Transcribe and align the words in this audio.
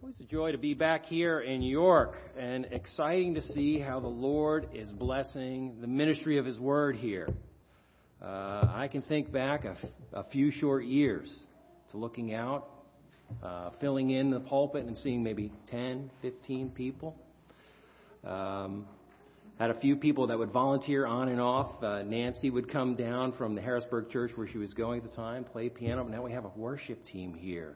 Always 0.00 0.20
a 0.20 0.24
joy 0.24 0.52
to 0.52 0.58
be 0.58 0.72
back 0.72 1.04
here 1.06 1.40
in 1.40 1.62
York 1.62 2.14
and 2.38 2.66
exciting 2.66 3.34
to 3.34 3.42
see 3.42 3.80
how 3.80 3.98
the 3.98 4.06
Lord 4.06 4.68
is 4.72 4.88
blessing 4.92 5.78
the 5.80 5.88
ministry 5.88 6.38
of 6.38 6.46
His 6.46 6.60
Word 6.60 6.94
here. 6.94 7.28
Uh, 8.22 8.70
I 8.72 8.88
can 8.92 9.02
think 9.02 9.32
back 9.32 9.64
a, 10.12 10.24
few 10.30 10.52
short 10.52 10.84
years 10.84 11.46
to 11.90 11.96
looking 11.96 12.32
out, 12.32 12.68
uh, 13.42 13.70
filling 13.80 14.10
in 14.10 14.30
the 14.30 14.40
pulpit 14.40 14.84
and 14.84 14.96
seeing 14.96 15.24
maybe 15.24 15.50
10, 15.72 16.08
15 16.22 16.70
people. 16.70 17.16
Um, 18.24 18.86
had 19.58 19.70
a 19.70 19.80
few 19.80 19.96
people 19.96 20.28
that 20.28 20.38
would 20.38 20.52
volunteer 20.52 21.04
on 21.04 21.28
and 21.28 21.40
off. 21.40 21.82
Uh, 21.82 22.02
Nancy 22.02 22.48
would 22.48 22.70
come 22.70 22.94
down 22.94 23.32
from 23.32 23.56
the 23.56 23.60
Harrisburg 23.60 24.08
church 24.10 24.30
where 24.36 24.46
she 24.46 24.58
was 24.58 24.72
going 24.72 25.00
at 25.02 25.10
the 25.10 25.16
time, 25.16 25.42
play 25.42 25.68
piano. 25.68 26.04
But 26.04 26.12
now 26.12 26.22
we 26.22 26.30
have 26.30 26.44
a 26.44 26.52
worship 26.54 27.04
team 27.04 27.34
here 27.34 27.74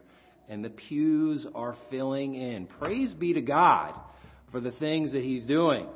and 0.49 0.63
the 0.63 0.69
pews 0.69 1.47
are 1.55 1.75
filling 1.89 2.35
in. 2.35 2.67
Praise 2.67 3.13
be 3.13 3.33
to 3.33 3.41
God 3.41 3.93
for 4.51 4.59
the 4.59 4.71
things 4.71 5.11
that 5.13 5.23
He's 5.23 5.45
doing, 5.45 5.87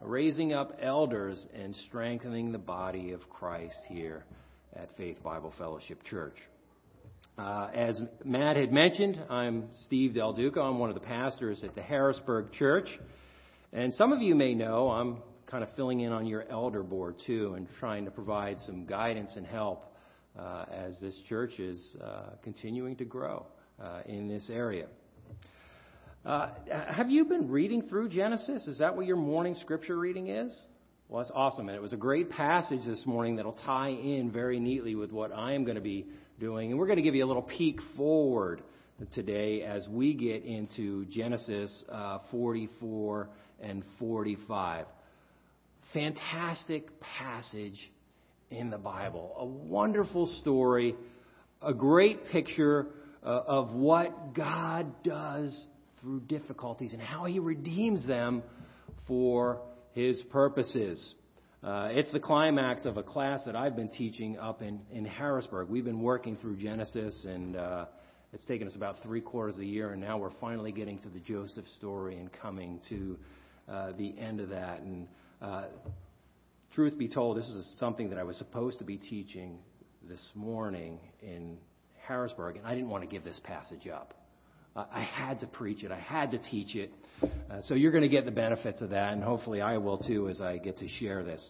raising 0.00 0.52
up 0.52 0.78
elders 0.80 1.44
and 1.54 1.74
strengthening 1.88 2.52
the 2.52 2.58
body 2.58 3.12
of 3.12 3.28
Christ 3.28 3.78
here 3.88 4.24
at 4.74 4.96
Faith 4.96 5.22
Bible 5.22 5.52
Fellowship 5.58 6.02
Church. 6.04 6.36
Uh, 7.36 7.68
as 7.72 8.00
Matt 8.24 8.56
had 8.56 8.72
mentioned, 8.72 9.20
I'm 9.30 9.68
Steve 9.86 10.12
DelDuco. 10.12 10.58
I'm 10.58 10.78
one 10.78 10.90
of 10.90 10.94
the 10.94 11.00
pastors 11.00 11.62
at 11.62 11.74
the 11.74 11.82
Harrisburg 11.82 12.52
Church. 12.52 12.88
And 13.72 13.92
some 13.94 14.12
of 14.12 14.20
you 14.22 14.34
may 14.34 14.54
know 14.54 14.88
I'm 14.90 15.18
kind 15.46 15.62
of 15.62 15.70
filling 15.76 16.00
in 16.00 16.12
on 16.12 16.26
your 16.26 16.44
elder 16.50 16.82
board 16.82 17.16
too 17.26 17.54
and 17.56 17.68
trying 17.78 18.04
to 18.06 18.10
provide 18.10 18.58
some 18.60 18.86
guidance 18.86 19.34
and 19.36 19.46
help 19.46 19.84
uh, 20.38 20.64
as 20.72 20.98
this 21.00 21.18
church 21.28 21.58
is 21.58 21.94
uh, 22.02 22.30
continuing 22.42 22.96
to 22.96 23.04
grow 23.04 23.46
uh, 23.82 24.00
in 24.06 24.28
this 24.28 24.48
area. 24.50 24.86
Uh, 26.24 26.50
have 26.90 27.10
you 27.10 27.24
been 27.24 27.50
reading 27.50 27.82
through 27.82 28.08
Genesis? 28.08 28.66
Is 28.66 28.78
that 28.78 28.96
what 28.96 29.06
your 29.06 29.16
morning 29.16 29.54
scripture 29.60 29.98
reading 29.98 30.28
is? 30.28 30.58
Well, 31.08 31.22
that's 31.22 31.32
awesome. 31.34 31.68
And 31.68 31.76
it 31.76 31.80
was 31.80 31.92
a 31.92 31.96
great 31.98 32.28
passage 32.28 32.84
this 32.84 33.02
morning 33.06 33.36
that'll 33.36 33.52
tie 33.52 33.90
in 33.90 34.30
very 34.30 34.60
neatly 34.60 34.94
with 34.94 35.10
what 35.10 35.32
I 35.32 35.54
am 35.54 35.64
going 35.64 35.76
to 35.76 35.80
be 35.80 36.06
doing. 36.38 36.70
And 36.70 36.78
we're 36.78 36.86
going 36.86 36.98
to 36.98 37.02
give 37.02 37.14
you 37.14 37.24
a 37.24 37.26
little 37.26 37.42
peek 37.42 37.80
forward 37.96 38.62
today 39.14 39.62
as 39.62 39.86
we 39.88 40.12
get 40.12 40.44
into 40.44 41.06
Genesis 41.06 41.84
uh, 41.90 42.18
44 42.30 43.30
and 43.60 43.82
45. 43.98 44.86
Fantastic 45.94 46.88
passage 47.00 47.78
in 48.50 48.68
the 48.70 48.76
Bible. 48.76 49.34
A 49.38 49.46
wonderful 49.46 50.26
story, 50.42 50.94
a 51.62 51.72
great 51.72 52.28
picture 52.30 52.86
uh, 53.22 53.42
of 53.46 53.72
what 53.72 54.34
God 54.34 55.02
does 55.02 55.66
through 56.00 56.20
difficulties 56.20 56.92
and 56.92 57.02
how 57.02 57.24
He 57.24 57.38
redeems 57.38 58.06
them 58.06 58.42
for 59.06 59.60
His 59.92 60.22
purposes. 60.30 61.14
Uh, 61.62 61.88
it's 61.90 62.12
the 62.12 62.20
climax 62.20 62.86
of 62.86 62.96
a 62.96 63.02
class 63.02 63.40
that 63.44 63.56
I've 63.56 63.74
been 63.74 63.88
teaching 63.88 64.38
up 64.38 64.62
in, 64.62 64.80
in 64.92 65.04
Harrisburg. 65.04 65.68
We've 65.68 65.84
been 65.84 66.00
working 66.00 66.36
through 66.36 66.56
Genesis, 66.56 67.24
and 67.28 67.56
uh, 67.56 67.86
it's 68.32 68.44
taken 68.44 68.68
us 68.68 68.76
about 68.76 69.02
three 69.02 69.20
quarters 69.20 69.56
of 69.56 69.62
a 69.62 69.66
year, 69.66 69.90
and 69.90 70.00
now 70.00 70.18
we're 70.18 70.30
finally 70.40 70.70
getting 70.70 71.00
to 71.00 71.08
the 71.08 71.18
Joseph 71.18 71.64
story 71.76 72.16
and 72.16 72.30
coming 72.32 72.80
to 72.90 73.18
uh, 73.68 73.92
the 73.98 74.16
end 74.18 74.38
of 74.40 74.50
that. 74.50 74.80
And 74.82 75.08
uh, 75.42 75.64
truth 76.74 76.96
be 76.96 77.08
told, 77.08 77.36
this 77.36 77.48
is 77.48 77.68
something 77.80 78.10
that 78.10 78.18
I 78.18 78.22
was 78.22 78.36
supposed 78.36 78.78
to 78.78 78.84
be 78.84 78.96
teaching 78.96 79.58
this 80.08 80.30
morning 80.36 81.00
in 81.22 81.58
Harrisburg, 82.08 82.56
and 82.56 82.66
I 82.66 82.74
didn't 82.74 82.88
want 82.88 83.04
to 83.04 83.08
give 83.08 83.22
this 83.22 83.38
passage 83.44 83.86
up. 83.86 84.14
I 84.74 85.02
had 85.02 85.40
to 85.40 85.46
preach 85.46 85.82
it, 85.82 85.90
I 85.90 85.98
had 85.98 86.30
to 86.30 86.38
teach 86.38 86.76
it. 86.76 86.92
Uh, 87.22 87.60
so 87.64 87.74
you're 87.74 87.90
going 87.90 88.02
to 88.02 88.08
get 88.08 88.24
the 88.24 88.30
benefits 88.30 88.80
of 88.80 88.90
that, 88.90 89.12
and 89.12 89.22
hopefully 89.22 89.60
I 89.60 89.78
will 89.78 89.98
too 89.98 90.28
as 90.28 90.40
I 90.40 90.58
get 90.58 90.78
to 90.78 90.88
share 90.88 91.24
this. 91.24 91.46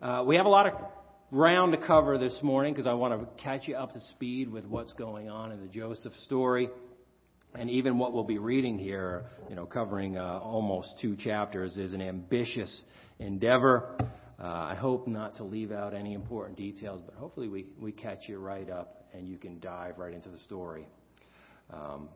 Uh, 0.00 0.22
we 0.24 0.36
have 0.36 0.46
a 0.46 0.48
lot 0.48 0.66
of 0.66 0.74
ground 1.30 1.72
to 1.72 1.78
cover 1.84 2.16
this 2.16 2.38
morning 2.42 2.72
because 2.72 2.86
I 2.86 2.92
want 2.92 3.20
to 3.20 3.42
catch 3.42 3.66
you 3.66 3.76
up 3.76 3.92
to 3.92 4.00
speed 4.12 4.50
with 4.50 4.64
what's 4.66 4.92
going 4.92 5.28
on 5.28 5.52
in 5.52 5.60
the 5.60 5.66
Joseph 5.66 6.12
story. 6.24 6.70
And 7.54 7.68
even 7.68 7.98
what 7.98 8.12
we'll 8.12 8.24
be 8.24 8.38
reading 8.38 8.78
here, 8.78 9.24
you 9.48 9.56
know, 9.56 9.66
covering 9.66 10.16
uh, 10.16 10.38
almost 10.40 10.88
two 11.00 11.16
chapters, 11.16 11.76
is 11.76 11.92
an 11.92 12.00
ambitious 12.00 12.84
endeavor. 13.18 13.96
Uh, 14.40 14.44
I 14.44 14.76
hope 14.76 15.08
not 15.08 15.36
to 15.36 15.44
leave 15.44 15.72
out 15.72 15.92
any 15.92 16.14
important 16.14 16.56
details, 16.56 17.02
but 17.04 17.16
hopefully 17.16 17.48
we, 17.48 17.66
we 17.80 17.90
catch 17.90 18.28
you 18.28 18.38
right 18.38 18.70
up 18.70 18.99
and 19.14 19.28
you 19.28 19.36
can 19.36 19.60
dive 19.60 19.98
right 19.98 20.12
into 20.12 20.28
the 20.28 20.38
story. 20.38 20.86
Um, 21.72 22.08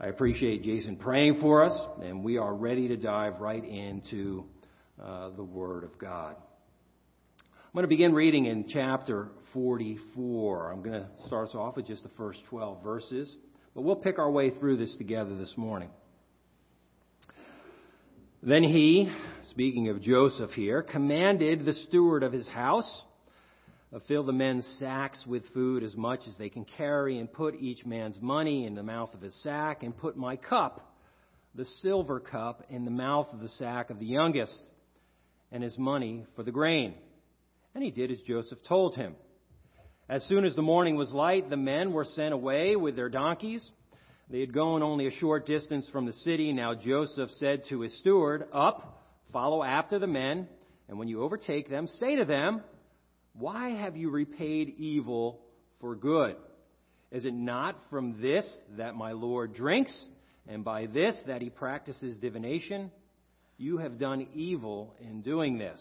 I 0.00 0.06
appreciate 0.06 0.62
Jason 0.62 0.96
praying 0.96 1.40
for 1.40 1.64
us, 1.64 1.78
and 2.02 2.22
we 2.22 2.38
are 2.38 2.54
ready 2.54 2.88
to 2.88 2.96
dive 2.96 3.40
right 3.40 3.64
into 3.64 4.44
uh, 5.02 5.30
the 5.30 5.42
Word 5.42 5.84
of 5.84 5.98
God. 5.98 6.36
I'm 7.38 7.72
going 7.74 7.84
to 7.84 7.88
begin 7.88 8.12
reading 8.12 8.46
in 8.46 8.68
chapter 8.68 9.28
44. 9.54 10.72
I'm 10.72 10.82
going 10.82 11.00
to 11.00 11.08
start 11.26 11.48
us 11.48 11.54
off 11.54 11.76
with 11.76 11.86
just 11.86 12.02
the 12.02 12.10
first 12.10 12.40
12 12.50 12.82
verses, 12.82 13.34
but 13.74 13.82
we'll 13.82 13.96
pick 13.96 14.18
our 14.18 14.30
way 14.30 14.50
through 14.50 14.76
this 14.76 14.94
together 14.96 15.36
this 15.36 15.54
morning. 15.56 15.88
Then 18.42 18.62
he, 18.62 19.10
speaking 19.50 19.88
of 19.88 20.02
Joseph 20.02 20.50
here, 20.50 20.82
commanded 20.82 21.64
the 21.64 21.72
steward 21.72 22.22
of 22.22 22.32
his 22.32 22.48
house 22.48 23.02
Uh, 23.94 23.98
fill 24.08 24.24
the 24.24 24.32
men's 24.32 24.66
sacks 24.78 25.22
with 25.26 25.42
food 25.52 25.82
as 25.82 25.94
much 25.96 26.20
as 26.26 26.36
they 26.38 26.48
can 26.48 26.64
carry, 26.64 27.18
and 27.18 27.30
put 27.30 27.54
each 27.56 27.84
man's 27.84 28.18
money 28.22 28.64
in 28.64 28.74
the 28.74 28.82
mouth 28.82 29.12
of 29.12 29.20
his 29.20 29.34
sack, 29.42 29.82
and 29.82 29.96
put 29.96 30.16
my 30.16 30.34
cup, 30.34 30.94
the 31.54 31.66
silver 31.82 32.18
cup, 32.18 32.64
in 32.70 32.86
the 32.86 32.90
mouth 32.90 33.28
of 33.34 33.40
the 33.40 33.50
sack 33.50 33.90
of 33.90 33.98
the 33.98 34.06
youngest, 34.06 34.58
and 35.50 35.62
his 35.62 35.76
money 35.76 36.24
for 36.34 36.42
the 36.42 36.50
grain. 36.50 36.94
And 37.74 37.84
he 37.84 37.90
did 37.90 38.10
as 38.10 38.18
Joseph 38.26 38.60
told 38.66 38.94
him. 38.94 39.14
As 40.08 40.24
soon 40.24 40.46
as 40.46 40.56
the 40.56 40.62
morning 40.62 40.96
was 40.96 41.12
light, 41.12 41.50
the 41.50 41.56
men 41.58 41.92
were 41.92 42.04
sent 42.04 42.32
away 42.32 42.76
with 42.76 42.96
their 42.96 43.10
donkeys. 43.10 43.66
They 44.30 44.40
had 44.40 44.54
gone 44.54 44.82
only 44.82 45.06
a 45.06 45.18
short 45.18 45.46
distance 45.46 45.86
from 45.90 46.06
the 46.06 46.12
city. 46.14 46.52
Now 46.54 46.74
Joseph 46.74 47.30
said 47.32 47.64
to 47.68 47.80
his 47.80 47.98
steward, 48.00 48.46
Up, 48.54 49.02
follow 49.34 49.62
after 49.62 49.98
the 49.98 50.06
men, 50.06 50.48
and 50.88 50.98
when 50.98 51.08
you 51.08 51.22
overtake 51.22 51.68
them, 51.68 51.86
say 51.86 52.16
to 52.16 52.24
them, 52.24 52.62
why 53.34 53.70
have 53.70 53.96
you 53.96 54.10
repaid 54.10 54.74
evil 54.76 55.40
for 55.80 55.94
good? 55.94 56.36
Is 57.10 57.24
it 57.24 57.34
not 57.34 57.76
from 57.90 58.20
this 58.20 58.50
that 58.76 58.94
my 58.94 59.12
Lord 59.12 59.54
drinks, 59.54 59.96
and 60.46 60.64
by 60.64 60.86
this 60.86 61.20
that 61.26 61.42
he 61.42 61.50
practices 61.50 62.18
divination? 62.18 62.90
You 63.58 63.78
have 63.78 63.98
done 63.98 64.26
evil 64.34 64.94
in 65.00 65.22
doing 65.22 65.58
this. 65.58 65.80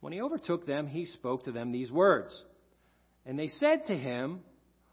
When 0.00 0.12
he 0.12 0.20
overtook 0.20 0.66
them, 0.66 0.86
he 0.86 1.06
spoke 1.06 1.44
to 1.44 1.52
them 1.52 1.72
these 1.72 1.90
words. 1.90 2.44
And 3.26 3.38
they 3.38 3.48
said 3.48 3.84
to 3.86 3.96
him, 3.96 4.40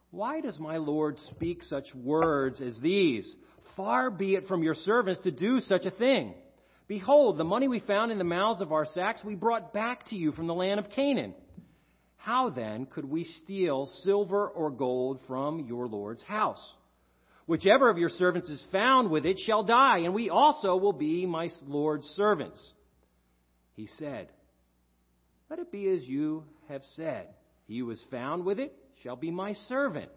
Why 0.10 0.42
does 0.42 0.58
my 0.60 0.78
Lord 0.78 1.18
speak 1.36 1.64
such 1.64 1.94
words 1.94 2.62
as 2.62 2.80
these? 2.80 3.36
Far 3.76 4.10
be 4.10 4.36
it 4.36 4.48
from 4.48 4.64
your 4.64 4.76
servants 4.76 5.22
to 5.22 5.32
do 5.32 5.60
such 5.62 5.86
a 5.86 5.92
thing. 5.92 6.34
Behold, 6.92 7.38
the 7.38 7.46
money 7.46 7.70
we 7.70 7.80
found 7.80 8.12
in 8.12 8.18
the 8.18 8.26
mouths 8.26 8.60
of 8.60 8.74
our 8.74 8.86
sacks 8.86 9.24
we 9.24 9.34
brought 9.34 9.72
back 9.72 10.06
to 10.08 10.16
you 10.18 10.34
from 10.34 10.48
the 10.48 10.54
land 10.54 10.78
of 10.78 10.90
Canaan. 10.90 11.34
How 12.18 12.50
then 12.50 12.86
could 12.86 13.06
we 13.06 13.24
steal 13.24 13.86
silver 14.04 14.46
or 14.46 14.70
gold 14.70 15.22
from 15.26 15.62
your 15.62 15.88
Lord's 15.88 16.24
house? 16.24 16.62
Whichever 17.46 17.90
of 17.90 17.98
your 17.98 18.10
servants 18.10 18.50
is 18.50 18.62
found 18.74 19.10
with 19.10 19.26
it 19.26 19.40
shall 19.40 19.64
die, 19.64 20.00
and 20.00 20.14
we 20.14 20.30
also 20.30 20.76
will 20.76 20.92
be 20.92 21.26
my 21.26 21.48
Lord's 21.66 22.08
servants. 22.08 22.62
He 23.78 23.88
said, 23.98 24.28
Let 25.50 25.60
it 25.60 25.72
be 25.72 25.88
as 25.88 26.04
you 26.04 26.44
have 26.68 26.84
said. 26.98 27.28
He 27.68 27.80
who 27.80 27.90
is 27.92 28.04
found 28.12 28.44
with 28.44 28.60
it 28.60 28.76
shall 29.02 29.16
be 29.16 29.32
my 29.32 29.54
servant, 29.54 30.12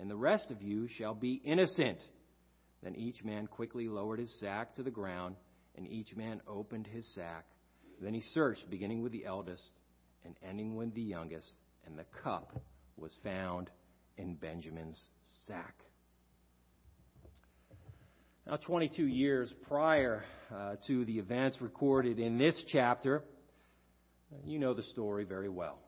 and 0.00 0.10
the 0.10 0.16
rest 0.16 0.50
of 0.50 0.60
you 0.60 0.88
shall 0.88 1.14
be 1.14 1.40
innocent. 1.44 1.98
Then 2.82 2.96
each 2.96 3.22
man 3.22 3.46
quickly 3.46 3.86
lowered 3.86 4.18
his 4.18 4.40
sack 4.40 4.74
to 4.74 4.82
the 4.82 4.90
ground 4.90 5.36
and 5.80 5.90
each 5.90 6.14
man 6.14 6.42
opened 6.46 6.86
his 6.86 7.06
sack. 7.14 7.46
Then 8.02 8.12
he 8.12 8.20
searched, 8.34 8.68
beginning 8.70 9.02
with 9.02 9.12
the 9.12 9.24
eldest 9.24 9.64
and 10.26 10.34
ending 10.46 10.76
with 10.76 10.94
the 10.94 11.00
youngest, 11.00 11.50
and 11.86 11.98
the 11.98 12.04
cup 12.22 12.60
was 12.98 13.16
found 13.24 13.70
in 14.18 14.34
Benjamin's 14.34 15.02
sack. 15.46 15.74
Now, 18.46 18.56
22 18.56 19.06
years 19.06 19.52
prior 19.68 20.22
uh, 20.54 20.74
to 20.86 21.04
the 21.06 21.18
events 21.18 21.62
recorded 21.62 22.18
in 22.18 22.36
this 22.36 22.62
chapter, 22.68 23.24
you 24.44 24.58
know 24.58 24.74
the 24.74 24.82
story 24.82 25.24
very 25.24 25.48
well. 25.48 25.78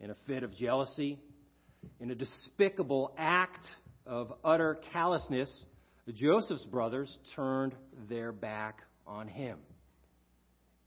In 0.00 0.10
a 0.10 0.16
fit 0.26 0.42
of 0.42 0.52
jealousy, 0.56 1.20
in 2.00 2.10
a 2.10 2.14
despicable 2.14 3.14
act 3.16 3.64
of 4.04 4.32
utter 4.44 4.80
callousness, 4.92 5.64
Joseph's 6.12 6.64
brothers 6.64 7.16
turned 7.36 7.74
their 8.08 8.32
back 8.32 8.80
on 9.06 9.28
him. 9.28 9.58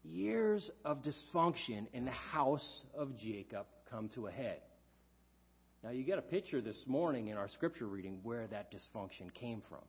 Years 0.03 0.69
of 0.85 1.03
dysfunction 1.03 1.87
in 1.93 2.05
the 2.05 2.11
house 2.11 2.83
of 2.97 3.17
Jacob 3.17 3.65
come 3.89 4.09
to 4.15 4.27
a 4.27 4.31
head. 4.31 4.59
Now, 5.83 5.91
you 5.91 6.03
get 6.03 6.19
a 6.19 6.23
picture 6.23 6.61
this 6.61 6.81
morning 6.87 7.27
in 7.27 7.37
our 7.37 7.47
scripture 7.47 7.87
reading 7.87 8.19
where 8.23 8.47
that 8.47 8.71
dysfunction 8.71 9.33
came 9.33 9.61
from. 9.69 9.83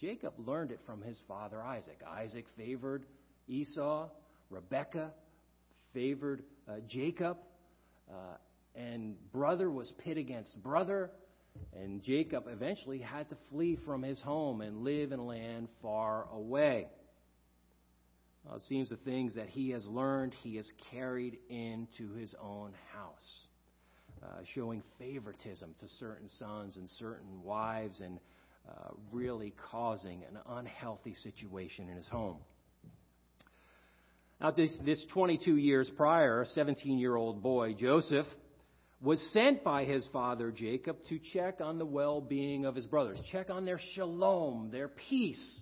Jacob 0.00 0.34
learned 0.38 0.72
it 0.72 0.80
from 0.86 1.02
his 1.02 1.20
father 1.28 1.62
Isaac. 1.62 2.00
Isaac 2.08 2.46
favored 2.56 3.04
Esau, 3.46 4.08
Rebekah 4.50 5.12
favored 5.94 6.42
uh, 6.68 6.76
Jacob, 6.88 7.36
uh, 8.10 8.36
and 8.74 9.14
brother 9.32 9.70
was 9.70 9.92
pit 9.98 10.16
against 10.16 10.60
brother. 10.62 11.10
And 11.78 12.02
Jacob 12.02 12.44
eventually 12.48 12.98
had 12.98 13.28
to 13.28 13.36
flee 13.50 13.78
from 13.84 14.02
his 14.02 14.20
home 14.22 14.62
and 14.62 14.84
live 14.84 15.12
in 15.12 15.18
a 15.18 15.24
land 15.24 15.68
far 15.82 16.26
away. 16.32 16.86
Well, 18.52 18.58
it 18.58 18.68
seems 18.68 18.90
the 18.90 18.96
things 18.96 19.36
that 19.36 19.48
he 19.48 19.70
has 19.70 19.82
learned, 19.86 20.34
he 20.42 20.56
has 20.56 20.70
carried 20.90 21.38
into 21.48 22.12
his 22.12 22.34
own 22.38 22.74
house, 22.92 23.30
uh, 24.22 24.42
showing 24.54 24.82
favoritism 24.98 25.74
to 25.80 25.88
certain 25.98 26.28
sons 26.28 26.76
and 26.76 26.86
certain 26.98 27.42
wives, 27.42 27.98
and 28.00 28.18
uh, 28.68 28.90
really 29.10 29.54
causing 29.70 30.22
an 30.24 30.38
unhealthy 30.46 31.14
situation 31.14 31.88
in 31.88 31.96
his 31.96 32.06
home. 32.08 32.36
Now, 34.38 34.50
this, 34.50 34.76
this 34.84 35.02
22 35.14 35.56
years 35.56 35.90
prior, 35.96 36.42
a 36.42 36.46
17 36.48 36.98
year 36.98 37.16
old 37.16 37.42
boy, 37.42 37.72
Joseph, 37.72 38.26
was 39.00 39.18
sent 39.32 39.64
by 39.64 39.86
his 39.86 40.06
father 40.12 40.50
Jacob 40.50 40.98
to 41.08 41.18
check 41.32 41.62
on 41.62 41.78
the 41.78 41.86
well 41.86 42.20
being 42.20 42.66
of 42.66 42.74
his 42.74 42.84
brothers, 42.84 43.18
check 43.30 43.48
on 43.48 43.64
their 43.64 43.80
shalom, 43.94 44.68
their 44.70 44.88
peace. 44.88 45.60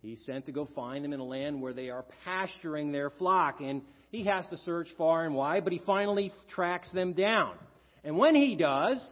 He's 0.00 0.24
sent 0.24 0.46
to 0.46 0.52
go 0.52 0.68
find 0.74 1.04
them 1.04 1.12
in 1.12 1.20
a 1.20 1.24
land 1.24 1.60
where 1.60 1.72
they 1.72 1.90
are 1.90 2.04
pasturing 2.24 2.92
their 2.92 3.10
flock, 3.10 3.60
and 3.60 3.82
he 4.10 4.24
has 4.24 4.48
to 4.48 4.56
search 4.58 4.88
far 4.96 5.24
and 5.24 5.34
wide, 5.34 5.64
but 5.64 5.72
he 5.72 5.80
finally 5.84 6.32
tracks 6.54 6.90
them 6.92 7.12
down. 7.14 7.56
And 8.04 8.16
when 8.16 8.34
he 8.34 8.54
does, 8.54 9.04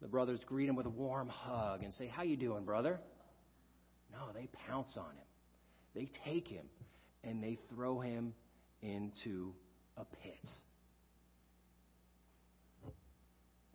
the 0.00 0.08
brothers 0.08 0.40
greet 0.46 0.68
him 0.68 0.76
with 0.76 0.86
a 0.86 0.90
warm 0.90 1.28
hug 1.28 1.82
and 1.82 1.92
say, 1.94 2.06
"How 2.06 2.22
you 2.22 2.36
doing, 2.36 2.64
brother?" 2.64 3.00
No, 4.12 4.32
they 4.32 4.48
pounce 4.68 4.96
on 4.96 5.10
him. 5.10 5.26
They 5.94 6.10
take 6.24 6.46
him 6.46 6.66
and 7.24 7.42
they 7.42 7.58
throw 7.70 8.00
him 8.00 8.34
into 8.82 9.52
a 9.96 10.04
pit. 10.04 10.48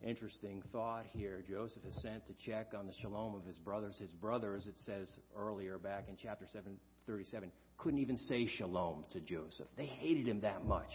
Interesting 0.03 0.63
thought 0.71 1.05
here. 1.13 1.43
Joseph 1.47 1.83
is 1.87 2.01
sent 2.01 2.25
to 2.25 2.33
check 2.43 2.71
on 2.77 2.87
the 2.87 2.93
shalom 3.01 3.35
of 3.35 3.45
his 3.45 3.57
brothers. 3.57 3.97
His 3.99 4.09
brothers, 4.09 4.65
it 4.65 4.73
says 4.85 5.11
earlier 5.37 5.77
back 5.77 6.05
in 6.09 6.15
chapter 6.21 6.45
7, 6.51 6.75
37, 7.05 7.51
couldn't 7.77 7.99
even 7.99 8.17
say 8.17 8.47
shalom 8.47 9.05
to 9.11 9.19
Joseph. 9.19 9.67
They 9.77 9.85
hated 9.85 10.27
him 10.27 10.41
that 10.41 10.65
much. 10.65 10.89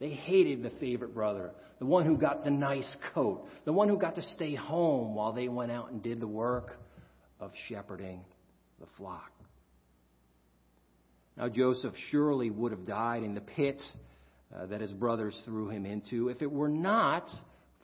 They 0.00 0.10
hated 0.10 0.62
the 0.62 0.70
favorite 0.80 1.14
brother, 1.14 1.52
the 1.78 1.86
one 1.86 2.04
who 2.04 2.18
got 2.18 2.44
the 2.44 2.50
nice 2.50 2.96
coat, 3.14 3.46
the 3.64 3.72
one 3.72 3.88
who 3.88 3.96
got 3.96 4.16
to 4.16 4.22
stay 4.22 4.54
home 4.54 5.14
while 5.14 5.32
they 5.32 5.48
went 5.48 5.72
out 5.72 5.90
and 5.90 6.02
did 6.02 6.20
the 6.20 6.26
work 6.26 6.76
of 7.40 7.52
shepherding 7.68 8.20
the 8.80 8.86
flock. 8.98 9.30
Now, 11.38 11.48
Joseph 11.48 11.94
surely 12.10 12.50
would 12.50 12.72
have 12.72 12.86
died 12.86 13.22
in 13.22 13.34
the 13.34 13.40
pit 13.40 13.80
uh, 14.54 14.66
that 14.66 14.82
his 14.82 14.92
brothers 14.92 15.40
threw 15.46 15.70
him 15.70 15.86
into 15.86 16.28
if 16.28 16.42
it 16.42 16.52
were 16.52 16.68
not 16.68 17.28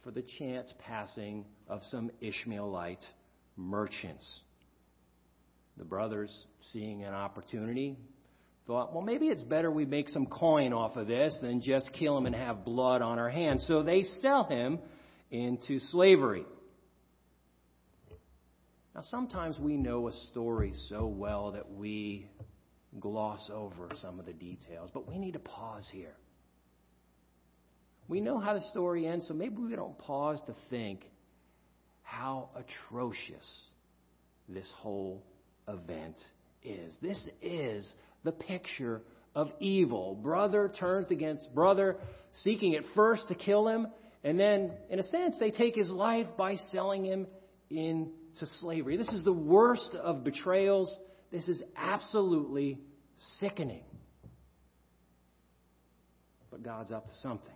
for 0.02 0.10
the 0.10 0.24
chance 0.38 0.72
passing 0.86 1.44
of 1.68 1.82
some 1.84 2.10
Ishmaelite 2.20 3.04
merchants. 3.56 4.40
The 5.76 5.84
brothers, 5.84 6.46
seeing 6.72 7.04
an 7.04 7.14
opportunity, 7.14 7.96
thought, 8.66 8.92
well, 8.92 9.02
maybe 9.02 9.26
it's 9.26 9.42
better 9.42 9.70
we 9.70 9.84
make 9.84 10.08
some 10.08 10.26
coin 10.26 10.72
off 10.72 10.96
of 10.96 11.06
this 11.06 11.36
than 11.40 11.60
just 11.60 11.92
kill 11.92 12.16
him 12.16 12.26
and 12.26 12.34
have 12.34 12.64
blood 12.64 13.02
on 13.02 13.18
our 13.18 13.30
hands. 13.30 13.64
So 13.66 13.82
they 13.82 14.04
sell 14.20 14.44
him 14.44 14.78
into 15.30 15.78
slavery. 15.90 16.44
Now, 18.94 19.02
sometimes 19.02 19.58
we 19.58 19.76
know 19.76 20.08
a 20.08 20.12
story 20.30 20.72
so 20.88 21.06
well 21.06 21.52
that 21.52 21.70
we 21.70 22.28
gloss 22.98 23.50
over 23.52 23.88
some 23.94 24.18
of 24.18 24.26
the 24.26 24.32
details, 24.32 24.90
but 24.92 25.08
we 25.08 25.18
need 25.18 25.32
to 25.34 25.38
pause 25.38 25.88
here. 25.92 26.14
We 28.10 28.20
know 28.20 28.40
how 28.40 28.54
the 28.54 28.60
story 28.72 29.06
ends, 29.06 29.28
so 29.28 29.34
maybe 29.34 29.54
we 29.58 29.76
don't 29.76 29.96
pause 29.96 30.42
to 30.46 30.54
think 30.68 31.04
how 32.02 32.48
atrocious 32.56 33.64
this 34.48 34.68
whole 34.78 35.22
event 35.68 36.16
is. 36.64 36.92
This 37.00 37.28
is 37.40 37.94
the 38.24 38.32
picture 38.32 39.02
of 39.36 39.52
evil. 39.60 40.16
Brother 40.16 40.72
turns 40.76 41.12
against 41.12 41.54
brother, 41.54 41.98
seeking 42.42 42.74
at 42.74 42.82
first 42.96 43.28
to 43.28 43.36
kill 43.36 43.68
him, 43.68 43.86
and 44.24 44.40
then, 44.40 44.72
in 44.90 44.98
a 44.98 45.04
sense, 45.04 45.38
they 45.38 45.52
take 45.52 45.76
his 45.76 45.88
life 45.88 46.26
by 46.36 46.56
selling 46.72 47.04
him 47.04 47.28
into 47.70 48.44
slavery. 48.58 48.96
This 48.96 49.10
is 49.10 49.22
the 49.22 49.32
worst 49.32 49.94
of 49.94 50.24
betrayals. 50.24 50.92
This 51.30 51.48
is 51.48 51.62
absolutely 51.76 52.80
sickening. 53.38 53.84
But 56.50 56.64
God's 56.64 56.90
up 56.90 57.06
to 57.06 57.14
something. 57.22 57.54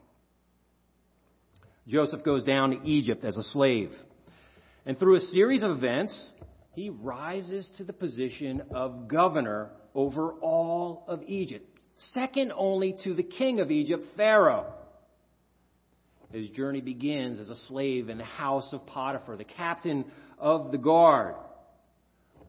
Joseph 1.86 2.24
goes 2.24 2.44
down 2.44 2.70
to 2.70 2.86
Egypt 2.86 3.24
as 3.24 3.36
a 3.36 3.42
slave. 3.42 3.92
And 4.86 4.98
through 4.98 5.16
a 5.16 5.20
series 5.20 5.62
of 5.62 5.70
events, 5.70 6.30
he 6.74 6.90
rises 6.90 7.70
to 7.76 7.84
the 7.84 7.92
position 7.92 8.62
of 8.74 9.08
governor 9.08 9.70
over 9.94 10.32
all 10.32 11.04
of 11.06 11.22
Egypt, 11.26 11.66
second 12.12 12.52
only 12.56 12.96
to 13.04 13.14
the 13.14 13.22
king 13.22 13.60
of 13.60 13.70
Egypt, 13.70 14.04
Pharaoh. 14.16 14.72
His 16.32 16.50
journey 16.50 16.80
begins 16.80 17.38
as 17.38 17.48
a 17.48 17.54
slave 17.54 18.08
in 18.08 18.18
the 18.18 18.24
house 18.24 18.72
of 18.72 18.84
Potiphar, 18.86 19.36
the 19.36 19.44
captain 19.44 20.04
of 20.38 20.72
the 20.72 20.78
guard. 20.78 21.36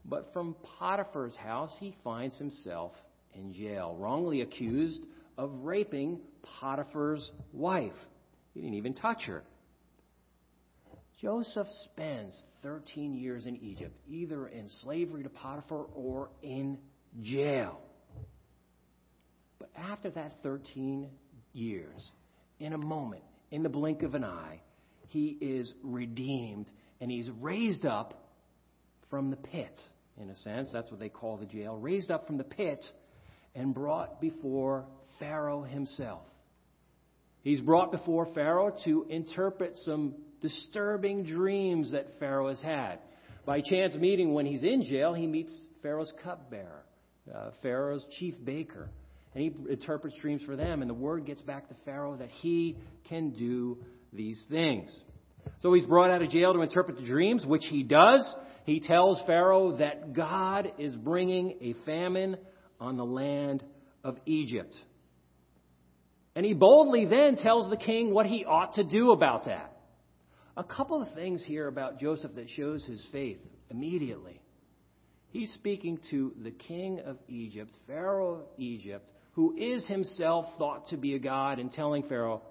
But 0.04 0.34
from 0.34 0.56
Potiphar's 0.80 1.36
house, 1.36 1.76
he 1.80 1.96
finds 2.04 2.38
himself 2.38 2.94
in 3.34 3.54
jail, 3.54 3.96
wrongly 4.00 4.42
accused 4.42 5.06
of 5.38 5.52
raping 5.62 6.20
Potiphar's 6.60 7.32
wife. 7.54 7.94
He 8.56 8.62
didn't 8.62 8.78
even 8.78 8.94
touch 8.94 9.24
her. 9.25 9.44
Joseph 11.22 11.68
spends 11.92 12.42
13 12.63 13.13
years 13.13 13.46
in 13.46 13.57
Egypt, 13.57 13.96
either 14.07 14.48
in 14.48 14.69
slavery 14.81 15.24
to 15.24 15.30
Potiphar 15.30 15.86
or 15.94 16.30
in 16.42 16.78
jail. 17.22 17.80
But 19.60 19.69
after 19.78 20.10
that 20.12 20.38
13 20.42 21.10
years, 21.52 22.12
in 22.60 22.74
a 22.74 22.78
moment, 22.78 23.24
in 23.52 23.62
the 23.62 23.69
blink 23.69 24.04
of 24.04 24.16
an 24.16 24.24
eye, 24.24 24.62
he 25.08 25.38
is 25.42 25.72
redeemed 25.84 26.69
and 27.01 27.12
he's 27.12 27.30
raised 27.42 27.86
up 27.86 28.25
from 29.10 29.32
the 29.32 29.38
pit. 29.38 29.77
In 30.18 30.29
a 30.29 30.36
sense, 30.38 30.70
that's 30.72 30.89
what 30.91 31.00
they 31.01 31.10
call 31.10 31.36
the 31.36 31.46
jail. 31.46 31.77
Raised 31.77 32.10
up 32.10 32.25
from 32.25 32.38
the 32.38 32.46
pit 32.46 32.84
and 33.53 33.74
brought 33.74 34.22
before 34.22 34.86
Pharaoh 35.20 35.63
himself. 35.63 36.24
He's 37.46 37.62
brought 37.62 37.92
before 37.92 38.25
Pharaoh 38.34 38.75
to 38.86 39.06
interpret 39.08 39.78
some 39.86 40.16
disturbing 40.42 41.25
dreams 41.25 41.92
that 41.92 42.08
Pharaoh 42.20 42.50
has 42.50 42.60
had. 42.60 42.98
By 43.46 43.62
chance 43.62 43.94
meeting 43.94 44.34
when 44.34 44.48
he's 44.48 44.64
in 44.64 44.84
jail, 44.84 45.14
he 45.14 45.28
meets 45.28 45.56
Pharaoh's 45.84 46.12
cupbearer, 46.24 46.84
uh, 47.32 47.52
Pharaoh's 47.62 48.04
chief 48.18 48.34
baker, 48.44 48.90
and 49.36 49.44
he 49.44 49.72
interprets 49.72 50.18
dreams 50.20 50.42
for 50.44 50.56
them. 50.56 50.82
And 50.82 50.90
the 50.90 50.96
word 50.96 51.28
gets 51.28 51.44
back 51.44 51.70
to 51.70 51.75
Pharaoh 51.86 52.18
that 52.18 52.32
he 52.32 52.78
can 53.08 53.30
do 53.30 53.78
these 54.12 54.44
things. 54.50 55.00
So 55.62 55.72
he's 55.72 55.86
brought 55.86 56.10
out 56.10 56.24
of 56.24 56.32
jail 56.32 56.52
to 56.52 56.62
interpret 56.62 56.98
the 56.98 57.06
dreams, 57.06 57.46
which 57.46 57.66
he 57.70 57.84
does. 57.84 58.28
He 58.66 58.80
tells 58.80 59.22
Pharaoh 59.28 59.78
that 59.78 60.14
God 60.14 60.72
is 60.80 60.96
bringing 60.96 61.60
a 61.62 61.75
famine 61.86 62.38
on 62.80 62.98
the 62.98 63.06
land 63.06 63.64
of 64.04 64.18
Egypt. 64.25 64.75
And 66.36 66.46
he 66.46 66.54
boldly 66.54 67.06
then 67.06 67.38
tells 67.38 67.70
the 67.70 67.77
king 67.77 68.13
what 68.13 68.25
he 68.25 68.44
ought 68.44 68.74
to 68.75 68.84
do 68.84 69.12
about 69.12 69.46
that. 69.46 69.72
A 70.58 70.63
couple 70.63 71.01
of 71.01 71.13
things 71.13 71.44
here 71.46 71.68
about 71.68 72.00
Joseph 72.00 72.36
that 72.36 72.50
shows 72.50 72.86
his 72.86 73.06
faith 73.12 73.39
immediately. 73.70 74.42
He's 75.30 75.51
speaking 75.54 76.00
to 76.12 76.34
the 76.44 76.51
king 76.51 77.01
of 77.01 77.18
Egypt, 77.27 77.72
Pharaoh 77.88 78.36
of 78.36 78.42
Egypt, 78.58 79.10
who 79.34 79.56
is 79.58 79.86
himself 79.86 80.46
thought 80.58 80.88
to 80.88 80.98
be 80.98 81.15
a 81.15 81.20
god, 81.20 81.60
and 81.60 81.72
telling 81.72 82.04
Pharaoh, 82.04 82.42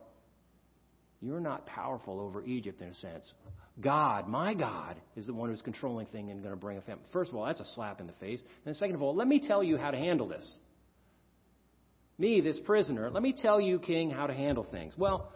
You're 1.21 1.41
not 1.41 1.65
powerful 1.67 2.21
over 2.21 2.45
Egypt 2.45 2.83
in 2.83 2.89
a 2.89 2.95
sense. 2.95 3.33
God, 3.81 4.29
my 4.29 4.53
God, 4.55 4.97
is 5.17 5.27
the 5.27 5.33
one 5.33 5.49
who's 5.49 5.63
controlling 5.63 6.07
things 6.07 6.31
and 6.31 6.43
going 6.43 6.55
to 6.55 6.61
bring 6.61 6.77
a 6.77 6.83
famine. 6.83 7.03
First 7.13 7.31
of 7.31 7.37
all, 7.37 7.47
that's 7.47 7.61
a 7.61 7.75
slap 7.75 8.01
in 8.01 8.07
the 8.07 8.13
face. 8.15 8.43
And 8.67 8.77
second 8.77 8.95
of 8.95 9.03
all, 9.03 9.17
let 9.17 9.27
me 9.27 9.41
tell 9.41 9.63
you 9.63 9.77
how 9.79 9.91
to 9.91 9.97
handle 9.97 10.29
this 10.29 10.59
me, 12.19 12.41
this 12.41 12.59
prisoner, 12.65 13.11
let 13.11 13.23
me 13.23 13.35
tell 13.37 13.61
you, 13.61 13.79
king, 13.79 14.11
how 14.11 14.27
to 14.27 14.35
handle 14.35 14.67
things. 14.71 14.95
Well, 14.97 15.33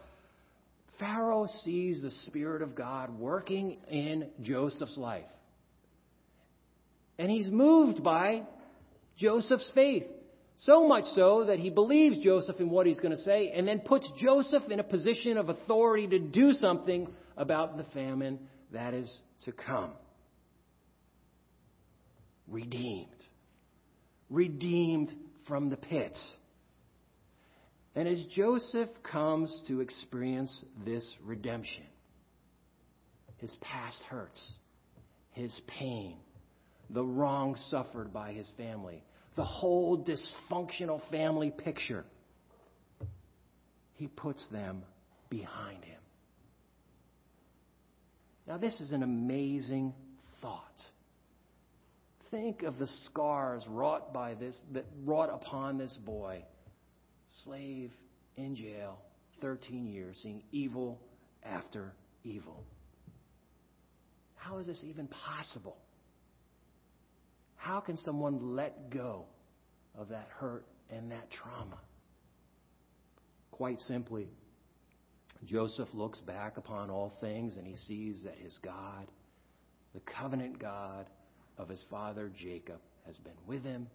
Pharaoh 0.99 1.49
sees 1.65 2.03
the 2.03 2.11
Spirit 2.27 2.63
of 2.63 2.75
God 2.75 3.19
working 3.19 3.79
in 3.91 4.29
Joseph's 4.43 4.97
life. 4.97 5.25
And 7.19 7.31
he's 7.31 7.49
moved 7.49 8.03
by 8.03 8.43
Joseph's 9.17 9.71
faith. 9.75 10.05
So 10.63 10.89
much 10.89 11.05
so 11.15 11.45
that 11.47 11.61
he 11.61 11.71
believes 11.71 12.19
Joseph 12.19 12.59
in 12.59 12.69
what 12.69 12.87
he's 12.87 12.99
going 12.99 13.17
to 13.17 13.23
say 13.23 13.53
and 13.55 13.67
then 13.67 13.81
puts 13.81 14.09
Joseph 14.19 14.65
in 14.71 14.81
a 14.81 14.85
position 14.85 15.37
of 15.37 15.49
authority 15.49 16.09
to 16.09 16.19
do 16.19 16.53
something 16.53 17.07
about 17.37 17.77
the 17.77 17.85
famine 17.95 18.41
that 18.73 18.93
is 18.93 19.13
to 19.45 19.53
come. 19.53 19.93
Redeemed. 22.49 23.07
Redeemed 24.31 25.13
from 25.47 25.71
the 25.71 25.77
pit. 25.77 26.17
And 27.95 28.07
as 28.07 28.23
Joseph 28.35 28.91
comes 29.03 29.63
to 29.69 29.81
experience 29.81 30.65
this 30.85 31.09
redemption, 31.25 31.85
his 33.39 33.55
past 33.61 34.03
hurts, 34.09 34.57
his 35.33 35.59
pain, 35.67 36.17
the 36.91 37.05
wrong 37.05 37.57
suffered 37.71 38.13
by 38.13 38.33
his 38.33 38.51
family, 38.57 39.03
the 39.37 39.45
whole 39.45 40.05
dysfunctional 40.05 41.01
family 41.11 41.51
picture, 41.51 42.05
he 43.95 44.07
puts 44.07 44.47
them 44.49 44.83
behind 45.31 45.85
him. 45.85 46.01
Now, 48.47 48.57
this 48.57 48.81
is 48.81 48.93
an 48.93 49.03
amazing 49.03 49.93
thought. 50.41 50.63
Think 52.31 52.63
of 52.63 52.79
the 52.79 52.87
scars 53.05 53.65
wrought 53.69 54.13
by 54.13 54.35
this, 54.35 54.59
that 54.73 54.87
wrought 55.05 55.31
upon 55.31 55.79
this 55.79 55.97
boy 56.05 56.45
slave 57.45 57.91
in 58.37 58.55
jail, 58.55 58.99
13 59.41 59.87
years, 59.87 60.19
seeing 60.23 60.43
evil 60.53 61.01
after 61.45 61.93
evil. 62.25 62.65
How 64.37 64.59
is 64.59 64.67
this 64.67 64.83
even 64.85 65.09
possible? 65.09 65.77
How 67.57 67.81
can 67.81 67.97
someone 67.97 68.57
let 68.57 68.91
go 68.91 69.27
of 69.97 70.09
that 70.09 70.29
hurt 70.39 70.65
and 70.91 71.11
that 71.11 71.31
trauma? 71.31 71.79
Quite 73.51 73.81
simply, 73.81 74.29
Joseph 75.45 75.89
looks 75.93 76.21
back 76.21 76.57
upon 76.57 76.91
all 76.91 77.13
things 77.21 77.57
and 77.57 77.67
he 77.67 77.77
sees 77.77 78.23
that 78.25 78.37
his 78.37 78.57
God, 78.63 79.07
the 79.95 80.01
covenant 80.01 80.59
God 80.59 81.07
of 81.59 81.69
his 81.69 81.85
father 81.91 82.31
Jacob, 82.41 82.81
has 83.07 83.19
been 83.19 83.33
with 83.47 83.65
him 83.65 83.89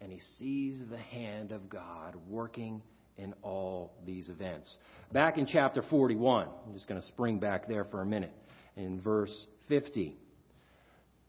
and 0.00 0.12
he 0.12 0.20
sees 0.38 0.82
the 0.90 0.98
hand 0.98 1.52
of 1.52 1.68
God 1.68 2.14
working 2.28 2.82
in 3.16 3.34
all 3.42 3.92
these 4.04 4.28
events. 4.28 4.74
Back 5.12 5.38
in 5.38 5.46
chapter 5.46 5.82
41, 5.82 6.48
I'm 6.66 6.74
just 6.74 6.86
going 6.86 7.00
to 7.00 7.06
spring 7.08 7.38
back 7.38 7.66
there 7.66 7.84
for 7.84 8.02
a 8.02 8.06
minute, 8.06 8.32
in 8.76 9.00
verse 9.00 9.46
50. 9.68 10.16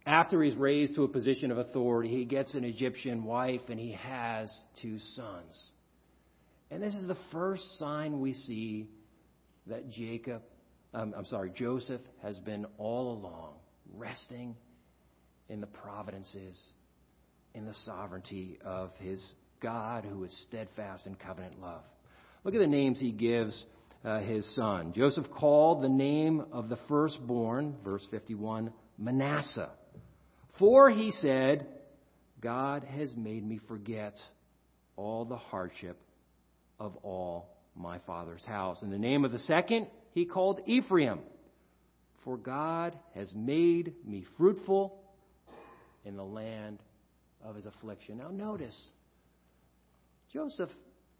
After 0.05 0.41
he's 0.41 0.55
raised 0.55 0.95
to 0.95 1.03
a 1.03 1.07
position 1.07 1.51
of 1.51 1.57
authority, 1.57 2.09
he 2.09 2.25
gets 2.25 2.55
an 2.55 2.63
Egyptian 2.63 3.24
wife 3.24 3.62
and 3.69 3.79
he 3.79 3.93
has 3.93 4.53
two 4.81 5.00
sons. 5.15 5.71
And 6.71 6.81
this 6.81 6.95
is 6.95 7.07
the 7.07 7.17
first 7.31 7.77
sign 7.77 8.19
we 8.19 8.33
see 8.33 8.88
that 9.67 9.89
Jacob, 9.89 10.41
um, 10.93 11.13
I'm 11.17 11.25
sorry, 11.25 11.51
Joseph 11.55 12.01
has 12.21 12.38
been 12.39 12.65
all 12.77 13.13
along 13.13 13.53
resting 13.95 14.55
in 15.50 15.62
the 15.62 15.67
providences 15.67 16.62
in 17.54 17.66
the 17.66 17.74
sovereignty 17.86 18.60
of 18.63 18.92
his 19.00 19.34
God 19.62 20.06
who 20.06 20.24
is 20.24 20.46
steadfast 20.48 21.08
in 21.08 21.16
covenant 21.16 21.60
love. 21.62 21.82
Look 22.44 22.54
at 22.54 22.60
the 22.60 22.68
names 22.68 23.00
he 23.00 23.12
gives 23.12 23.66
uh, 24.06 24.20
his 24.20 24.46
son. 24.56 24.94
Joseph 24.94 25.25
called 25.32 25.84
the 25.84 25.89
name 25.89 26.46
of 26.51 26.70
the 26.70 26.77
firstborn, 26.88 27.75
verse 27.84 28.06
51, 28.12 28.72
Manasseh. 28.98 29.72
For 30.60 30.89
he 30.89 31.12
said, 31.12 31.68
God 32.39 32.84
has 32.84 33.13
made 33.16 33.46
me 33.46 33.60
forget 33.68 34.16
all 34.96 35.25
the 35.25 35.38
hardship 35.38 36.00
of 36.80 36.96
all 36.98 37.50
my 37.75 38.00
father's 38.00 38.46
house. 38.46 38.82
And 38.82 38.92
the 38.92 38.98
name 38.98 39.25
of 39.25 39.32
the 39.32 39.39
second 39.39 39.88
he 40.13 40.25
called 40.25 40.62
Ephraim. 40.66 41.20
For 42.24 42.38
God 42.38 42.98
has 43.16 43.32
made 43.34 43.94
me 44.06 44.25
fruitful 44.38 45.00
in 46.04 46.16
the 46.16 46.24
land 46.24 46.80
of 47.44 47.56
his 47.56 47.65
affliction. 47.65 48.17
Now, 48.17 48.29
notice, 48.29 48.89
Joseph 50.32 50.70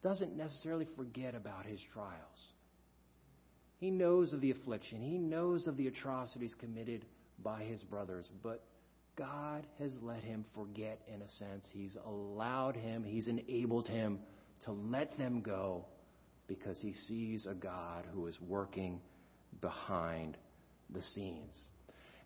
doesn't 0.04 0.36
necessarily 0.36 0.88
forget 0.96 1.36
about 1.36 1.66
his 1.66 1.80
trials. 1.94 2.52
He 3.80 3.92
knows 3.92 4.34
of 4.34 4.42
the 4.42 4.52
affliction, 4.52 5.02
he 5.02 5.18
knows 5.18 5.68
of 5.68 5.78
the 5.78 5.88
atrocities 5.88 6.56
committed 6.60 7.06
by 7.44 7.64
his 7.64 7.84
brothers, 7.84 8.28
but 8.42 8.64
God 9.16 9.66
has 9.80 9.94
let 10.02 10.24
him 10.24 10.46
forget 10.56 11.00
in 11.14 11.22
a 11.22 11.28
sense. 11.28 11.68
He's 11.74 11.96
allowed 12.06 12.76
him, 12.76 13.04
he's 13.04 13.28
enabled 13.28 13.88
him 13.88 14.20
to 14.66 14.72
let 14.72 15.18
them 15.18 15.42
go 15.42 15.86
because 16.48 16.80
he 16.80 16.94
sees 16.94 17.46
a 17.46 17.54
God 17.54 18.06
who 18.14 18.28
is 18.28 18.40
working 18.42 19.02
behind 19.62 20.38
the 20.90 21.02
scenes. 21.02 21.68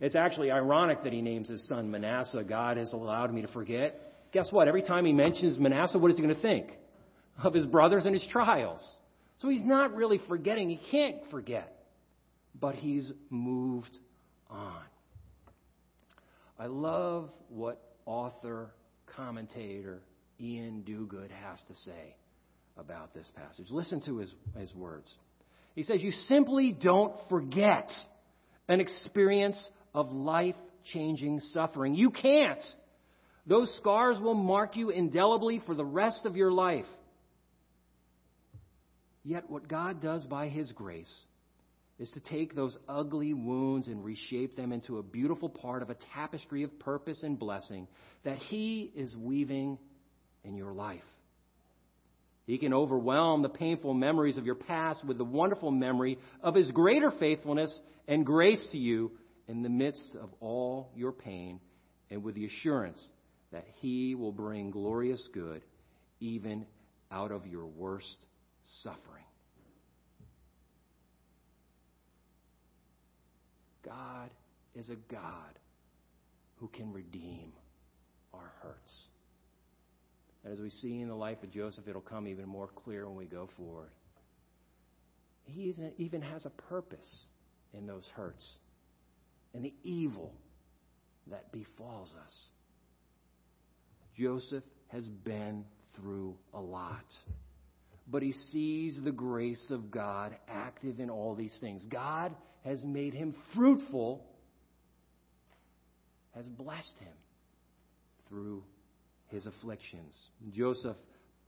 It's 0.01 0.15
actually 0.15 0.49
ironic 0.49 1.03
that 1.03 1.13
he 1.13 1.21
names 1.21 1.47
his 1.47 1.65
son 1.67 1.91
Manasseh. 1.91 2.43
God 2.43 2.77
has 2.77 2.91
allowed 2.91 3.31
me 3.31 3.43
to 3.43 3.47
forget. 3.47 4.01
Guess 4.33 4.51
what? 4.51 4.67
Every 4.67 4.81
time 4.81 5.05
he 5.05 5.13
mentions 5.13 5.59
Manasseh, 5.59 5.99
what 5.99 6.09
is 6.09 6.17
he 6.17 6.23
going 6.23 6.35
to 6.35 6.41
think? 6.41 6.71
Of 7.43 7.53
his 7.53 7.67
brothers 7.67 8.05
and 8.05 8.13
his 8.13 8.25
trials. 8.31 8.83
So 9.37 9.49
he's 9.49 9.63
not 9.63 9.95
really 9.95 10.19
forgetting. 10.27 10.69
He 10.69 10.79
can't 10.89 11.17
forget. 11.29 11.85
But 12.59 12.75
he's 12.75 13.11
moved 13.29 13.95
on. 14.49 14.81
I 16.59 16.65
love 16.65 17.29
what 17.49 17.79
author, 18.05 18.71
commentator 19.15 20.01
Iain 20.39 20.83
Duguid 20.87 21.29
has 21.29 21.59
to 21.67 21.75
say 21.75 22.15
about 22.75 23.13
this 23.13 23.31
passage. 23.35 23.67
Listen 23.69 24.01
to 24.05 24.17
his, 24.17 24.33
his 24.57 24.73
words. 24.73 25.13
He 25.75 25.83
says, 25.83 26.01
You 26.01 26.11
simply 26.11 26.71
don't 26.71 27.13
forget 27.29 27.89
an 28.67 28.79
experience 28.79 29.69
of 29.93 30.11
life 30.11 30.55
changing 30.93 31.39
suffering. 31.51 31.95
You 31.95 32.09
can't. 32.09 32.63
Those 33.45 33.73
scars 33.77 34.19
will 34.19 34.35
mark 34.35 34.75
you 34.75 34.89
indelibly 34.89 35.61
for 35.65 35.75
the 35.75 35.85
rest 35.85 36.21
of 36.25 36.35
your 36.35 36.51
life. 36.51 36.85
Yet, 39.23 39.49
what 39.49 39.67
God 39.67 40.01
does 40.01 40.25
by 40.25 40.47
His 40.47 40.71
grace 40.71 41.11
is 41.99 42.09
to 42.11 42.19
take 42.19 42.55
those 42.55 42.75
ugly 42.89 43.33
wounds 43.33 43.87
and 43.87 44.03
reshape 44.03 44.55
them 44.55 44.71
into 44.71 44.97
a 44.97 45.03
beautiful 45.03 45.49
part 45.49 45.83
of 45.83 45.91
a 45.91 45.97
tapestry 46.15 46.63
of 46.63 46.79
purpose 46.79 47.19
and 47.21 47.37
blessing 47.37 47.87
that 48.23 48.39
He 48.39 48.91
is 48.95 49.15
weaving 49.15 49.77
in 50.43 50.55
your 50.55 50.73
life. 50.73 51.01
He 52.47 52.57
can 52.57 52.73
overwhelm 52.73 53.43
the 53.43 53.49
painful 53.49 53.93
memories 53.93 54.37
of 54.37 54.45
your 54.45 54.55
past 54.55 55.05
with 55.05 55.19
the 55.19 55.23
wonderful 55.23 55.69
memory 55.69 56.17
of 56.41 56.55
His 56.55 56.69
greater 56.71 57.11
faithfulness 57.11 57.77
and 58.07 58.25
grace 58.25 58.65
to 58.71 58.79
you 58.79 59.11
in 59.51 59.63
the 59.63 59.69
midst 59.69 60.15
of 60.15 60.29
all 60.39 60.89
your 60.95 61.11
pain 61.11 61.59
and 62.09 62.23
with 62.23 62.35
the 62.35 62.45
assurance 62.45 63.05
that 63.51 63.65
He 63.81 64.15
will 64.15 64.31
bring 64.31 64.71
glorious 64.71 65.27
good 65.33 65.61
even 66.21 66.65
out 67.11 67.31
of 67.33 67.45
your 67.45 67.65
worst 67.65 68.25
suffering. 68.81 69.25
God 73.83 74.29
is 74.73 74.89
a 74.89 74.95
God 75.11 75.59
who 76.55 76.69
can 76.69 76.93
redeem 76.93 77.51
our 78.33 78.53
hurts. 78.61 78.93
And 80.45 80.53
as 80.53 80.59
we 80.59 80.69
see 80.69 81.01
in 81.01 81.09
the 81.09 81.15
life 81.15 81.43
of 81.43 81.51
Joseph, 81.51 81.89
it'll 81.89 81.99
come 81.99 82.25
even 82.29 82.47
more 82.47 82.67
clear 82.67 83.05
when 83.05 83.17
we 83.17 83.25
go 83.25 83.49
forward. 83.57 83.89
He 85.43 85.73
even 85.97 86.21
has 86.21 86.45
a 86.45 86.51
purpose 86.69 87.25
in 87.73 87.85
those 87.85 88.07
hurts 88.15 88.57
and 89.53 89.63
the 89.63 89.73
evil 89.83 90.33
that 91.27 91.51
befalls 91.51 92.09
us. 92.23 92.33
Joseph 94.17 94.63
has 94.89 95.07
been 95.07 95.65
through 95.95 96.35
a 96.53 96.59
lot. 96.59 97.05
But 98.07 98.23
he 98.23 98.33
sees 98.51 98.99
the 99.03 99.11
grace 99.11 99.71
of 99.71 99.91
God 99.91 100.35
active 100.49 100.99
in 100.99 101.09
all 101.09 101.35
these 101.35 101.55
things. 101.61 101.85
God 101.89 102.35
has 102.65 102.83
made 102.83 103.13
him 103.13 103.35
fruitful, 103.55 104.25
has 106.35 106.47
blessed 106.47 106.97
him 106.99 107.13
through 108.27 108.63
his 109.27 109.45
afflictions. 109.45 110.17
Joseph 110.53 110.97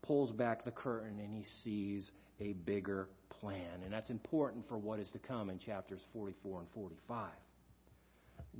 pulls 0.03 0.31
back 0.31 0.63
the 0.63 0.72
curtain 0.72 1.19
and 1.19 1.33
he 1.33 1.43
sees 1.63 2.10
a 2.39 2.53
bigger 2.53 3.10
plan. 3.41 3.81
And 3.83 3.91
that's 3.91 4.10
important 4.10 4.67
for 4.67 4.77
what 4.77 5.00
is 5.00 5.10
to 5.12 5.19
come 5.19 5.50
in 5.50 5.60
chapters 5.60 6.01
44 6.13 6.60
and 6.60 6.69
45. 6.74 7.29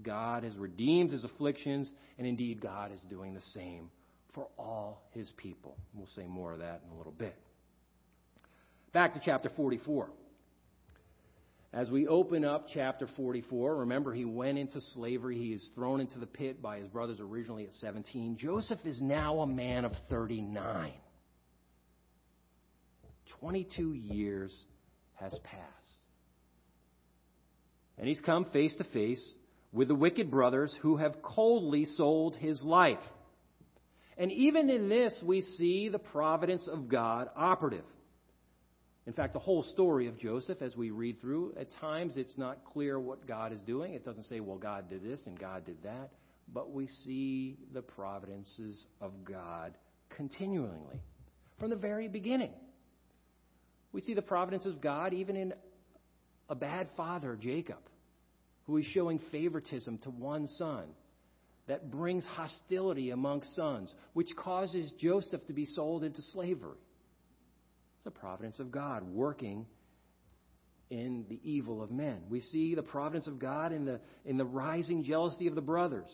God 0.02 0.44
has 0.44 0.56
redeemed 0.56 1.12
his 1.12 1.24
afflictions, 1.24 1.92
and 2.18 2.26
indeed, 2.26 2.62
God 2.62 2.92
is 2.92 3.00
doing 3.10 3.34
the 3.34 3.42
same 3.54 3.90
for 4.34 4.48
all 4.58 5.04
his 5.12 5.32
people. 5.38 5.78
We'll 5.94 6.08
say 6.16 6.26
more 6.26 6.54
of 6.54 6.60
that 6.60 6.82
in 6.86 6.94
a 6.94 6.98
little 6.98 7.14
bit. 7.14 7.36
Back 8.94 9.14
to 9.14 9.22
chapter 9.24 9.50
44. 9.56 10.10
As 11.74 11.90
we 11.90 12.08
open 12.08 12.46
up 12.46 12.68
chapter 12.72 13.08
44, 13.16 13.78
remember 13.78 14.14
he 14.14 14.26
went 14.26 14.60
into 14.60 14.80
slavery. 14.94 15.40
He 15.40 15.54
is 15.54 15.72
thrown 15.74 16.02
into 16.02 16.20
the 16.20 16.28
pit 16.28 16.62
by 16.62 16.78
his 16.78 16.88
brothers 16.88 17.20
originally 17.20 17.64
at 17.64 17.72
17. 17.82 18.38
Joseph 18.38 18.80
is 18.86 19.02
now 19.02 19.40
a 19.40 19.48
man 19.48 19.84
of 19.84 19.92
39. 20.08 20.92
22 23.40 23.94
years 23.94 24.56
has 25.16 25.38
passed. 25.44 25.64
And 27.98 28.08
he's 28.08 28.22
come 28.22 28.46
face 28.46 28.76
to 28.78 28.84
face 28.86 29.24
with 29.74 29.88
the 29.88 29.96
wicked 29.96 30.30
brothers 30.32 30.74
who 30.82 30.98
have 30.98 31.22
coldly 31.22 31.86
sold 31.86 32.36
his 32.36 32.62
life. 32.62 33.00
And 34.18 34.32
even 34.32 34.70
in 34.70 34.88
this, 34.88 35.22
we 35.26 35.42
see 35.42 35.90
the 35.90 36.00
providence 36.00 36.68
of 36.68 36.88
God 36.88 37.30
operative. 37.36 37.84
In 39.06 39.14
fact, 39.14 39.34
the 39.34 39.40
whole 39.40 39.64
story 39.64 40.08
of 40.08 40.18
Joseph, 40.18 40.62
as 40.62 40.78
we 40.78 40.92
read 40.92 41.20
through, 41.20 41.56
at 41.60 41.68
times 41.82 42.16
it's 42.16 42.38
not 42.38 42.64
clear 42.64 43.00
what 43.00 43.28
God 43.28 43.52
is 43.52 43.60
doing. 43.66 43.96
It 43.96 44.06
doesn't 44.06 44.24
say, 44.24 44.40
well, 44.40 44.58
God 44.58 44.90
did 44.90 45.04
this 45.04 45.22
and 45.26 45.38
God 45.38 45.66
did 45.66 45.82
that. 45.84 46.12
But 46.54 46.72
we 46.72 46.88
see 46.88 47.58
the 47.74 47.82
providences 47.82 48.86
of 49.02 49.12
God 49.26 49.74
continually 50.16 51.02
from 51.60 51.72
the 51.72 51.76
very 51.76 52.08
beginning. 52.08 52.52
We 53.92 54.02
see 54.02 54.14
the 54.14 54.22
providence 54.22 54.66
of 54.66 54.80
God 54.80 55.14
even 55.14 55.36
in 55.36 55.54
a 56.50 56.56
bad 56.56 56.88
father, 56.96 57.38
Jacob, 57.40 57.80
who 58.66 58.78
is 58.78 58.86
showing 58.86 59.20
favoritism 59.32 59.98
to 60.00 60.10
one 60.10 60.48
son 60.48 60.86
that 61.68 61.92
brings 61.92 62.26
hostility 62.26 63.12
among 63.12 63.44
sons, 63.56 63.94
which 64.14 64.30
causes 64.36 64.92
Joseph 65.00 65.46
to 65.48 65.54
be 65.54 65.66
sold 65.66 66.04
into 66.04 66.22
slavery. 66.22 66.78
It's 67.96 68.04
the 68.04 68.12
providence 68.12 68.60
of 68.60 68.72
God 68.72 69.04
working 69.04 69.66
in 70.90 71.26
the 71.30 71.40
evil 71.44 71.82
of 71.82 71.90
men. 71.90 72.18
We 72.30 72.42
see 72.42 72.76
the 72.76 72.84
providence 72.84 73.28
of 73.28 73.40
God 73.40 73.72
in 73.72 73.86
the, 73.86 74.00
in 74.26 74.38
the 74.38 74.46
rising 74.46 75.04
jealousy 75.04 75.48
of 75.48 75.56
the 75.56 75.62
brothers. 75.62 76.10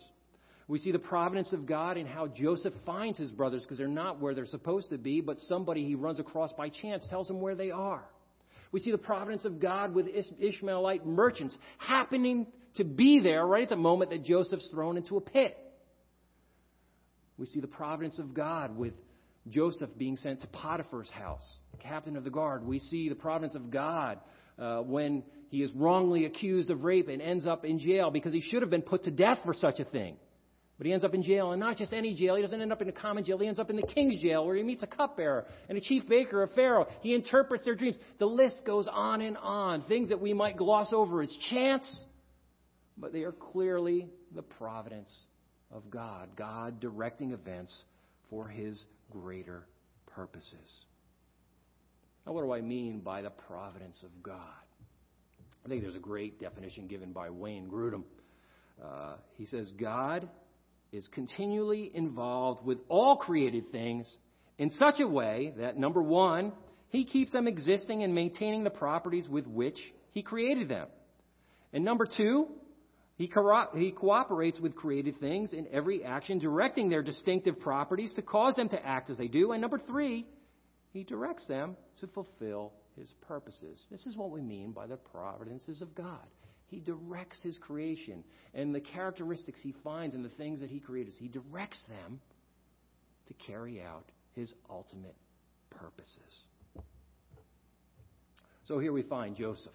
We 0.68 0.78
see 0.78 0.92
the 0.92 1.00
providence 1.00 1.52
of 1.52 1.66
God 1.66 1.96
in 1.96 2.06
how 2.06 2.28
Joseph 2.28 2.74
finds 2.86 3.18
his 3.18 3.32
brothers 3.32 3.62
because 3.62 3.78
they're 3.78 3.88
not 3.88 4.20
where 4.20 4.34
they're 4.34 4.46
supposed 4.46 4.90
to 4.90 4.98
be, 4.98 5.20
but 5.20 5.40
somebody 5.40 5.84
he 5.84 5.96
runs 5.96 6.20
across 6.20 6.52
by 6.52 6.68
chance 6.68 7.06
tells 7.08 7.28
him 7.28 7.40
where 7.40 7.56
they 7.56 7.72
are. 7.72 8.04
We 8.72 8.80
see 8.80 8.90
the 8.92 8.98
providence 8.98 9.44
of 9.44 9.60
God 9.60 9.94
with 9.94 10.06
Ishmaelite 10.38 11.06
merchants 11.06 11.56
happening 11.78 12.46
to 12.76 12.84
be 12.84 13.20
there 13.20 13.44
right 13.44 13.64
at 13.64 13.68
the 13.68 13.76
moment 13.76 14.10
that 14.10 14.24
Joseph's 14.24 14.68
thrown 14.68 14.96
into 14.96 15.16
a 15.16 15.20
pit. 15.20 15.56
We 17.36 17.46
see 17.46 17.60
the 17.60 17.66
providence 17.66 18.18
of 18.18 18.34
God 18.34 18.76
with 18.76 18.92
Joseph 19.48 19.90
being 19.96 20.16
sent 20.18 20.42
to 20.42 20.46
Potiphar's 20.48 21.10
house, 21.10 21.44
captain 21.80 22.16
of 22.16 22.24
the 22.24 22.30
guard. 22.30 22.64
We 22.64 22.78
see 22.78 23.08
the 23.08 23.14
providence 23.14 23.54
of 23.54 23.70
God 23.70 24.18
uh, 24.58 24.80
when 24.82 25.24
he 25.48 25.62
is 25.62 25.72
wrongly 25.72 26.26
accused 26.26 26.70
of 26.70 26.84
rape 26.84 27.08
and 27.08 27.20
ends 27.20 27.46
up 27.46 27.64
in 27.64 27.78
jail 27.78 28.10
because 28.10 28.32
he 28.32 28.40
should 28.40 28.62
have 28.62 28.70
been 28.70 28.82
put 28.82 29.04
to 29.04 29.10
death 29.10 29.38
for 29.44 29.54
such 29.54 29.80
a 29.80 29.84
thing. 29.84 30.16
But 30.80 30.86
he 30.86 30.94
ends 30.94 31.04
up 31.04 31.12
in 31.12 31.22
jail, 31.22 31.52
and 31.52 31.60
not 31.60 31.76
just 31.76 31.92
any 31.92 32.14
jail. 32.14 32.36
He 32.36 32.40
doesn't 32.40 32.58
end 32.58 32.72
up 32.72 32.80
in 32.80 32.88
a 32.88 32.92
common 32.92 33.22
jail. 33.22 33.36
He 33.36 33.46
ends 33.46 33.60
up 33.60 33.68
in 33.68 33.76
the 33.76 33.86
king's 33.86 34.18
jail 34.18 34.46
where 34.46 34.56
he 34.56 34.62
meets 34.62 34.82
a 34.82 34.86
cupbearer 34.86 35.44
and 35.68 35.76
a 35.76 35.80
chief 35.82 36.08
baker 36.08 36.42
of 36.42 36.52
Pharaoh. 36.52 36.86
He 37.02 37.12
interprets 37.14 37.66
their 37.66 37.74
dreams. 37.74 37.96
The 38.18 38.24
list 38.24 38.60
goes 38.64 38.88
on 38.90 39.20
and 39.20 39.36
on. 39.36 39.82
Things 39.82 40.08
that 40.08 40.22
we 40.22 40.32
might 40.32 40.56
gloss 40.56 40.90
over 40.90 41.20
as 41.20 41.28
chance, 41.50 42.02
but 42.96 43.12
they 43.12 43.24
are 43.24 43.32
clearly 43.32 44.08
the 44.34 44.40
providence 44.40 45.14
of 45.70 45.90
God. 45.90 46.30
God 46.34 46.80
directing 46.80 47.32
events 47.32 47.82
for 48.30 48.48
his 48.48 48.82
greater 49.10 49.66
purposes. 50.06 50.54
Now, 52.26 52.32
what 52.32 52.40
do 52.40 52.54
I 52.54 52.62
mean 52.62 53.00
by 53.00 53.20
the 53.20 53.28
providence 53.28 54.02
of 54.02 54.22
God? 54.22 54.38
I 55.62 55.68
think 55.68 55.82
there's 55.82 55.94
a 55.94 55.98
great 55.98 56.40
definition 56.40 56.86
given 56.86 57.12
by 57.12 57.28
Wayne 57.28 57.68
Grudem. 57.68 58.04
Uh, 58.82 59.16
he 59.36 59.44
says, 59.44 59.70
God 59.78 60.26
is 60.92 61.06
continually 61.12 61.90
involved 61.94 62.64
with 62.64 62.78
all 62.88 63.16
created 63.16 63.70
things 63.70 64.12
in 64.58 64.70
such 64.70 65.00
a 65.00 65.06
way 65.06 65.54
that, 65.58 65.78
number 65.78 66.02
one, 66.02 66.52
he 66.88 67.04
keeps 67.04 67.32
them 67.32 67.46
existing 67.46 68.02
and 68.02 68.14
maintaining 68.14 68.64
the 68.64 68.70
properties 68.70 69.28
with 69.28 69.46
which 69.46 69.78
he 70.12 70.22
created 70.22 70.68
them. 70.68 70.88
And 71.72 71.84
number 71.84 72.06
two, 72.06 72.48
he, 73.14 73.30
he 73.76 73.92
cooperates 73.92 74.58
with 74.58 74.74
created 74.74 75.20
things 75.20 75.52
in 75.52 75.66
every 75.72 76.04
action, 76.04 76.38
directing 76.38 76.88
their 76.88 77.02
distinctive 77.02 77.60
properties 77.60 78.12
to 78.14 78.22
cause 78.22 78.56
them 78.56 78.68
to 78.70 78.84
act 78.84 79.10
as 79.10 79.18
they 79.18 79.28
do. 79.28 79.52
And 79.52 79.60
number 79.60 79.78
three, 79.78 80.26
he 80.92 81.04
directs 81.04 81.46
them 81.46 81.76
to 82.00 82.06
fulfill 82.08 82.72
his 82.96 83.12
purposes. 83.28 83.80
This 83.90 84.06
is 84.06 84.16
what 84.16 84.30
we 84.30 84.40
mean 84.40 84.72
by 84.72 84.86
the 84.86 84.96
providences 84.96 85.80
of 85.82 85.94
God. 85.94 86.26
He 86.70 86.78
directs 86.78 87.42
his 87.42 87.58
creation 87.58 88.22
and 88.54 88.74
the 88.74 88.80
characteristics 88.80 89.60
he 89.60 89.74
finds 89.82 90.14
in 90.14 90.22
the 90.22 90.28
things 90.30 90.60
that 90.60 90.70
he 90.70 90.78
created. 90.78 91.14
He 91.18 91.28
directs 91.28 91.82
them 91.88 92.20
to 93.26 93.34
carry 93.34 93.82
out 93.82 94.04
his 94.34 94.54
ultimate 94.70 95.16
purposes. 95.68 96.40
So 98.66 98.78
here 98.78 98.92
we 98.92 99.02
find 99.02 99.34
Joseph 99.34 99.72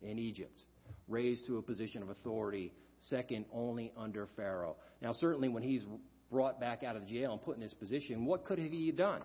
in 0.00 0.18
Egypt 0.18 0.62
raised 1.08 1.44
to 1.46 1.58
a 1.58 1.62
position 1.62 2.02
of 2.02 2.08
authority, 2.08 2.72
second 3.00 3.44
only 3.52 3.92
under 3.96 4.26
Pharaoh. 4.34 4.76
Now, 5.02 5.12
certainly 5.12 5.48
when 5.48 5.62
he's 5.62 5.84
brought 6.30 6.58
back 6.58 6.82
out 6.82 6.96
of 6.96 7.06
jail 7.06 7.32
and 7.32 7.42
put 7.42 7.56
in 7.56 7.60
this 7.60 7.74
position, 7.74 8.24
what 8.24 8.44
could 8.46 8.58
he 8.58 8.64
have 8.64 8.72
he 8.72 8.92
done? 8.92 9.20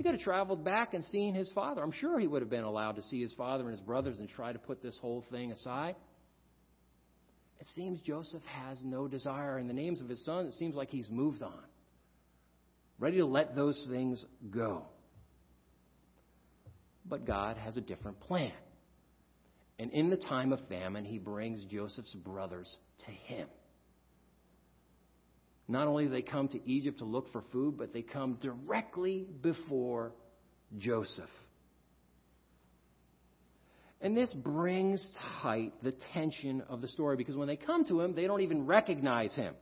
He 0.00 0.02
could 0.02 0.14
have 0.14 0.22
traveled 0.22 0.64
back 0.64 0.94
and 0.94 1.04
seen 1.04 1.34
his 1.34 1.52
father. 1.52 1.82
I'm 1.82 1.92
sure 1.92 2.18
he 2.18 2.26
would 2.26 2.40
have 2.40 2.48
been 2.48 2.64
allowed 2.64 2.96
to 2.96 3.02
see 3.02 3.20
his 3.20 3.34
father 3.34 3.64
and 3.64 3.72
his 3.72 3.82
brothers 3.82 4.16
and 4.18 4.30
try 4.30 4.50
to 4.50 4.58
put 4.58 4.82
this 4.82 4.96
whole 4.98 5.26
thing 5.30 5.52
aside. 5.52 5.94
It 7.60 7.66
seems 7.74 8.00
Joseph 8.00 8.42
has 8.44 8.78
no 8.82 9.08
desire 9.08 9.58
in 9.58 9.68
the 9.68 9.74
names 9.74 10.00
of 10.00 10.08
his 10.08 10.24
sons. 10.24 10.54
It 10.54 10.56
seems 10.56 10.74
like 10.74 10.88
he's 10.88 11.10
moved 11.10 11.42
on, 11.42 11.64
ready 12.98 13.18
to 13.18 13.26
let 13.26 13.54
those 13.54 13.86
things 13.90 14.24
go. 14.50 14.86
But 17.04 17.26
God 17.26 17.58
has 17.58 17.76
a 17.76 17.82
different 17.82 18.20
plan. 18.20 18.52
And 19.78 19.90
in 19.90 20.08
the 20.08 20.16
time 20.16 20.54
of 20.54 20.60
famine, 20.66 21.04
he 21.04 21.18
brings 21.18 21.62
Joseph's 21.66 22.14
brothers 22.14 22.74
to 23.04 23.10
him. 23.10 23.48
Not 25.70 25.86
only 25.86 26.06
do 26.06 26.10
they 26.10 26.22
come 26.22 26.48
to 26.48 26.68
Egypt 26.68 26.98
to 26.98 27.04
look 27.04 27.30
for 27.30 27.44
food, 27.52 27.78
but 27.78 27.92
they 27.92 28.02
come 28.02 28.38
directly 28.42 29.24
before 29.40 30.10
Joseph. 30.76 31.30
And 34.00 34.16
this 34.16 34.32
brings 34.32 35.08
tight 35.42 35.72
the 35.82 35.94
tension 36.12 36.62
of 36.68 36.80
the 36.80 36.88
story 36.88 37.16
because 37.16 37.36
when 37.36 37.46
they 37.46 37.56
come 37.56 37.84
to 37.86 38.00
him, 38.00 38.16
they 38.16 38.26
don't 38.26 38.40
even 38.40 38.66
recognize 38.66 39.32
him. 39.34 39.54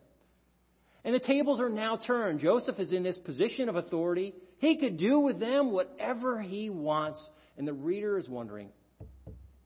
And 1.04 1.14
the 1.14 1.20
tables 1.20 1.60
are 1.60 1.68
now 1.68 1.96
turned. 1.98 2.40
Joseph 2.40 2.78
is 2.78 2.90
in 2.90 3.02
this 3.02 3.18
position 3.18 3.68
of 3.68 3.76
authority. 3.76 4.32
He 4.58 4.78
could 4.78 4.96
do 4.96 5.20
with 5.20 5.38
them 5.38 5.72
whatever 5.72 6.40
he 6.40 6.70
wants. 6.70 7.22
And 7.58 7.68
the 7.68 7.74
reader 7.74 8.16
is 8.16 8.28
wondering 8.30 8.70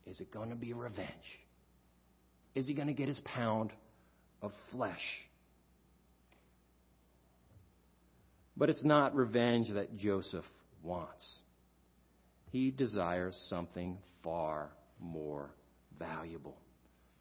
is 0.05 0.19
it 0.19 0.31
going 0.31 0.49
to 0.49 0.55
be 0.55 0.73
revenge? 0.73 1.07
Is 2.53 2.67
he 2.67 2.73
going 2.73 2.89
to 2.89 2.93
get 2.93 3.07
his 3.07 3.19
pound 3.23 3.71
of 4.41 4.51
flesh? 4.71 4.99
But 8.55 8.69
it's 8.69 8.83
not 8.83 9.15
revenge 9.15 9.71
that 9.73 9.97
Joseph 9.97 10.45
wants. 10.83 11.39
He 12.51 12.69
desires 12.69 13.39
something 13.49 13.97
far 14.23 14.69
more 14.99 15.49
valuable, 15.97 16.57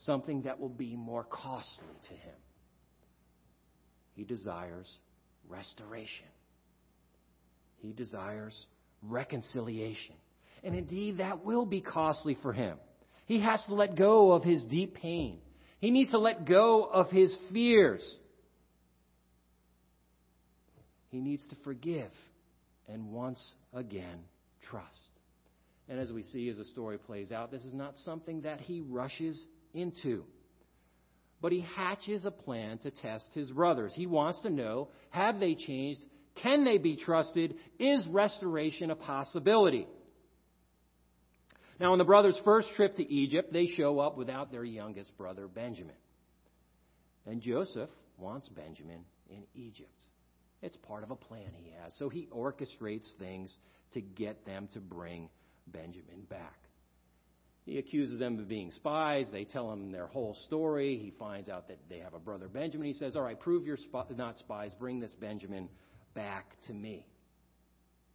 something 0.01 0.43
that 0.43 0.61
will 0.61 0.69
be 0.69 0.95
more 0.95 1.25
costly 1.25 1.97
to 2.09 2.15
him. 2.15 2.35
He 4.15 4.25
desires 4.25 4.95
restoration. 5.49 6.27
He 7.79 7.93
desires 7.93 8.67
reconciliation. 9.03 10.15
And 10.63 10.75
indeed, 10.75 11.19
that 11.19 11.45
will 11.45 11.67
be 11.67 11.81
costly 11.81 12.37
for 12.43 12.53
him. 12.53 12.77
He 13.27 13.41
has 13.41 13.63
to 13.65 13.75
let 13.75 13.97
go 13.97 14.33
of 14.33 14.45
his 14.45 14.63
deep 14.65 14.97
pain. 14.97 15.39
He 15.81 15.91
needs 15.91 16.11
to 16.11 16.19
let 16.19 16.45
go 16.45 16.85
of 16.85 17.11
his 17.11 17.37
fears. 17.53 18.05
He 21.13 21.21
needs 21.21 21.47
to 21.49 21.57
forgive 21.63 22.11
and 22.89 23.13
once 23.13 23.55
again 23.75 24.19
trust. 24.63 24.89
And 25.89 26.01
as 26.01 26.11
we 26.11 26.23
see 26.23 26.49
as 26.49 26.57
the 26.57 26.65
story 26.65 26.97
plays 26.97 27.31
out, 27.31 27.51
this 27.51 27.65
is 27.65 27.75
not 27.75 27.99
something 27.99 28.41
that 28.43 28.63
he 28.63 28.81
rushes 28.81 29.41
into. 29.75 30.25
But 31.43 31.53
he 31.53 31.67
hatches 31.77 32.25
a 32.25 32.31
plan 32.31 32.79
to 32.79 32.91
test 32.91 33.27
his 33.35 33.51
brothers. 33.51 33.93
He 33.95 34.07
wants 34.07 34.41
to 34.41 34.51
know 34.51 34.89
have 35.11 35.39
they 35.39 35.55
changed? 35.55 36.01
Can 36.43 36.65
they 36.65 36.79
be 36.79 36.97
trusted? 36.97 37.57
Is 37.79 38.07
restoration 38.07 38.91
a 38.91 38.97
possibility? 38.97 39.87
Now, 41.79 41.93
on 41.93 41.99
the 41.99 42.05
brothers' 42.05 42.41
first 42.43 42.69
trip 42.75 42.97
to 42.97 43.13
Egypt, 43.13 43.53
they 43.53 43.67
show 43.67 43.99
up 43.99 44.17
without 44.17 44.51
their 44.51 44.65
youngest 44.65 45.15
brother, 45.19 45.47
Benjamin. 45.47 45.97
And 47.27 47.43
Joseph 47.43 47.91
wants 48.17 48.49
Benjamin 48.49 49.05
in 49.29 49.43
Egypt. 49.55 49.91
It's 50.63 50.77
part 50.77 51.03
of 51.03 51.11
a 51.11 51.17
plan 51.17 51.51
he 51.57 51.73
has. 51.83 51.93
So 51.99 52.09
he 52.09 52.29
orchestrates 52.33 53.09
things 53.19 53.53
to 53.95 54.01
get 54.01 54.47
them 54.47 54.69
to 54.73 54.81
bring 54.81 55.29
Benjamin 55.67 56.23
back. 56.31 56.57
He 57.65 57.79
accuses 57.79 58.19
them 58.19 58.39
of 58.39 58.49
being 58.49 58.71
spies. 58.73 59.29
They 59.31 59.45
tell 59.45 59.73
him 59.73 59.93
their 59.93 60.07
whole 60.07 60.37
story. 60.47 60.99
He 60.99 61.13
finds 61.19 61.49
out 61.49 61.69
that 61.69 61.79
they 61.89 61.99
have 61.99 62.15
a 62.15 62.19
brother 62.19 62.49
Benjamin. 62.49 62.89
He 62.89 62.95
says, 62.95 63.15
All 63.15 63.23
right, 63.23 63.39
prove 63.39 63.65
you're 63.65 63.79
not 64.17 64.39
spies. 64.39 64.73
Bring 64.79 64.99
this 64.99 65.13
Benjamin 65.13 65.69
back 66.15 66.57
to 66.67 66.73
me. 66.73 67.07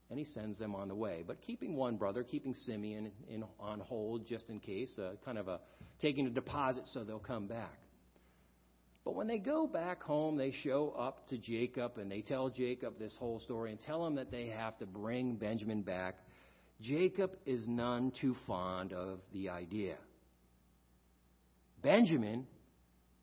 And 0.09 0.19
he 0.19 0.25
sends 0.25 0.57
them 0.57 0.73
on 0.75 0.87
the 0.87 0.95
way. 0.95 1.23
But 1.25 1.41
keeping 1.41 1.75
one 1.75 1.97
brother, 1.97 2.23
keeping 2.23 2.55
Simeon 2.65 3.11
in, 3.29 3.43
on 3.59 3.79
hold 3.79 4.25
just 4.25 4.49
in 4.49 4.59
case, 4.59 4.91
uh, 4.97 5.11
kind 5.23 5.37
of 5.37 5.47
a 5.47 5.59
taking 5.99 6.27
a 6.27 6.29
deposit 6.29 6.83
so 6.93 7.03
they'll 7.03 7.19
come 7.19 7.47
back. 7.47 7.77
But 9.07 9.15
when 9.15 9.27
they 9.27 9.37
go 9.37 9.67
back 9.67 10.03
home, 10.03 10.35
they 10.35 10.51
show 10.51 10.93
up 10.99 11.29
to 11.29 11.37
Jacob 11.37 11.97
and 11.97 12.11
they 12.11 12.19
tell 12.19 12.49
Jacob 12.49 12.99
this 12.99 13.15
whole 13.17 13.39
story 13.39 13.71
and 13.71 13.79
tell 13.79 14.05
him 14.05 14.15
that 14.15 14.31
they 14.31 14.47
have 14.47 14.77
to 14.79 14.85
bring 14.85 15.35
Benjamin 15.35 15.81
back. 15.81 16.15
Jacob 16.81 17.31
is 17.45 17.65
none 17.69 18.11
too 18.19 18.35
fond 18.45 18.91
of 18.91 19.21
the 19.31 19.47
idea. 19.47 19.95
Benjamin 21.81 22.47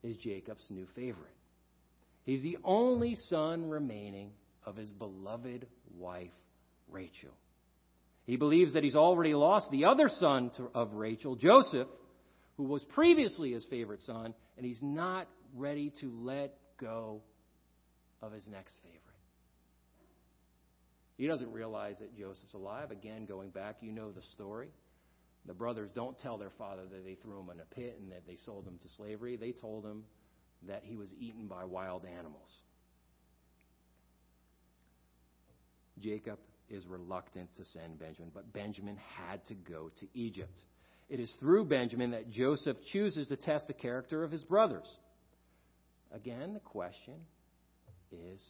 is 0.03 0.17
Jacob's 0.17 0.65
new 0.71 0.87
favorite. 0.97 1.37
He's 2.25 2.41
the 2.41 2.57
only 2.65 3.15
son 3.15 3.69
remaining 3.69 4.31
of 4.65 4.77
his 4.77 4.89
beloved 4.89 5.67
wife, 5.99 6.33
Rachel. 6.89 7.35
He 8.25 8.37
believes 8.37 8.73
that 8.73 8.85
he's 8.85 8.97
already 8.97 9.35
lost 9.35 9.71
the 9.71 9.85
other 9.85 10.09
son 10.09 10.51
to, 10.57 10.71
of 10.75 10.95
Rachel, 10.95 11.37
Joseph, 11.37 11.89
who 12.57 12.63
was 12.63 12.83
previously 12.85 13.53
his 13.53 13.67
favorite 13.67 14.01
son, 14.01 14.33
and 14.57 14.65
he's 14.65 14.81
not 14.81 15.29
ready 15.55 15.93
to 16.01 16.13
let 16.23 16.57
go 16.81 17.23
of 18.21 18.33
his 18.33 18.49
next 18.49 18.77
favorite. 18.83 19.01
He 21.17 21.27
doesn't 21.27 21.53
realize 21.53 21.99
that 22.01 22.17
Joseph's 22.19 22.55
alive. 22.55 22.91
Again, 22.91 23.25
going 23.27 23.51
back, 23.51 23.77
you 23.81 23.93
know 23.93 24.11
the 24.11 24.23
story. 24.33 24.69
The 25.47 25.55
brothers 25.55 25.91
don't 25.95 26.19
tell 26.19 26.39
their 26.39 26.51
father 26.51 26.83
that 26.91 27.05
they 27.05 27.15
threw 27.15 27.41
him 27.41 27.51
in 27.51 27.61
a 27.61 27.75
pit 27.75 27.99
and 28.01 28.11
that 28.11 28.27
they 28.27 28.37
sold 28.37 28.67
him 28.67 28.79
to 28.83 28.89
slavery. 28.97 29.37
They 29.37 29.53
told 29.53 29.85
him 29.85 30.05
that 30.67 30.83
he 30.85 30.97
was 30.97 31.13
eaten 31.19 31.47
by 31.47 31.65
wild 31.65 32.05
animals. 32.05 32.49
Jacob 36.01 36.39
is 36.69 36.85
reluctant 36.87 37.55
to 37.57 37.65
send 37.67 37.99
Benjamin, 37.99 38.31
but 38.35 38.53
Benjamin 38.53 38.97
had 39.19 39.45
to 39.47 39.55
go 39.55 39.91
to 40.01 40.07
Egypt. 40.15 40.63
It 41.09 41.21
is 41.21 41.31
through 41.39 41.67
Benjamin 41.67 42.13
that 42.13 42.31
Joseph 42.31 42.79
chooses 42.93 43.29
to 43.29 43.37
test 43.37 43.67
the 43.69 43.75
character 43.75 44.25
of 44.25 44.33
his 44.33 44.43
brothers. 44.43 44.89
Again, 46.15 46.55
the 46.55 46.61
question 46.61 47.15
is 48.13 48.41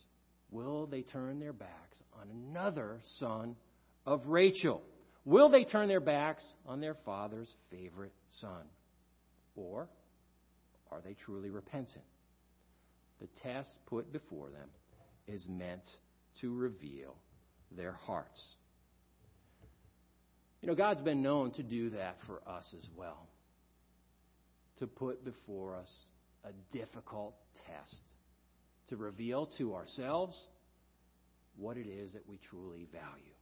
will 0.50 0.86
they 0.86 1.02
turn 1.02 1.40
their 1.40 1.54
backs 1.54 2.02
on 2.20 2.28
another 2.30 3.00
son 3.18 3.56
of 4.06 4.26
Rachel? 4.26 4.82
Will 5.24 5.48
they 5.48 5.64
turn 5.64 5.88
their 5.88 6.00
backs 6.00 6.44
on 6.66 6.80
their 6.80 6.96
father's 7.06 7.52
favorite 7.70 8.12
son? 8.40 8.64
Or 9.56 9.88
are 10.92 11.00
they 11.00 11.14
truly 11.24 11.48
repentant? 11.48 12.04
The 13.20 13.28
test 13.42 13.70
put 13.86 14.12
before 14.12 14.50
them 14.50 14.68
is 15.26 15.46
meant 15.48 15.84
to 16.42 16.54
reveal 16.54 17.16
their 17.74 17.92
hearts. 17.92 18.44
You 20.60 20.68
know, 20.68 20.74
God's 20.74 21.00
been 21.00 21.22
known 21.22 21.52
to 21.52 21.62
do 21.62 21.90
that 21.90 22.16
for 22.26 22.42
us 22.46 22.74
as 22.76 22.86
well. 22.96 23.26
To 24.80 24.86
put 24.86 25.24
before 25.24 25.76
us 25.76 25.90
a 26.44 26.76
difficult 26.76 27.34
test 27.66 27.96
to 28.88 28.96
reveal 28.96 29.46
to 29.58 29.74
ourselves 29.74 30.38
what 31.56 31.76
it 31.76 31.86
is 31.86 32.12
that 32.12 32.28
we 32.28 32.38
truly 32.50 32.86
value. 32.92 33.32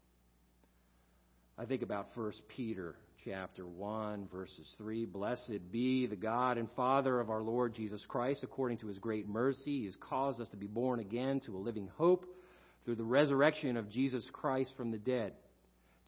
I 1.58 1.64
think 1.64 1.82
about 1.82 2.08
1 2.14 2.32
Peter 2.48 2.94
chapter 3.24 3.66
1 3.66 4.28
verses 4.32 4.66
3 4.78 5.04
Blessed 5.06 5.70
be 5.70 6.06
the 6.06 6.16
God 6.16 6.58
and 6.58 6.68
Father 6.74 7.20
of 7.20 7.30
our 7.30 7.42
Lord 7.42 7.74
Jesus 7.74 8.04
Christ 8.08 8.42
according 8.42 8.78
to 8.78 8.88
his 8.88 8.98
great 8.98 9.28
mercy 9.28 9.80
he 9.80 9.84
has 9.86 9.94
caused 10.00 10.40
us 10.40 10.48
to 10.48 10.56
be 10.56 10.66
born 10.66 10.98
again 10.98 11.40
to 11.46 11.56
a 11.56 11.58
living 11.58 11.88
hope 11.96 12.24
through 12.84 12.96
the 12.96 13.04
resurrection 13.04 13.76
of 13.76 13.90
Jesus 13.90 14.24
Christ 14.32 14.72
from 14.76 14.90
the 14.90 14.98
dead 14.98 15.34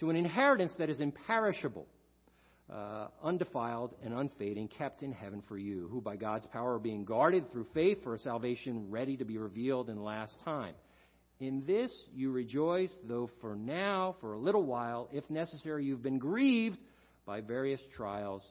to 0.01 0.11
an 0.11 0.17
inheritance 0.17 0.73
that 0.79 0.91
is 0.91 0.99
imperishable 0.99 1.87
uh, 2.73 3.09
undefiled 3.23 3.95
and 4.03 4.15
unfading, 4.15 4.69
kept 4.69 5.03
in 5.03 5.13
heaven 5.13 5.43
for 5.49 5.59
you, 5.59 5.89
who 5.91 6.01
by 6.01 6.17
God's 6.17 6.47
power 6.47 6.77
are 6.77 6.81
being 6.81 7.05
guarded 7.05 7.53
through 7.53 7.67
faith 7.75 8.03
for 8.03 8.15
a 8.15 8.19
salvation 8.19 8.91
ready 8.91 9.17
to 9.17 9.25
be 9.25 9.39
revealed 9.39 9.91
in 9.91 9.97
the 9.97 10.03
last 10.03 10.39
time. 10.45 10.75
In 11.41 11.65
this 11.67 11.93
you 12.15 12.31
rejoice, 12.31 12.95
though 13.07 13.29
for 13.41 13.55
now, 13.55 14.17
for 14.21 14.33
a 14.33 14.39
little 14.39 14.65
while, 14.65 15.09
if 15.13 15.29
necessary, 15.29 15.85
you've 15.85 16.03
been 16.03 16.19
grieved 16.19 16.79
by 17.27 17.41
various 17.41 17.81
trials, 17.97 18.43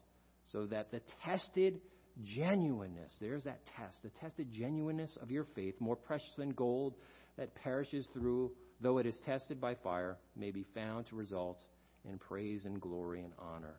so 0.51 0.67
that 0.67 0.91
the 0.91 1.01
tested 1.25 1.81
genuineness, 2.23 3.11
there's 3.19 3.45
that 3.45 3.61
test, 3.77 3.97
the 4.03 4.09
tested 4.21 4.51
genuineness 4.51 5.17
of 5.21 5.31
your 5.31 5.45
faith, 5.55 5.75
more 5.79 5.95
precious 5.95 6.33
than 6.37 6.51
gold 6.51 6.93
that 7.37 7.55
perishes 7.55 8.07
through, 8.13 8.51
though 8.79 8.99
it 8.99 9.07
is 9.07 9.17
tested 9.25 9.59
by 9.59 9.73
fire, 9.73 10.17
may 10.35 10.51
be 10.51 10.65
found 10.75 11.07
to 11.07 11.15
result 11.15 11.59
in 12.07 12.19
praise 12.19 12.65
and 12.65 12.79
glory 12.79 13.21
and 13.21 13.33
honor 13.39 13.75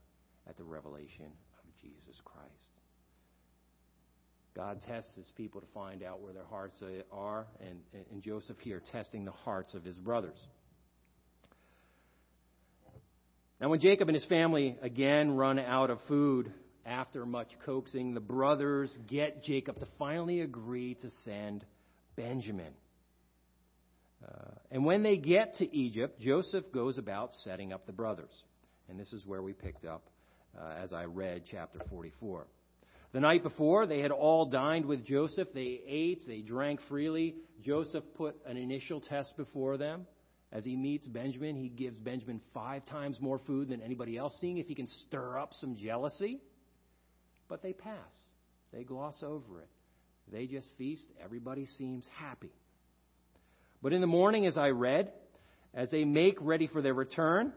at 0.49 0.57
the 0.57 0.65
revelation 0.65 1.27
of 1.27 1.83
Jesus 1.83 2.21
Christ. 2.25 2.51
God 4.55 4.81
tests 4.87 5.15
his 5.17 5.31
people 5.37 5.61
to 5.61 5.67
find 5.75 6.03
out 6.03 6.21
where 6.21 6.33
their 6.33 6.45
hearts 6.45 6.81
are, 7.11 7.47
and, 7.61 7.81
and 8.11 8.23
Joseph 8.23 8.57
here 8.61 8.81
testing 8.93 9.25
the 9.25 9.33
hearts 9.33 9.75
of 9.75 9.85
his 9.85 9.97
brothers. 9.97 10.39
Now, 13.61 13.69
when 13.71 13.81
Jacob 13.81 14.09
and 14.09 14.15
his 14.15 14.25
family 14.27 14.77
again 14.83 15.37
run 15.37 15.59
out 15.59 15.91
of 15.91 15.99
food 16.07 16.53
after 16.87 17.25
much 17.25 17.49
coaxing, 17.65 18.15
the 18.15 18.21
brothers 18.21 18.97
get 19.09 19.43
Jacob 19.43 19.81
to 19.81 19.87
finally 19.99 20.41
agree 20.41 20.95
to 20.97 21.11
send 21.25 21.65
Benjamin. 22.15 22.75
Uh, 24.25 24.51
and 24.71 24.85
when 24.85 25.03
they 25.03 25.17
get 25.17 25.57
to 25.57 25.77
Egypt, 25.77 26.21
Joseph 26.21 26.65
goes 26.73 26.99
about 26.99 27.35
setting 27.43 27.73
up 27.73 27.87
the 27.87 27.93
brothers. 27.93 28.33
And 28.89 29.01
this 29.01 29.13
is 29.13 29.25
where 29.27 29.43
we 29.43 29.53
picked 29.53 29.85
up 29.85 30.05
uh, 30.61 30.75
as 30.83 30.93
I 30.93 31.05
read 31.05 31.43
chapter 31.51 31.81
44. 31.91 32.47
The 33.13 33.21
night 33.21 33.43
before, 33.43 33.87
they 33.87 34.01
had 34.01 34.11
all 34.11 34.47
dined 34.47 34.87
with 34.87 35.05
Joseph. 35.05 35.49
They 35.55 35.81
ate, 35.87 36.25
they 36.27 36.41
drank 36.41 36.81
freely. 36.89 37.37
Joseph 37.65 38.05
put 38.17 38.37
an 38.45 38.57
initial 38.57 39.01
test 39.01 39.37
before 39.37 39.77
them. 39.77 40.07
As 40.51 40.65
he 40.65 40.77
meets 40.77 41.07
Benjamin, 41.07 41.57
he 41.57 41.69
gives 41.69 41.97
Benjamin 41.97 42.41
five 42.53 42.85
times 42.87 43.21
more 43.21 43.41
food 43.47 43.69
than 43.69 43.81
anybody 43.81 44.17
else, 44.17 44.37
seeing 44.41 44.59
if 44.59 44.67
he 44.67 44.75
can 44.75 44.87
stir 45.07 45.39
up 45.39 45.53
some 45.55 45.77
jealousy. 45.77 46.41
But 47.49 47.63
they 47.63 47.73
pass, 47.73 48.17
they 48.73 48.85
gloss 48.85 49.23
over 49.23 49.61
it. 49.61 49.69
They 50.33 50.47
just 50.47 50.69
feast. 50.79 51.07
Everybody 51.23 51.67
seems 51.79 52.05
happy. 52.17 52.53
But 53.83 53.93
in 53.93 54.01
the 54.01 54.07
morning, 54.07 54.47
as 54.47 54.57
I 54.57 54.71
read, 54.71 55.13
as 55.75 55.91
they 55.91 56.05
make 56.05 56.37
ready 56.41 56.67
for 56.67 56.81
their 56.81 56.95
return, 56.95 57.53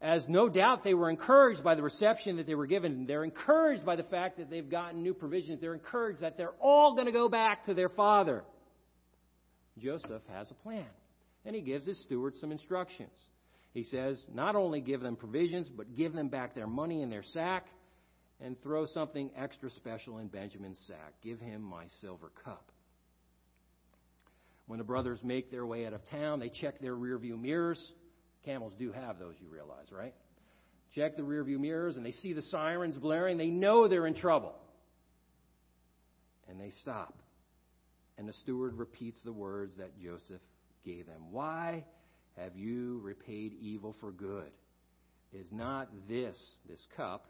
as 0.00 0.28
no 0.28 0.48
doubt 0.48 0.84
they 0.84 0.94
were 0.94 1.08
encouraged 1.08 1.64
by 1.64 1.74
the 1.74 1.82
reception 1.82 2.36
that 2.36 2.46
they 2.46 2.54
were 2.54 2.66
given. 2.66 3.06
They're 3.06 3.24
encouraged 3.24 3.84
by 3.84 3.96
the 3.96 4.02
fact 4.02 4.38
that 4.38 4.50
they've 4.50 4.68
gotten 4.68 5.02
new 5.02 5.14
provisions. 5.14 5.60
They're 5.60 5.74
encouraged 5.74 6.20
that 6.20 6.36
they're 6.36 6.54
all 6.60 6.94
going 6.94 7.06
to 7.06 7.12
go 7.12 7.28
back 7.28 7.64
to 7.64 7.74
their 7.74 7.88
father. 7.88 8.44
Joseph 9.78 10.22
has 10.32 10.50
a 10.50 10.54
plan, 10.54 10.86
and 11.44 11.54
he 11.54 11.62
gives 11.62 11.86
his 11.86 12.02
steward 12.02 12.34
some 12.36 12.52
instructions. 12.52 13.10
He 13.72 13.84
says, 13.84 14.22
not 14.32 14.56
only 14.56 14.80
give 14.80 15.00
them 15.00 15.16
provisions, 15.16 15.68
but 15.68 15.96
give 15.96 16.12
them 16.12 16.28
back 16.28 16.54
their 16.54 16.66
money 16.66 17.02
in 17.02 17.10
their 17.10 17.22
sack, 17.22 17.66
and 18.40 18.60
throw 18.62 18.86
something 18.86 19.30
extra 19.36 19.70
special 19.70 20.18
in 20.18 20.28
Benjamin's 20.28 20.78
sack. 20.86 21.14
Give 21.22 21.40
him 21.40 21.62
my 21.62 21.84
silver 22.02 22.30
cup. 22.44 22.70
When 24.66 24.78
the 24.78 24.84
brothers 24.84 25.20
make 25.22 25.50
their 25.50 25.64
way 25.64 25.86
out 25.86 25.94
of 25.94 26.04
town, 26.10 26.40
they 26.40 26.50
check 26.50 26.80
their 26.80 26.94
rearview 26.94 27.40
mirrors 27.40 27.92
Camels 28.46 28.72
do 28.78 28.92
have 28.92 29.18
those, 29.18 29.34
you 29.42 29.48
realize, 29.48 29.90
right? 29.90 30.14
Check 30.94 31.16
the 31.16 31.22
rearview 31.22 31.58
mirrors 31.58 31.96
and 31.96 32.06
they 32.06 32.12
see 32.12 32.32
the 32.32 32.42
sirens 32.42 32.96
blaring. 32.96 33.36
They 33.36 33.50
know 33.50 33.88
they're 33.88 34.06
in 34.06 34.14
trouble. 34.14 34.54
And 36.48 36.58
they 36.58 36.70
stop. 36.80 37.18
And 38.16 38.26
the 38.26 38.32
steward 38.32 38.78
repeats 38.78 39.20
the 39.24 39.32
words 39.32 39.76
that 39.78 39.98
Joseph 40.00 40.40
gave 40.84 41.06
them. 41.06 41.32
Why 41.32 41.84
have 42.38 42.56
you 42.56 43.00
repaid 43.02 43.54
evil 43.60 43.94
for 44.00 44.12
good? 44.12 44.50
Is 45.32 45.48
not 45.50 45.88
this, 46.08 46.38
this 46.68 46.80
cup, 46.96 47.26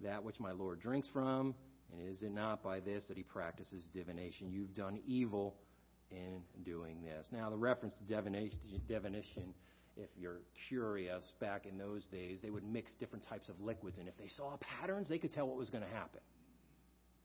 that 0.00 0.22
which 0.22 0.38
my 0.38 0.52
Lord 0.52 0.80
drinks 0.80 1.08
from? 1.12 1.54
And 1.92 2.08
is 2.08 2.22
it 2.22 2.32
not 2.32 2.62
by 2.62 2.78
this 2.80 3.04
that 3.08 3.16
he 3.16 3.24
practices 3.24 3.84
divination? 3.92 4.50
You've 4.50 4.74
done 4.74 5.00
evil 5.06 5.56
in 6.12 6.42
doing 6.64 7.02
this. 7.02 7.26
Now, 7.32 7.50
the 7.50 7.56
reference 7.56 7.94
to 7.96 8.14
divination, 8.14 8.58
divination 8.88 9.52
if 10.00 10.10
you're 10.18 10.40
curious, 10.68 11.32
back 11.40 11.66
in 11.66 11.78
those 11.78 12.06
days, 12.06 12.40
they 12.42 12.50
would 12.50 12.64
mix 12.64 12.94
different 12.94 13.24
types 13.28 13.48
of 13.48 13.60
liquids. 13.60 13.98
And 13.98 14.08
if 14.08 14.16
they 14.16 14.28
saw 14.28 14.56
patterns, 14.60 15.08
they 15.08 15.18
could 15.18 15.32
tell 15.32 15.46
what 15.46 15.56
was 15.56 15.70
going 15.70 15.84
to 15.84 15.90
happen. 15.90 16.20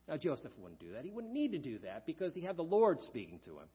Now, 0.07 0.17
Joseph 0.17 0.51
wouldn't 0.57 0.79
do 0.79 0.91
that. 0.93 1.03
He 1.03 1.11
wouldn't 1.11 1.33
need 1.33 1.51
to 1.53 1.57
do 1.57 1.79
that 1.79 2.05
because 2.05 2.33
he 2.33 2.41
had 2.41 2.57
the 2.57 2.63
Lord 2.63 3.01
speaking 3.01 3.39
to 3.45 3.51
him. 3.51 3.67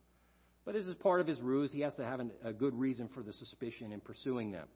But 0.65 0.75
this 0.75 0.87
is 0.87 0.95
part 0.97 1.21
of 1.21 1.27
his 1.27 1.41
ruse. 1.41 1.73
He 1.73 1.81
has 1.81 1.95
to 1.95 2.05
have 2.05 2.21
an, 2.21 2.31
a 2.45 2.53
good 2.53 2.75
reason 2.75 3.09
for 3.13 3.23
the 3.23 3.33
suspicion 3.33 3.93
in 3.93 4.01
pursuing 4.01 4.53
them. 4.53 4.69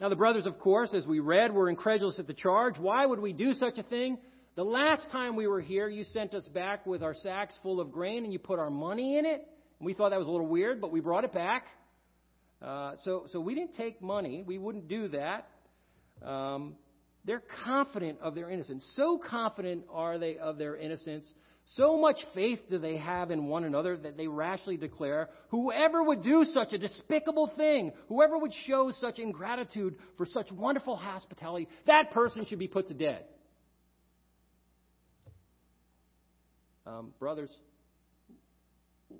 Now, 0.00 0.08
the 0.08 0.16
brothers, 0.16 0.46
of 0.46 0.58
course, 0.58 0.92
as 0.94 1.06
we 1.06 1.20
read, 1.20 1.52
were 1.52 1.68
incredulous 1.68 2.18
at 2.18 2.26
the 2.26 2.34
charge. 2.34 2.78
Why 2.78 3.06
would 3.06 3.20
we 3.20 3.32
do 3.32 3.54
such 3.54 3.78
a 3.78 3.82
thing? 3.82 4.18
The 4.56 4.64
last 4.64 5.10
time 5.10 5.34
we 5.34 5.46
were 5.46 5.60
here, 5.60 5.88
you 5.88 6.04
sent 6.04 6.34
us 6.34 6.46
back 6.48 6.86
with 6.86 7.02
our 7.02 7.14
sacks 7.14 7.58
full 7.62 7.80
of 7.80 7.90
grain 7.90 8.24
and 8.24 8.32
you 8.32 8.38
put 8.38 8.58
our 8.58 8.70
money 8.70 9.18
in 9.18 9.24
it. 9.24 9.48
And 9.78 9.86
we 9.86 9.94
thought 9.94 10.10
that 10.10 10.18
was 10.18 10.28
a 10.28 10.30
little 10.30 10.46
weird, 10.46 10.80
but 10.80 10.92
we 10.92 11.00
brought 11.00 11.24
it 11.24 11.32
back. 11.32 11.66
Uh, 12.62 12.94
so, 13.04 13.26
so 13.30 13.40
we 13.40 13.54
didn't 13.54 13.74
take 13.74 14.00
money. 14.00 14.42
We 14.46 14.58
wouldn't 14.58 14.88
do 14.88 15.08
that. 15.08 15.48
Um, 16.26 16.76
they're 17.24 17.42
confident 17.64 18.18
of 18.20 18.34
their 18.34 18.50
innocence. 18.50 18.84
So 18.96 19.18
confident 19.18 19.84
are 19.90 20.18
they 20.18 20.36
of 20.36 20.58
their 20.58 20.76
innocence. 20.76 21.30
So 21.76 21.98
much 21.98 22.18
faith 22.34 22.60
do 22.70 22.78
they 22.78 22.98
have 22.98 23.30
in 23.30 23.46
one 23.46 23.64
another 23.64 23.96
that 23.96 24.18
they 24.18 24.26
rashly 24.26 24.76
declare, 24.76 25.30
whoever 25.48 26.02
would 26.02 26.22
do 26.22 26.44
such 26.52 26.74
a 26.74 26.78
despicable 26.78 27.50
thing, 27.56 27.92
whoever 28.08 28.36
would 28.36 28.52
show 28.66 28.92
such 29.00 29.18
ingratitude 29.18 29.96
for 30.18 30.26
such 30.26 30.52
wonderful 30.52 30.96
hospitality, 30.96 31.68
that 31.86 32.10
person 32.10 32.44
should 32.44 32.58
be 32.58 32.68
put 32.68 32.88
to 32.88 32.94
death. 32.94 33.22
Um, 36.86 37.14
brothers, 37.18 37.50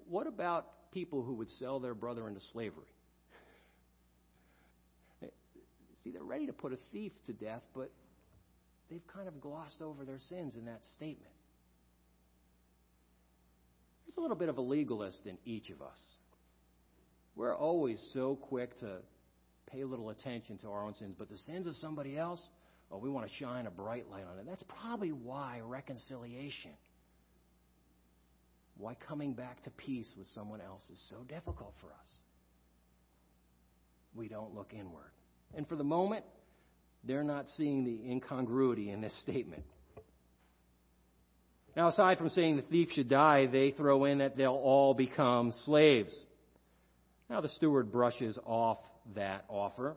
what 0.06 0.26
about 0.26 0.90
people 0.92 1.22
who 1.22 1.34
would 1.36 1.50
sell 1.52 1.80
their 1.80 1.94
brother 1.94 2.28
into 2.28 2.40
slavery? 2.52 2.84
See, 6.04 6.10
they're 6.10 6.22
ready 6.22 6.46
to 6.46 6.52
put 6.52 6.72
a 6.72 6.78
thief 6.92 7.12
to 7.26 7.32
death, 7.32 7.62
but 7.74 7.90
they've 8.90 9.06
kind 9.12 9.26
of 9.26 9.40
glossed 9.40 9.80
over 9.80 10.04
their 10.04 10.18
sins 10.28 10.54
in 10.54 10.66
that 10.66 10.80
statement. 10.96 11.32
There's 14.06 14.18
a 14.18 14.20
little 14.20 14.36
bit 14.36 14.50
of 14.50 14.58
a 14.58 14.60
legalist 14.60 15.26
in 15.26 15.38
each 15.46 15.70
of 15.70 15.80
us. 15.80 16.00
We're 17.36 17.56
always 17.56 18.06
so 18.12 18.36
quick 18.36 18.78
to 18.80 18.98
pay 19.66 19.82
little 19.84 20.10
attention 20.10 20.58
to 20.58 20.68
our 20.68 20.84
own 20.84 20.94
sins, 20.94 21.16
but 21.18 21.30
the 21.30 21.38
sins 21.38 21.66
of 21.66 21.74
somebody 21.76 22.16
else, 22.16 22.46
oh, 22.92 22.98
we 22.98 23.08
want 23.08 23.26
to 23.26 23.34
shine 23.34 23.66
a 23.66 23.70
bright 23.70 24.08
light 24.10 24.24
on 24.30 24.38
it. 24.38 24.46
That's 24.46 24.62
probably 24.80 25.10
why 25.10 25.60
reconciliation, 25.64 26.72
why 28.76 28.94
coming 29.08 29.32
back 29.32 29.62
to 29.62 29.70
peace 29.70 30.12
with 30.16 30.26
someone 30.28 30.60
else 30.60 30.82
is 30.92 31.02
so 31.08 31.24
difficult 31.28 31.72
for 31.80 31.86
us. 31.86 32.10
We 34.14 34.28
don't 34.28 34.54
look 34.54 34.72
inward. 34.72 35.10
And 35.56 35.68
for 35.68 35.76
the 35.76 35.84
moment, 35.84 36.24
they're 37.04 37.24
not 37.24 37.48
seeing 37.50 37.84
the 37.84 38.10
incongruity 38.10 38.90
in 38.90 39.00
this 39.00 39.16
statement. 39.22 39.62
Now, 41.76 41.88
aside 41.88 42.18
from 42.18 42.30
saying 42.30 42.56
the 42.56 42.62
thief 42.62 42.90
should 42.92 43.08
die, 43.08 43.46
they 43.46 43.72
throw 43.72 44.04
in 44.04 44.18
that 44.18 44.36
they'll 44.36 44.52
all 44.52 44.94
become 44.94 45.52
slaves. 45.64 46.14
Now, 47.28 47.40
the 47.40 47.48
steward 47.48 47.90
brushes 47.90 48.38
off 48.44 48.78
that 49.16 49.44
offer. 49.48 49.96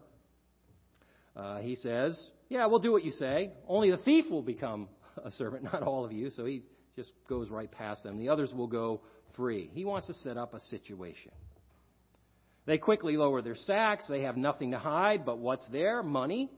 Uh, 1.36 1.60
he 1.60 1.76
says, 1.76 2.20
Yeah, 2.50 2.66
we'll 2.66 2.80
do 2.80 2.92
what 2.92 3.04
you 3.04 3.12
say. 3.12 3.52
Only 3.68 3.92
the 3.92 3.98
thief 3.98 4.26
will 4.30 4.42
become 4.42 4.90
a 5.24 5.32
servant, 5.32 5.64
not 5.64 5.84
all 5.84 6.04
of 6.04 6.12
you. 6.12 6.32
So 6.32 6.46
he 6.46 6.64
just 6.96 7.12
goes 7.30 7.50
right 7.50 7.72
past 7.72 8.04
them. 8.04 8.18
The 8.18 8.30
others 8.30 8.52
will 8.54 8.68
go 8.68 9.02
free. 9.36 9.70
He 9.74 9.86
wants 9.86 10.08
to 10.08 10.14
set 10.16 10.36
up 10.36 10.56
a 10.56 10.60
situation. 10.60 11.32
They 12.68 12.78
quickly 12.78 13.16
lower 13.16 13.42
their 13.42 13.56
sacks. 13.56 14.06
They 14.08 14.24
have 14.24 14.36
nothing 14.36 14.72
to 14.72 14.78
hide 14.78 15.26
but 15.26 15.40
what's 15.40 15.68
there 15.70 16.04
money. 16.04 16.52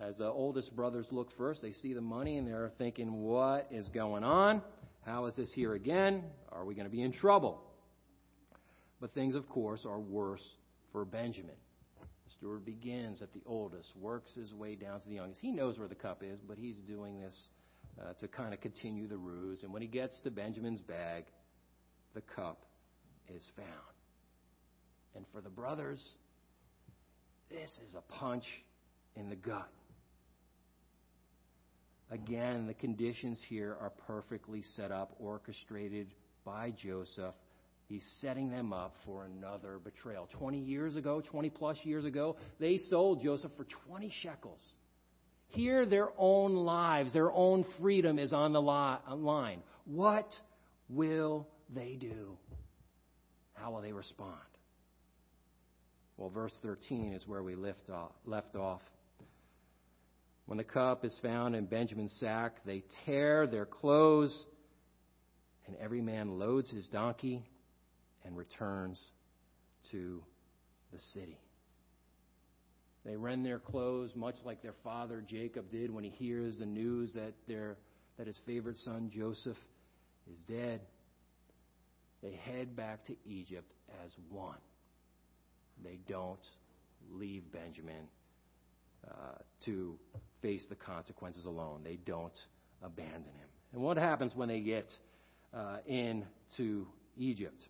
As 0.00 0.18
the 0.18 0.26
oldest 0.26 0.74
brothers 0.74 1.06
look 1.10 1.30
first, 1.38 1.62
they 1.62 1.72
see 1.72 1.94
the 1.94 2.02
money 2.02 2.36
and 2.36 2.46
they're 2.46 2.72
thinking, 2.76 3.22
what 3.22 3.68
is 3.70 3.88
going 3.88 4.24
on? 4.24 4.60
How 5.06 5.26
is 5.26 5.36
this 5.36 5.50
here 5.54 5.74
again? 5.74 6.24
Are 6.50 6.64
we 6.64 6.74
going 6.74 6.88
to 6.88 6.94
be 6.94 7.02
in 7.02 7.12
trouble? 7.12 7.62
But 9.00 9.14
things, 9.14 9.36
of 9.36 9.48
course, 9.48 9.86
are 9.86 10.00
worse 10.00 10.42
for 10.90 11.04
Benjamin. 11.04 11.54
The 12.00 12.32
steward 12.32 12.64
begins 12.66 13.22
at 13.22 13.32
the 13.32 13.42
oldest, 13.46 13.96
works 13.96 14.34
his 14.34 14.52
way 14.52 14.74
down 14.74 15.00
to 15.00 15.08
the 15.08 15.14
youngest. 15.14 15.40
He 15.40 15.52
knows 15.52 15.78
where 15.78 15.88
the 15.88 15.94
cup 15.94 16.22
is, 16.24 16.40
but 16.46 16.58
he's 16.58 16.76
doing 16.86 17.20
this 17.20 17.40
uh, 18.02 18.12
to 18.14 18.26
kind 18.26 18.52
of 18.52 18.60
continue 18.60 19.06
the 19.06 19.16
ruse. 19.16 19.62
And 19.62 19.72
when 19.72 19.82
he 19.82 19.88
gets 19.88 20.18
to 20.24 20.30
Benjamin's 20.32 20.80
bag, 20.80 21.26
the 22.14 22.22
cup 22.22 22.66
is 23.32 23.48
found. 23.54 23.95
And 25.16 25.24
for 25.32 25.40
the 25.40 25.48
brothers, 25.48 26.04
this 27.48 27.70
is 27.88 27.94
a 27.94 28.02
punch 28.12 28.44
in 29.14 29.30
the 29.30 29.36
gut. 29.36 29.70
Again, 32.10 32.66
the 32.66 32.74
conditions 32.74 33.40
here 33.48 33.76
are 33.80 33.90
perfectly 34.06 34.62
set 34.76 34.92
up, 34.92 35.16
orchestrated 35.18 36.14
by 36.44 36.72
Joseph. 36.76 37.34
He's 37.88 38.04
setting 38.20 38.50
them 38.50 38.72
up 38.72 38.94
for 39.04 39.24
another 39.24 39.78
betrayal. 39.82 40.28
20 40.38 40.58
years 40.58 40.96
ago, 40.96 41.20
20 41.20 41.50
plus 41.50 41.78
years 41.82 42.04
ago, 42.04 42.36
they 42.60 42.78
sold 42.78 43.22
Joseph 43.22 43.52
for 43.56 43.66
20 43.88 44.12
shekels. 44.22 44.60
Here, 45.48 45.86
their 45.86 46.10
own 46.18 46.54
lives, 46.56 47.12
their 47.12 47.32
own 47.32 47.64
freedom 47.80 48.18
is 48.18 48.32
on 48.32 48.52
the 48.52 48.60
line. 48.60 49.62
What 49.84 50.28
will 50.88 51.48
they 51.74 51.96
do? 51.98 52.36
How 53.54 53.70
will 53.72 53.80
they 53.80 53.92
respond? 53.92 54.36
Well, 56.16 56.30
verse 56.30 56.52
13 56.62 57.12
is 57.12 57.26
where 57.26 57.42
we 57.42 57.54
left 57.54 57.90
off. 57.90 58.12
Uh, 58.26 58.30
left 58.30 58.56
off. 58.56 58.80
When 60.46 60.58
the 60.58 60.64
cup 60.64 61.04
is 61.04 61.14
found 61.22 61.54
in 61.56 61.66
Benjamin's 61.66 62.16
sack, 62.20 62.64
they 62.64 62.84
tear 63.04 63.46
their 63.46 63.66
clothes, 63.66 64.46
and 65.66 65.76
every 65.76 66.00
man 66.00 66.38
loads 66.38 66.70
his 66.70 66.86
donkey 66.86 67.44
and 68.24 68.36
returns 68.36 68.98
to 69.90 70.22
the 70.92 71.00
city. 71.12 71.38
They 73.04 73.16
rend 73.16 73.44
their 73.44 73.58
clothes, 73.58 74.10
much 74.14 74.36
like 74.44 74.62
their 74.62 74.74
father 74.82 75.22
Jacob 75.26 75.70
did 75.70 75.92
when 75.92 76.04
he 76.04 76.10
hears 76.10 76.58
the 76.58 76.66
news 76.66 77.12
that, 77.14 77.34
their, 77.46 77.76
that 78.18 78.26
his 78.26 78.40
favorite 78.46 78.78
son 78.78 79.10
Joseph 79.14 79.56
is 80.30 80.36
dead. 80.48 80.80
They 82.22 82.32
head 82.32 82.74
back 82.74 83.04
to 83.06 83.16
Egypt 83.26 83.70
as 84.04 84.12
one. 84.30 84.56
They 85.82 85.98
don't 86.08 86.38
leave 87.12 87.50
Benjamin 87.52 88.08
uh, 89.06 89.38
to 89.64 89.98
face 90.42 90.64
the 90.68 90.74
consequences 90.74 91.44
alone. 91.44 91.82
They 91.84 91.96
don't 91.96 92.38
abandon 92.82 93.22
him. 93.22 93.48
And 93.72 93.82
what 93.82 93.96
happens 93.96 94.34
when 94.34 94.48
they 94.48 94.60
get 94.60 94.90
uh, 95.54 95.78
into 95.86 96.86
Egypt? 97.16 97.62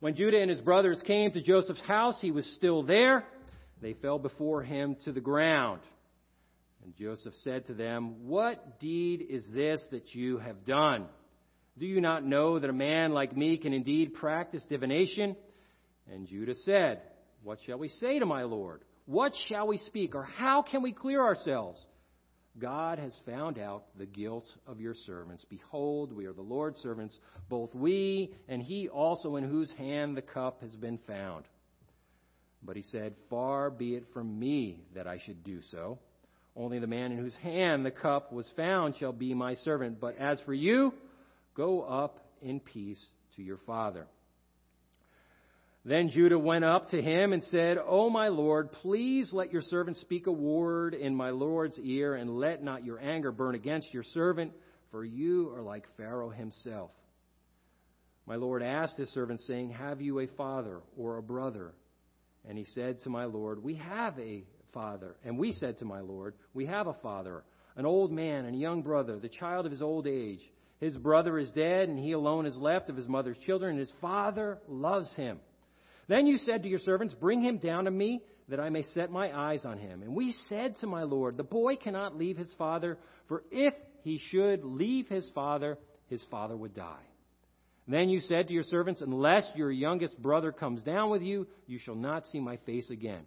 When 0.00 0.14
Judah 0.14 0.40
and 0.40 0.50
his 0.50 0.60
brothers 0.60 1.00
came 1.06 1.30
to 1.32 1.42
Joseph's 1.42 1.80
house, 1.82 2.18
he 2.20 2.30
was 2.30 2.46
still 2.56 2.82
there. 2.82 3.24
They 3.82 3.94
fell 3.94 4.18
before 4.18 4.62
him 4.62 4.96
to 5.04 5.12
the 5.12 5.20
ground. 5.20 5.80
And 6.84 6.96
Joseph 6.96 7.34
said 7.44 7.66
to 7.66 7.74
them, 7.74 8.26
What 8.28 8.80
deed 8.80 9.26
is 9.28 9.44
this 9.52 9.82
that 9.90 10.14
you 10.14 10.38
have 10.38 10.64
done? 10.64 11.06
Do 11.78 11.86
you 11.86 12.00
not 12.00 12.24
know 12.24 12.58
that 12.58 12.70
a 12.70 12.74
man 12.74 13.12
like 13.12 13.36
me 13.36 13.58
can 13.58 13.72
indeed 13.72 14.14
practice 14.14 14.64
divination? 14.68 15.36
And 16.12 16.26
Judah 16.26 16.54
said, 16.54 17.00
What 17.42 17.58
shall 17.66 17.78
we 17.78 17.88
say 17.88 18.18
to 18.18 18.26
my 18.26 18.42
Lord? 18.42 18.82
What 19.06 19.32
shall 19.48 19.66
we 19.66 19.78
speak, 19.78 20.14
or 20.14 20.22
how 20.22 20.62
can 20.62 20.82
we 20.82 20.92
clear 20.92 21.22
ourselves? 21.22 21.84
God 22.58 22.98
has 22.98 23.16
found 23.24 23.58
out 23.58 23.84
the 23.96 24.06
guilt 24.06 24.46
of 24.66 24.80
your 24.80 24.94
servants. 24.94 25.44
Behold, 25.48 26.12
we 26.12 26.26
are 26.26 26.32
the 26.32 26.42
Lord's 26.42 26.80
servants, 26.80 27.16
both 27.48 27.74
we 27.74 28.34
and 28.48 28.60
he 28.60 28.88
also 28.88 29.36
in 29.36 29.44
whose 29.44 29.70
hand 29.72 30.16
the 30.16 30.22
cup 30.22 30.60
has 30.62 30.74
been 30.74 30.98
found. 31.06 31.44
But 32.62 32.76
he 32.76 32.82
said, 32.82 33.14
Far 33.30 33.70
be 33.70 33.94
it 33.94 34.04
from 34.12 34.38
me 34.38 34.82
that 34.94 35.06
I 35.06 35.18
should 35.18 35.44
do 35.44 35.60
so. 35.70 35.98
Only 36.56 36.80
the 36.80 36.86
man 36.86 37.12
in 37.12 37.18
whose 37.18 37.36
hand 37.36 37.86
the 37.86 37.90
cup 37.90 38.32
was 38.32 38.50
found 38.56 38.96
shall 38.96 39.12
be 39.12 39.32
my 39.32 39.54
servant. 39.54 40.00
But 40.00 40.18
as 40.18 40.40
for 40.40 40.52
you, 40.52 40.92
go 41.54 41.82
up 41.82 42.18
in 42.42 42.60
peace 42.60 43.02
to 43.36 43.42
your 43.42 43.58
father. 43.66 44.06
Then 45.84 46.10
Judah 46.10 46.38
went 46.38 46.64
up 46.64 46.88
to 46.90 47.00
him 47.00 47.32
and 47.32 47.42
said, 47.44 47.78
O 47.78 48.10
my 48.10 48.28
Lord, 48.28 48.70
please 48.70 49.32
let 49.32 49.52
your 49.52 49.62
servant 49.62 49.96
speak 49.96 50.26
a 50.26 50.32
word 50.32 50.92
in 50.92 51.14
my 51.14 51.30
Lord's 51.30 51.78
ear, 51.78 52.14
and 52.14 52.38
let 52.38 52.62
not 52.62 52.84
your 52.84 53.00
anger 53.00 53.32
burn 53.32 53.54
against 53.54 53.94
your 53.94 54.02
servant, 54.02 54.52
for 54.90 55.04
you 55.04 55.50
are 55.54 55.62
like 55.62 55.86
Pharaoh 55.96 56.30
himself. 56.30 56.90
My 58.26 58.36
Lord 58.36 58.62
asked 58.62 58.98
his 58.98 59.08
servant, 59.10 59.40
saying, 59.40 59.70
Have 59.70 60.02
you 60.02 60.20
a 60.20 60.26
father 60.26 60.80
or 60.98 61.16
a 61.16 61.22
brother? 61.22 61.72
And 62.46 62.58
he 62.58 62.64
said 62.64 63.00
to 63.00 63.10
my 63.10 63.24
Lord, 63.24 63.62
We 63.62 63.76
have 63.76 64.18
a 64.18 64.44
father. 64.74 65.16
And 65.24 65.38
we 65.38 65.52
said 65.52 65.78
to 65.78 65.86
my 65.86 66.00
Lord, 66.00 66.34
We 66.52 66.66
have 66.66 66.88
a 66.88 66.94
father, 66.94 67.42
an 67.76 67.86
old 67.86 68.12
man 68.12 68.44
and 68.44 68.54
a 68.54 68.58
young 68.58 68.82
brother, 68.82 69.18
the 69.18 69.30
child 69.30 69.64
of 69.64 69.72
his 69.72 69.82
old 69.82 70.06
age. 70.06 70.40
His 70.78 70.96
brother 70.96 71.38
is 71.38 71.50
dead, 71.52 71.88
and 71.88 71.98
he 71.98 72.12
alone 72.12 72.44
is 72.44 72.56
left 72.56 72.90
of 72.90 72.96
his 72.96 73.08
mother's 73.08 73.36
children, 73.46 73.72
and 73.72 73.80
his 73.80 73.92
father 74.00 74.58
loves 74.68 75.14
him. 75.16 75.40
Then 76.10 76.26
you 76.26 76.38
said 76.38 76.64
to 76.64 76.68
your 76.68 76.80
servants, 76.80 77.14
Bring 77.14 77.40
him 77.40 77.58
down 77.58 77.84
to 77.84 77.90
me, 77.92 78.20
that 78.48 78.58
I 78.58 78.68
may 78.68 78.82
set 78.82 79.12
my 79.12 79.30
eyes 79.32 79.64
on 79.64 79.78
him. 79.78 80.02
And 80.02 80.12
we 80.12 80.32
said 80.48 80.74
to 80.78 80.88
my 80.88 81.04
Lord, 81.04 81.36
The 81.36 81.44
boy 81.44 81.76
cannot 81.76 82.18
leave 82.18 82.36
his 82.36 82.52
father, 82.58 82.98
for 83.28 83.44
if 83.52 83.74
he 84.02 84.20
should 84.28 84.64
leave 84.64 85.06
his 85.06 85.30
father, 85.36 85.78
his 86.08 86.24
father 86.28 86.56
would 86.56 86.74
die. 86.74 87.04
Then 87.86 88.08
you 88.08 88.20
said 88.22 88.48
to 88.48 88.52
your 88.52 88.64
servants, 88.64 89.02
Unless 89.02 89.44
your 89.54 89.70
youngest 89.70 90.20
brother 90.20 90.50
comes 90.50 90.82
down 90.82 91.10
with 91.10 91.22
you, 91.22 91.46
you 91.68 91.78
shall 91.78 91.94
not 91.94 92.26
see 92.26 92.40
my 92.40 92.56
face 92.66 92.90
again. 92.90 93.22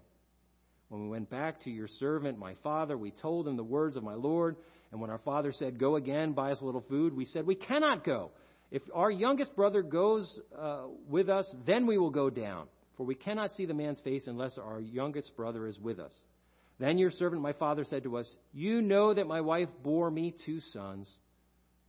When 0.89 1.03
we 1.03 1.07
went 1.07 1.29
back 1.29 1.61
to 1.61 1.69
your 1.69 1.87
servant, 1.87 2.37
my 2.37 2.55
father, 2.63 2.97
we 2.97 3.11
told 3.11 3.47
him 3.47 3.55
the 3.55 3.63
words 3.63 3.95
of 3.95 4.03
my 4.03 4.15
Lord. 4.15 4.57
And 4.91 4.99
when 4.99 5.09
our 5.09 5.19
father 5.19 5.53
said, 5.53 5.79
Go 5.79 5.95
again, 5.95 6.33
buy 6.33 6.51
us 6.51 6.59
a 6.59 6.65
little 6.65 6.83
food, 6.89 7.15
we 7.15 7.23
said, 7.23 7.45
We 7.45 7.55
cannot 7.55 8.03
go. 8.03 8.31
If 8.73 8.81
our 8.91 9.11
youngest 9.11 9.55
brother 9.55 9.83
goes 9.83 10.39
uh, 10.59 10.85
with 11.07 11.29
us, 11.29 11.47
then 11.67 11.85
we 11.85 11.99
will 11.99 12.09
go 12.09 12.31
down. 12.31 12.65
For 12.97 13.05
we 13.05 13.13
cannot 13.13 13.51
see 13.51 13.67
the 13.67 13.73
man's 13.75 13.99
face 13.99 14.25
unless 14.25 14.57
our 14.57 14.81
youngest 14.81 15.37
brother 15.37 15.67
is 15.67 15.79
with 15.79 15.99
us. 15.99 16.11
Then 16.79 16.97
your 16.97 17.11
servant, 17.11 17.43
my 17.43 17.53
father, 17.53 17.85
said 17.85 18.01
to 18.01 18.17
us, 18.17 18.27
You 18.51 18.81
know 18.81 19.13
that 19.13 19.27
my 19.27 19.41
wife 19.41 19.69
bore 19.83 20.09
me 20.09 20.33
two 20.43 20.59
sons. 20.71 21.07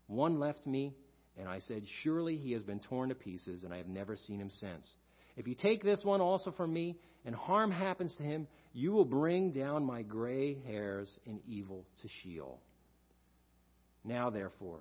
One 0.08 0.38
left 0.38 0.66
me, 0.66 0.92
and 1.38 1.48
I 1.48 1.60
said, 1.60 1.84
Surely 2.02 2.36
he 2.36 2.52
has 2.52 2.62
been 2.62 2.80
torn 2.80 3.08
to 3.08 3.14
pieces, 3.14 3.64
and 3.64 3.72
I 3.72 3.78
have 3.78 3.88
never 3.88 4.18
seen 4.18 4.38
him 4.38 4.50
since. 4.50 4.86
If 5.38 5.48
you 5.48 5.54
take 5.54 5.82
this 5.82 6.04
one 6.04 6.20
also 6.20 6.52
from 6.52 6.70
me, 6.70 6.98
and 7.24 7.34
harm 7.34 7.70
happens 7.70 8.14
to 8.18 8.22
him, 8.22 8.46
you 8.74 8.92
will 8.92 9.06
bring 9.06 9.52
down 9.52 9.86
my 9.86 10.02
gray 10.02 10.58
hairs 10.66 11.08
in 11.24 11.40
evil 11.48 11.86
to 12.02 12.08
Sheol. 12.22 12.60
Now, 14.04 14.28
therefore, 14.28 14.80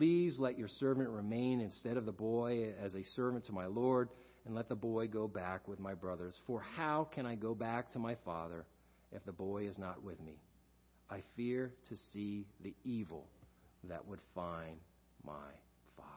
please 0.00 0.38
let 0.38 0.58
your 0.58 0.66
servant 0.66 1.10
remain 1.10 1.60
instead 1.60 1.98
of 1.98 2.06
the 2.06 2.12
boy 2.12 2.72
as 2.82 2.94
a 2.94 3.04
servant 3.14 3.44
to 3.44 3.52
my 3.52 3.66
Lord, 3.66 4.08
and 4.46 4.54
let 4.54 4.66
the 4.66 4.74
boy 4.74 5.06
go 5.06 5.28
back 5.28 5.68
with 5.68 5.78
my 5.78 5.92
brothers. 5.92 6.34
For 6.46 6.62
how 6.74 7.06
can 7.14 7.26
I 7.26 7.34
go 7.34 7.54
back 7.54 7.92
to 7.92 7.98
my 7.98 8.16
father 8.24 8.64
if 9.12 9.22
the 9.26 9.32
boy 9.32 9.68
is 9.68 9.76
not 9.76 10.02
with 10.02 10.18
me? 10.22 10.36
I 11.10 11.22
fear 11.36 11.74
to 11.90 11.96
see 12.14 12.46
the 12.62 12.72
evil 12.82 13.26
that 13.90 14.06
would 14.08 14.20
find 14.34 14.78
my 15.22 15.52
father. 15.98 16.08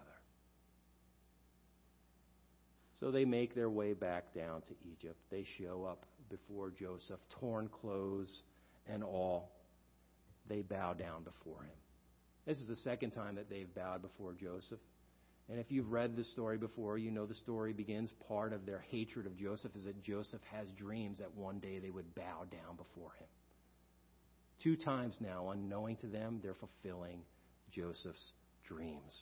So 3.02 3.12
they 3.12 3.26
make 3.26 3.54
their 3.54 3.70
way 3.70 3.92
back 3.92 4.34
down 4.34 4.62
to 4.62 4.74
Egypt. 4.94 5.18
They 5.30 5.46
show 5.60 5.84
up 5.84 6.06
before 6.30 6.70
Joseph, 6.70 7.20
torn 7.38 7.68
clothes 7.68 8.44
and 8.88 9.04
all. 9.04 9.52
They 10.48 10.62
bow 10.62 10.94
down 10.94 11.24
before 11.26 11.64
him. 11.64 11.83
This 12.46 12.58
is 12.58 12.68
the 12.68 12.76
second 12.78 13.12
time 13.12 13.36
that 13.36 13.50
they've 13.50 13.74
bowed 13.74 14.02
before 14.02 14.34
Joseph. 14.34 14.80
And 15.50 15.60
if 15.60 15.72
you've 15.72 15.92
read 15.92 16.16
the 16.16 16.24
story 16.24 16.58
before, 16.58 16.98
you 16.98 17.12
know 17.12 17.26
the 17.26 17.34
story 17.36 17.74
begins. 17.74 18.10
Part 18.28 18.54
of 18.54 18.66
their 18.66 18.84
hatred 18.90 19.26
of 19.26 19.38
Joseph 19.38 19.76
is 19.76 19.86
that 19.86 20.02
Joseph 20.04 20.42
has 20.52 20.68
dreams 20.78 21.20
that 21.20 21.36
one 21.36 21.60
day 21.60 21.80
they 21.80 21.90
would 21.90 22.16
bow 22.16 22.46
down 22.50 22.76
before 22.78 23.12
him. 23.20 23.28
Two 24.62 24.76
times 24.78 25.18
now, 25.20 25.50
unknowing 25.50 25.98
to 25.98 26.08
them, 26.08 26.40
they're 26.42 26.56
fulfilling 26.56 27.22
Joseph's 27.72 28.32
dreams. 28.66 29.22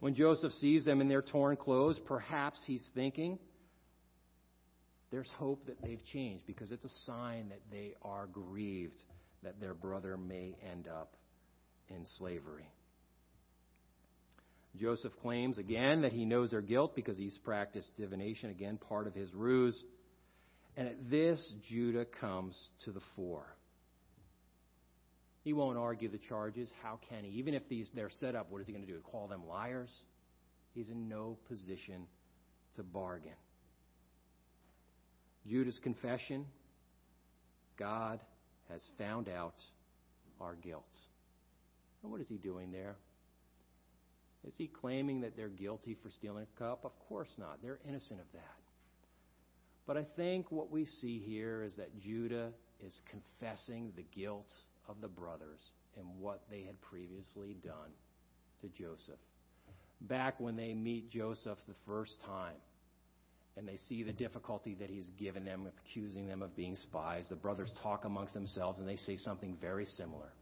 When 0.00 0.14
Joseph 0.14 0.52
sees 0.54 0.84
them 0.84 1.00
in 1.00 1.08
their 1.08 1.22
torn 1.22 1.56
clothes, 1.56 1.98
perhaps 2.06 2.58
he's 2.66 2.84
thinking, 2.94 3.38
there's 5.10 5.28
hope 5.36 5.66
that 5.66 5.80
they've 5.82 6.02
changed 6.12 6.46
because 6.46 6.72
it's 6.72 6.84
a 6.84 7.04
sign 7.06 7.50
that 7.50 7.60
they 7.70 7.94
are 8.02 8.26
grieved 8.26 9.00
that 9.42 9.60
their 9.60 9.74
brother 9.74 10.16
may 10.16 10.56
end 10.72 10.88
up 10.88 11.14
in 11.88 12.04
slavery. 12.18 12.68
Joseph 14.76 15.12
claims 15.20 15.58
again 15.58 16.02
that 16.02 16.12
he 16.12 16.24
knows 16.24 16.50
their 16.50 16.62
guilt 16.62 16.96
because 16.96 17.18
he's 17.18 17.36
practiced 17.38 17.94
divination, 17.98 18.50
again, 18.50 18.78
part 18.88 19.06
of 19.06 19.14
his 19.14 19.32
ruse. 19.34 19.76
And 20.76 20.88
at 20.88 21.10
this, 21.10 21.52
Judah 21.68 22.06
comes 22.20 22.56
to 22.84 22.92
the 22.92 23.02
fore. 23.14 23.54
He 25.44 25.52
won't 25.52 25.76
argue 25.76 26.08
the 26.08 26.18
charges. 26.18 26.72
How 26.82 27.00
can 27.08 27.24
he? 27.24 27.30
Even 27.38 27.52
if 27.52 27.68
these 27.68 27.88
they're 27.94 28.10
set 28.10 28.34
up, 28.34 28.50
what 28.50 28.60
is 28.60 28.66
he 28.66 28.72
going 28.72 28.86
to 28.86 28.90
do? 28.90 28.98
Call 29.00 29.28
them 29.28 29.46
liars? 29.46 29.92
He's 30.74 30.88
in 30.88 31.08
no 31.08 31.36
position 31.48 32.06
to 32.76 32.82
bargain. 32.82 33.32
Judah's 35.46 35.78
confession 35.82 36.46
God 37.78 38.20
has 38.70 38.80
found 38.96 39.28
out 39.28 39.56
our 40.40 40.54
guilt. 40.54 40.84
What 42.02 42.20
is 42.20 42.28
he 42.28 42.36
doing 42.36 42.72
there? 42.72 42.96
Is 44.46 44.54
he 44.56 44.66
claiming 44.66 45.20
that 45.20 45.36
they're 45.36 45.48
guilty 45.48 45.96
for 46.02 46.10
stealing 46.10 46.46
a 46.56 46.58
cup? 46.58 46.84
Of 46.84 46.92
course 47.08 47.32
not. 47.38 47.58
They're 47.62 47.78
innocent 47.88 48.20
of 48.20 48.26
that. 48.34 48.56
But 49.86 49.96
I 49.96 50.04
think 50.16 50.50
what 50.50 50.70
we 50.70 50.84
see 50.84 51.20
here 51.20 51.62
is 51.62 51.74
that 51.76 51.98
Judah 52.00 52.50
is 52.84 53.00
confessing 53.10 53.92
the 53.96 54.04
guilt 54.14 54.50
of 54.88 55.00
the 55.00 55.08
brothers 55.08 55.60
and 55.96 56.06
what 56.18 56.42
they 56.50 56.62
had 56.62 56.80
previously 56.80 57.56
done 57.64 57.90
to 58.60 58.68
Joseph. 58.68 59.18
Back 60.00 60.40
when 60.40 60.56
they 60.56 60.74
meet 60.74 61.10
Joseph 61.10 61.58
the 61.68 61.74
first 61.86 62.16
time, 62.26 62.56
and 63.56 63.68
they 63.68 63.76
see 63.88 64.02
the 64.02 64.12
difficulty 64.12 64.74
that 64.80 64.88
he's 64.88 65.06
given 65.18 65.44
them, 65.44 65.68
accusing 65.68 66.26
them 66.26 66.42
of 66.42 66.56
being 66.56 66.74
spies. 66.76 67.26
The 67.28 67.36
brothers 67.36 67.70
talk 67.82 68.04
amongst 68.04 68.34
themselves 68.34 68.80
and 68.80 68.88
they 68.88 68.96
say 68.96 69.16
something 69.18 69.56
very 69.60 69.84
similar. 69.84 70.32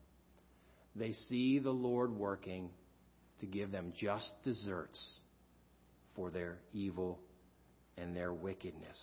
They 0.96 1.12
see 1.12 1.58
the 1.58 1.70
Lord 1.70 2.10
working 2.10 2.70
to 3.40 3.46
give 3.46 3.70
them 3.70 3.92
just 3.96 4.30
deserts 4.44 5.20
for 6.14 6.30
their 6.30 6.58
evil 6.72 7.18
and 7.96 8.14
their 8.14 8.32
wickedness. 8.32 8.98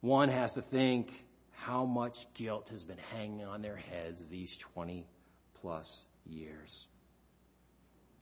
One 0.00 0.28
has 0.28 0.52
to 0.52 0.62
think 0.70 1.08
how 1.52 1.84
much 1.86 2.14
guilt 2.36 2.68
has 2.70 2.82
been 2.82 2.98
hanging 3.12 3.44
on 3.44 3.62
their 3.62 3.76
heads 3.76 4.20
these 4.30 4.54
20 4.74 5.06
plus 5.60 5.90
years. 6.26 6.70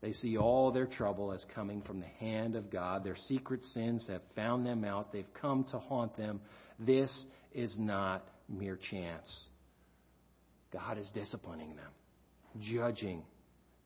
They 0.01 0.13
see 0.13 0.37
all 0.37 0.73
their 0.73 0.87
trouble 0.87 1.33
as 1.33 1.45
coming 1.55 1.83
from 1.83 2.01
the 2.01 2.07
hand 2.19 2.57
of 2.57 2.71
God. 2.71 3.05
Their 3.05 3.17
secret 3.29 3.65
sins 3.67 4.05
have 4.09 4.23
found 4.35 4.67
them 4.67 4.85
out. 4.85 5.13
They've 5.13 5.25
come 5.41 5.65
to 5.71 5.79
haunt 5.79 6.17
them. 6.17 6.41
This 6.79 7.11
is 7.53 7.75
not 7.79 8.27
mere 8.49 8.79
chance. 8.91 9.29
God 10.73 10.99
is 10.99 11.11
disciplining 11.15 11.77
them, 11.77 11.91
judging 12.61 13.23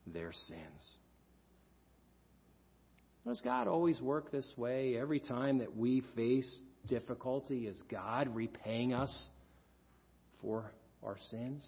their 0.05 0.31
sins. 0.33 0.91
Does 3.25 3.41
God 3.41 3.67
always 3.67 3.99
work 4.01 4.31
this 4.31 4.49
way? 4.55 4.97
Every 4.97 5.19
time 5.19 5.57
that 5.57 5.75
we 5.75 6.01
face 6.15 6.49
difficulty, 6.87 7.67
is 7.67 7.81
God 7.91 8.33
repaying 8.33 8.93
us 8.93 9.27
for 10.41 10.71
our 11.03 11.17
sins? 11.29 11.67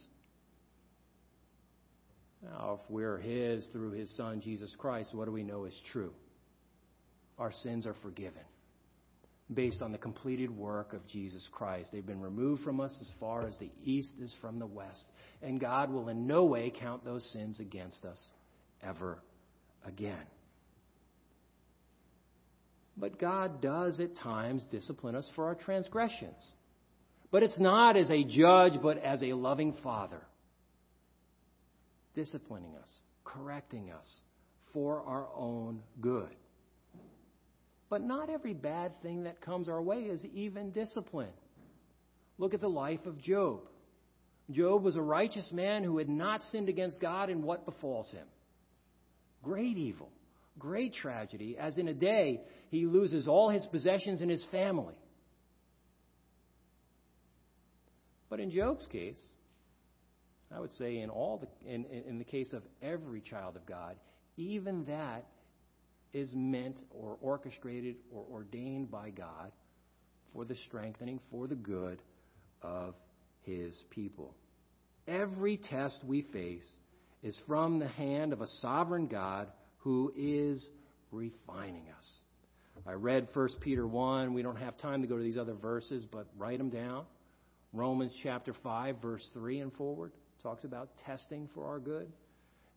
Now, 2.41 2.79
if 2.81 2.89
we're 2.89 3.17
His 3.17 3.67
through 3.73 3.91
His 3.91 4.09
Son, 4.15 4.39
Jesus 4.39 4.73
Christ, 4.77 5.13
what 5.13 5.25
do 5.25 5.33
we 5.33 5.43
know 5.43 5.65
is 5.65 5.77
true? 5.91 6.13
Our 7.37 7.51
sins 7.51 7.85
are 7.85 7.95
forgiven 8.01 8.43
based 9.53 9.81
on 9.81 9.91
the 9.91 9.97
completed 9.97 10.51
work 10.51 10.93
of 10.93 11.05
Jesus 11.07 11.47
Christ. 11.51 11.89
They've 11.91 12.05
been 12.05 12.21
removed 12.21 12.63
from 12.63 12.79
us 12.79 12.95
as 13.01 13.11
far 13.19 13.47
as 13.47 13.57
the 13.57 13.71
east 13.83 14.13
is 14.21 14.33
from 14.41 14.59
the 14.59 14.67
west. 14.67 15.03
And 15.41 15.59
God 15.59 15.91
will 15.91 16.09
in 16.09 16.27
no 16.27 16.45
way 16.45 16.71
count 16.77 17.03
those 17.03 17.27
sins 17.33 17.59
against 17.59 18.05
us 18.05 18.21
ever 18.83 19.19
again. 19.85 20.25
But 22.95 23.19
God 23.19 23.61
does 23.61 23.99
at 23.99 24.17
times 24.17 24.65
discipline 24.69 25.15
us 25.15 25.29
for 25.35 25.45
our 25.45 25.55
transgressions. 25.55 26.41
But 27.31 27.43
it's 27.43 27.59
not 27.59 27.95
as 27.95 28.11
a 28.11 28.23
judge, 28.23 28.73
but 28.81 28.97
as 28.97 29.23
a 29.23 29.33
loving 29.33 29.75
father 29.83 30.21
disciplining 32.15 32.75
us, 32.75 32.89
correcting 33.23 33.91
us 33.91 34.19
for 34.73 35.01
our 35.03 35.27
own 35.35 35.81
good. 36.01 36.35
But 37.89 38.03
not 38.03 38.29
every 38.29 38.53
bad 38.53 39.01
thing 39.01 39.23
that 39.23 39.41
comes 39.41 39.67
our 39.67 39.81
way 39.81 40.01
is 40.01 40.23
even 40.33 40.71
discipline. 40.71 41.33
Look 42.37 42.53
at 42.53 42.59
the 42.59 42.69
life 42.69 43.05
of 43.05 43.19
Job. 43.19 43.61
Job 44.51 44.83
was 44.83 44.95
a 44.95 45.01
righteous 45.01 45.51
man 45.51 45.83
who 45.83 45.97
had 45.97 46.09
not 46.09 46.41
sinned 46.43 46.69
against 46.69 47.01
God, 47.01 47.29
and 47.29 47.43
what 47.43 47.65
befalls 47.65 48.09
him? 48.11 48.25
Great 49.43 49.77
evil, 49.77 50.09
great 50.57 50.93
tragedy, 50.93 51.57
as 51.59 51.77
in 51.77 51.87
a 51.87 51.93
day 51.93 52.41
he 52.69 52.85
loses 52.85 53.27
all 53.27 53.49
his 53.49 53.65
possessions 53.67 54.21
and 54.21 54.29
his 54.29 54.45
family. 54.51 54.95
But 58.29 58.39
in 58.39 58.51
Job's 58.51 58.85
case, 58.87 59.19
I 60.51 60.59
would 60.59 60.73
say 60.73 60.99
in 60.99 61.09
all 61.09 61.37
the 61.37 61.71
in, 61.71 61.85
in 61.85 62.17
the 62.17 62.23
case 62.23 62.53
of 62.53 62.63
every 62.81 63.21
child 63.21 63.55
of 63.55 63.65
God, 63.65 63.95
even 64.37 64.85
that 64.85 65.25
is 66.13 66.31
meant 66.33 66.81
or 66.89 67.17
orchestrated 67.21 67.95
or 68.11 68.23
ordained 68.31 68.89
by 68.89 69.09
God 69.09 69.51
for 70.33 70.45
the 70.45 70.55
strengthening, 70.67 71.19
for 71.31 71.47
the 71.47 71.55
good 71.55 72.01
of 72.61 72.95
his 73.43 73.75
people. 73.89 74.35
Every 75.07 75.57
test 75.57 76.01
we 76.05 76.21
face 76.21 76.67
is 77.23 77.37
from 77.47 77.79
the 77.79 77.87
hand 77.87 78.33
of 78.33 78.41
a 78.41 78.47
sovereign 78.61 79.07
God 79.07 79.47
who 79.79 80.13
is 80.15 80.67
refining 81.11 81.85
us. 81.97 82.11
I 82.87 82.93
read 82.93 83.27
1 83.33 83.49
Peter 83.59 83.85
1. 83.85 84.33
We 84.33 84.41
don't 84.41 84.55
have 84.55 84.77
time 84.77 85.01
to 85.01 85.07
go 85.07 85.17
to 85.17 85.23
these 85.23 85.37
other 85.37 85.53
verses, 85.53 86.05
but 86.09 86.27
write 86.37 86.57
them 86.57 86.69
down. 86.69 87.05
Romans 87.73 88.13
chapter 88.23 88.53
5, 88.63 88.97
verse 89.01 89.27
3 89.33 89.59
and 89.59 89.73
forward 89.73 90.11
talks 90.41 90.63
about 90.63 90.89
testing 91.05 91.49
for 91.53 91.67
our 91.67 91.79
good. 91.79 92.11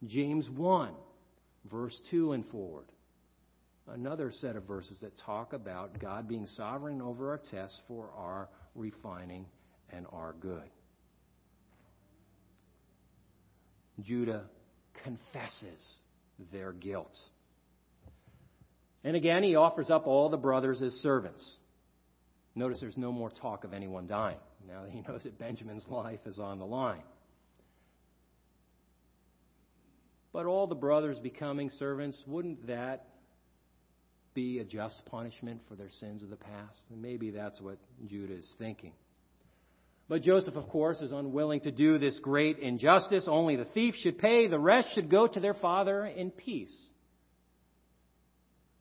James 0.06 0.48
1, 0.50 0.92
verse 1.70 1.98
2 2.10 2.32
and 2.32 2.44
forward. 2.48 2.86
Another 3.88 4.32
set 4.40 4.56
of 4.56 4.64
verses 4.64 4.98
that 5.02 5.12
talk 5.26 5.52
about 5.52 5.98
God 5.98 6.28
being 6.28 6.46
sovereign 6.46 7.02
over 7.02 7.30
our 7.30 7.40
tests 7.50 7.78
for 7.88 8.10
our 8.16 8.48
refining 8.74 9.44
and 9.90 10.06
our 10.12 10.34
good. 10.40 10.70
Judah 14.00 14.44
confesses 15.04 15.98
their 16.52 16.72
guilt. 16.72 17.14
And 19.04 19.16
again, 19.16 19.42
he 19.42 19.56
offers 19.56 19.90
up 19.90 20.06
all 20.06 20.28
the 20.30 20.36
brothers 20.36 20.80
as 20.80 20.92
servants. 20.94 21.56
Notice 22.54 22.80
there's 22.80 22.96
no 22.96 23.12
more 23.12 23.30
talk 23.30 23.64
of 23.64 23.72
anyone 23.72 24.06
dying 24.06 24.38
now 24.68 24.82
that 24.84 24.90
he 24.90 25.00
knows 25.00 25.24
that 25.24 25.38
Benjamin's 25.38 25.86
life 25.88 26.20
is 26.24 26.38
on 26.38 26.58
the 26.58 26.64
line. 26.64 27.02
But 30.32 30.46
all 30.46 30.66
the 30.66 30.74
brothers 30.74 31.18
becoming 31.18 31.70
servants, 31.70 32.22
wouldn't 32.26 32.66
that 32.68 33.06
be 34.34 34.58
a 34.58 34.64
just 34.64 35.04
punishment 35.06 35.60
for 35.68 35.74
their 35.74 35.90
sins 35.90 36.22
of 36.22 36.30
the 36.30 36.36
past? 36.36 36.78
And 36.90 37.00
maybe 37.02 37.30
that's 37.30 37.60
what 37.60 37.78
Judah 38.06 38.34
is 38.34 38.52
thinking. 38.58 38.92
But 40.08 40.22
Joseph, 40.22 40.56
of 40.56 40.68
course, 40.68 41.00
is 41.00 41.12
unwilling 41.12 41.60
to 41.60 41.70
do 41.70 41.98
this 41.98 42.18
great 42.18 42.58
injustice. 42.58 43.26
Only 43.28 43.56
the 43.56 43.64
thief 43.64 43.94
should 44.02 44.18
pay, 44.18 44.46
the 44.46 44.58
rest 44.58 44.88
should 44.94 45.10
go 45.10 45.26
to 45.26 45.40
their 45.40 45.54
father 45.54 46.04
in 46.04 46.30
peace. 46.30 46.76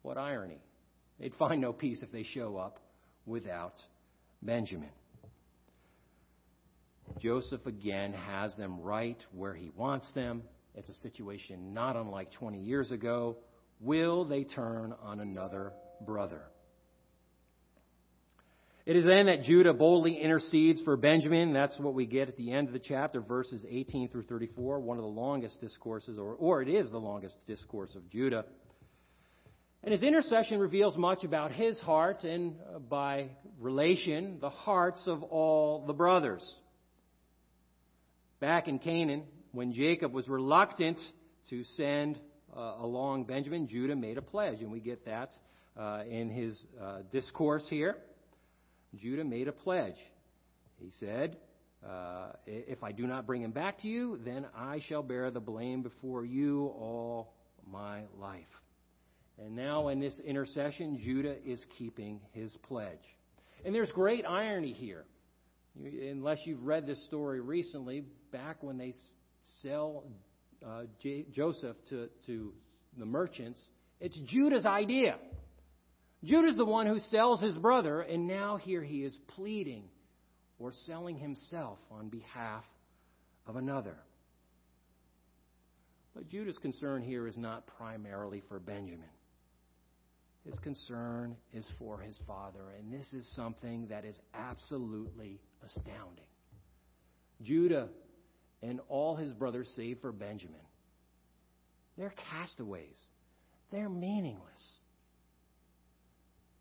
What 0.02 0.18
irony. 0.18 0.62
They'd 1.20 1.36
find 1.36 1.62
no 1.62 1.72
peace 1.72 2.02
if 2.02 2.12
they 2.12 2.24
show 2.24 2.58
up 2.58 2.80
without 3.26 3.76
Benjamin. 4.42 4.90
Joseph 7.20 7.66
again 7.66 8.14
has 8.14 8.56
them 8.56 8.82
right 8.82 9.18
where 9.34 9.54
he 9.54 9.72
wants 9.76 10.12
them. 10.14 10.44
It's 10.76 10.90
a 10.90 10.94
situation 10.96 11.74
not 11.74 11.96
unlike 11.96 12.32
20 12.34 12.60
years 12.60 12.92
ago. 12.92 13.38
Will 13.82 14.26
they 14.26 14.44
turn 14.44 14.94
on 15.02 15.20
another 15.20 15.74
brother? 16.06 16.44
It 18.86 18.96
is 18.96 19.06
then 19.06 19.28
that 19.28 19.44
Judah 19.44 19.74
boldly 19.74 20.16
intercedes 20.16 20.82
for 20.82 20.98
Benjamin. 20.98 21.54
That's 21.54 21.78
what 21.80 21.94
we 21.94 22.06
get 22.06 22.28
at 22.28 22.38
the 22.38 22.52
end 22.52 22.68
of 22.68 22.74
the 22.74 22.80
chapter, 22.80 23.22
verses 23.22 23.64
18 23.68 24.10
through 24.10 24.24
34, 24.24 24.80
one 24.80 24.98
of 24.98 25.04
the 25.04 25.10
longest 25.10 25.62
discourses, 25.62 26.18
or, 26.18 26.34
or 26.34 26.62
it 26.62 26.70
is 26.70 26.90
the 26.92 26.98
longest 26.98 27.36
discourse 27.48 27.94
of 27.96 28.10
Judah. 28.10 28.46
And 29.84 29.92
his 29.92 30.04
intercession 30.04 30.60
reveals 30.60 30.98
much 30.98 31.24
about 31.24 31.52
his 31.52 31.80
heart 31.80 32.24
and, 32.24 32.56
uh, 32.74 32.80
by 32.80 33.30
relation, 33.60 34.38
the 34.40 34.50
hearts 34.50 35.02
of 35.08 35.24
all 35.24 35.86
the 35.86 35.94
brothers. 35.94 36.48
Back 38.40 38.68
in 38.68 38.80
Canaan, 38.80 39.24
when 39.52 39.74
Jacob 39.74 40.12
was 40.12 40.28
reluctant 40.28 41.00
to 41.50 41.64
send 41.76 42.20
uh, 42.56 42.76
along 42.80 43.26
Benjamin, 43.26 43.68
Judah 43.68 43.96
made 43.96 44.18
a 44.18 44.22
pledge, 44.22 44.62
and 44.62 44.72
we 44.72 44.80
get 44.80 45.06
that 45.06 45.32
uh, 45.78 46.04
in 46.10 46.30
his 46.30 46.64
uh, 46.82 47.00
discourse 47.12 47.66
here. 47.70 47.96
Judah 48.96 49.24
made 49.24 49.48
a 49.48 49.54
pledge. 49.54 49.96
He 50.78 50.90
said, 51.00 51.38
uh, 51.88 52.32
If 52.46 52.84
I 52.84 52.92
do 52.92 53.08
not 53.08 53.26
bring 53.26 53.42
him 53.42 53.52
back 53.52 53.80
to 53.80 53.88
you, 53.88 54.20
then 54.26 54.46
I 54.56 54.82
shall 54.88 55.04
bear 55.04 55.32
the 55.32 55.40
blame 55.40 55.82
before 55.82 56.26
you 56.26 56.66
all 56.78 57.34
my 57.70 58.02
life. 58.20 58.44
And 59.40 59.56
now, 59.56 59.88
in 59.88 60.00
this 60.00 60.20
intercession, 60.20 61.00
Judah 61.04 61.36
is 61.46 61.64
keeping 61.78 62.20
his 62.34 62.56
pledge. 62.68 63.00
And 63.66 63.74
there's 63.74 63.92
great 63.92 64.26
irony 64.28 64.74
here. 64.74 65.06
Unless 65.80 66.40
you've 66.44 66.64
read 66.64 66.86
this 66.86 67.04
story 67.06 67.40
recently, 67.40 68.04
back 68.32 68.62
when 68.62 68.78
they 68.78 68.94
sell 69.62 70.04
uh, 70.66 70.84
J- 71.02 71.26
Joseph 71.32 71.76
to, 71.90 72.10
to 72.26 72.54
the 72.98 73.06
merchants, 73.06 73.62
it's 74.00 74.18
Judah's 74.28 74.66
idea. 74.66 75.18
Judah's 76.24 76.58
the 76.58 76.66
one 76.66 76.86
who 76.88 77.00
sells 77.00 77.42
his 77.42 77.58
brother, 77.58 78.02
and 78.02 78.28
now 78.28 78.58
here 78.58 78.84
he 78.84 79.04
is 79.04 79.18
pleading 79.36 79.86
or 80.60 80.72
selling 80.86 81.18
himself 81.18 81.80
on 81.90 82.10
behalf 82.10 82.64
of 83.48 83.56
another. 83.56 83.96
But 86.14 86.30
Judah's 86.30 86.58
concern 86.58 87.02
here 87.02 87.28
is 87.28 87.38
not 87.38 87.66
primarily 87.78 88.44
for 88.48 88.60
Benjamin. 88.60 89.10
His 90.46 90.60
concern 90.60 91.36
is 91.54 91.68
for 91.80 92.00
his 92.00 92.20
father, 92.28 92.72
and 92.78 92.92
this 92.92 93.14
is 93.14 93.28
something 93.36 93.88
that 93.90 94.06
is 94.06 94.20
absolutely 94.34 95.40
astounding. 95.64 96.26
Judah 97.42 97.90
and 98.62 98.80
all 98.90 99.16
his 99.16 99.34
brothers, 99.34 99.72
save 99.76 100.00
for 100.02 100.12
Benjamin, 100.12 100.62
they're 101.98 102.14
castaways. 102.32 102.98
They're 103.72 103.90
meaningless. 103.90 104.76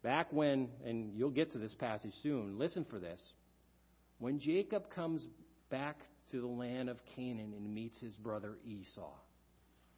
Back 0.02 0.32
when, 0.32 0.68
and 0.84 1.12
you'll 1.14 1.30
get 1.30 1.52
to 1.52 1.58
this 1.58 1.74
passage 1.74 2.12
soon, 2.22 2.58
listen 2.58 2.86
for 2.88 2.98
this. 2.98 3.20
When 4.18 4.38
Jacob 4.38 4.90
comes 4.94 5.26
back 5.70 5.98
to 6.30 6.40
the 6.40 6.46
land 6.46 6.88
of 6.88 6.98
Canaan 7.16 7.52
and 7.56 7.74
meets 7.74 8.00
his 8.00 8.14
brother 8.16 8.56
Esau, 8.64 9.12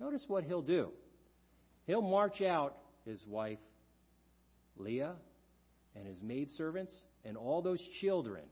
notice 0.00 0.24
what 0.26 0.44
he'll 0.44 0.62
do. 0.62 0.90
He'll 1.86 2.02
march 2.02 2.40
out 2.40 2.76
his 3.04 3.22
wife 3.26 3.58
Leah 4.76 5.14
and 5.94 6.06
his 6.06 6.20
maidservants 6.22 6.96
and 7.24 7.36
all 7.36 7.62
those 7.62 7.80
children 8.00 8.42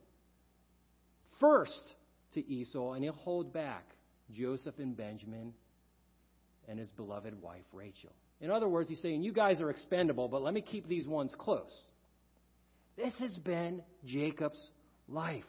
first 1.40 1.94
to 2.34 2.46
Esau, 2.48 2.92
and 2.92 3.04
he'll 3.04 3.12
hold 3.12 3.52
back 3.52 3.84
Joseph 4.32 4.78
and 4.78 4.96
Benjamin 4.96 5.52
and 6.68 6.78
his 6.78 6.90
beloved 6.90 7.40
wife 7.40 7.64
Rachel. 7.72 8.12
In 8.40 8.50
other 8.50 8.68
words, 8.68 8.88
he's 8.88 9.00
saying, 9.00 9.22
You 9.22 9.32
guys 9.32 9.60
are 9.60 9.70
expendable, 9.70 10.28
but 10.28 10.42
let 10.42 10.54
me 10.54 10.62
keep 10.62 10.88
these 10.88 11.06
ones 11.06 11.34
close. 11.38 11.74
This 12.96 13.14
has 13.18 13.36
been 13.38 13.82
Jacob's 14.04 14.60
life. 15.08 15.44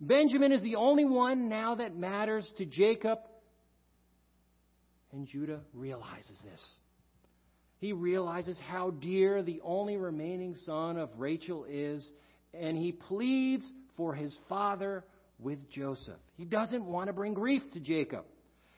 Benjamin 0.00 0.52
is 0.52 0.62
the 0.62 0.76
only 0.76 1.04
one 1.04 1.48
now 1.48 1.76
that 1.76 1.96
matters 1.96 2.50
to 2.58 2.64
Jacob, 2.64 3.18
and 5.12 5.26
Judah 5.26 5.60
realizes 5.72 6.38
this. 6.44 6.74
He 7.78 7.92
realizes 7.92 8.58
how 8.66 8.90
dear 8.90 9.42
the 9.42 9.60
only 9.62 9.96
remaining 9.96 10.54
son 10.64 10.96
of 10.96 11.10
Rachel 11.18 11.64
is, 11.68 12.06
and 12.52 12.76
he 12.76 12.92
pleads 12.92 13.70
for 13.96 14.14
his 14.14 14.34
father 14.48 15.04
with 15.38 15.70
Joseph. 15.70 16.18
He 16.36 16.44
doesn't 16.44 16.84
want 16.84 17.08
to 17.08 17.12
bring 17.12 17.34
grief 17.34 17.62
to 17.72 17.80
Jacob. 17.80 18.24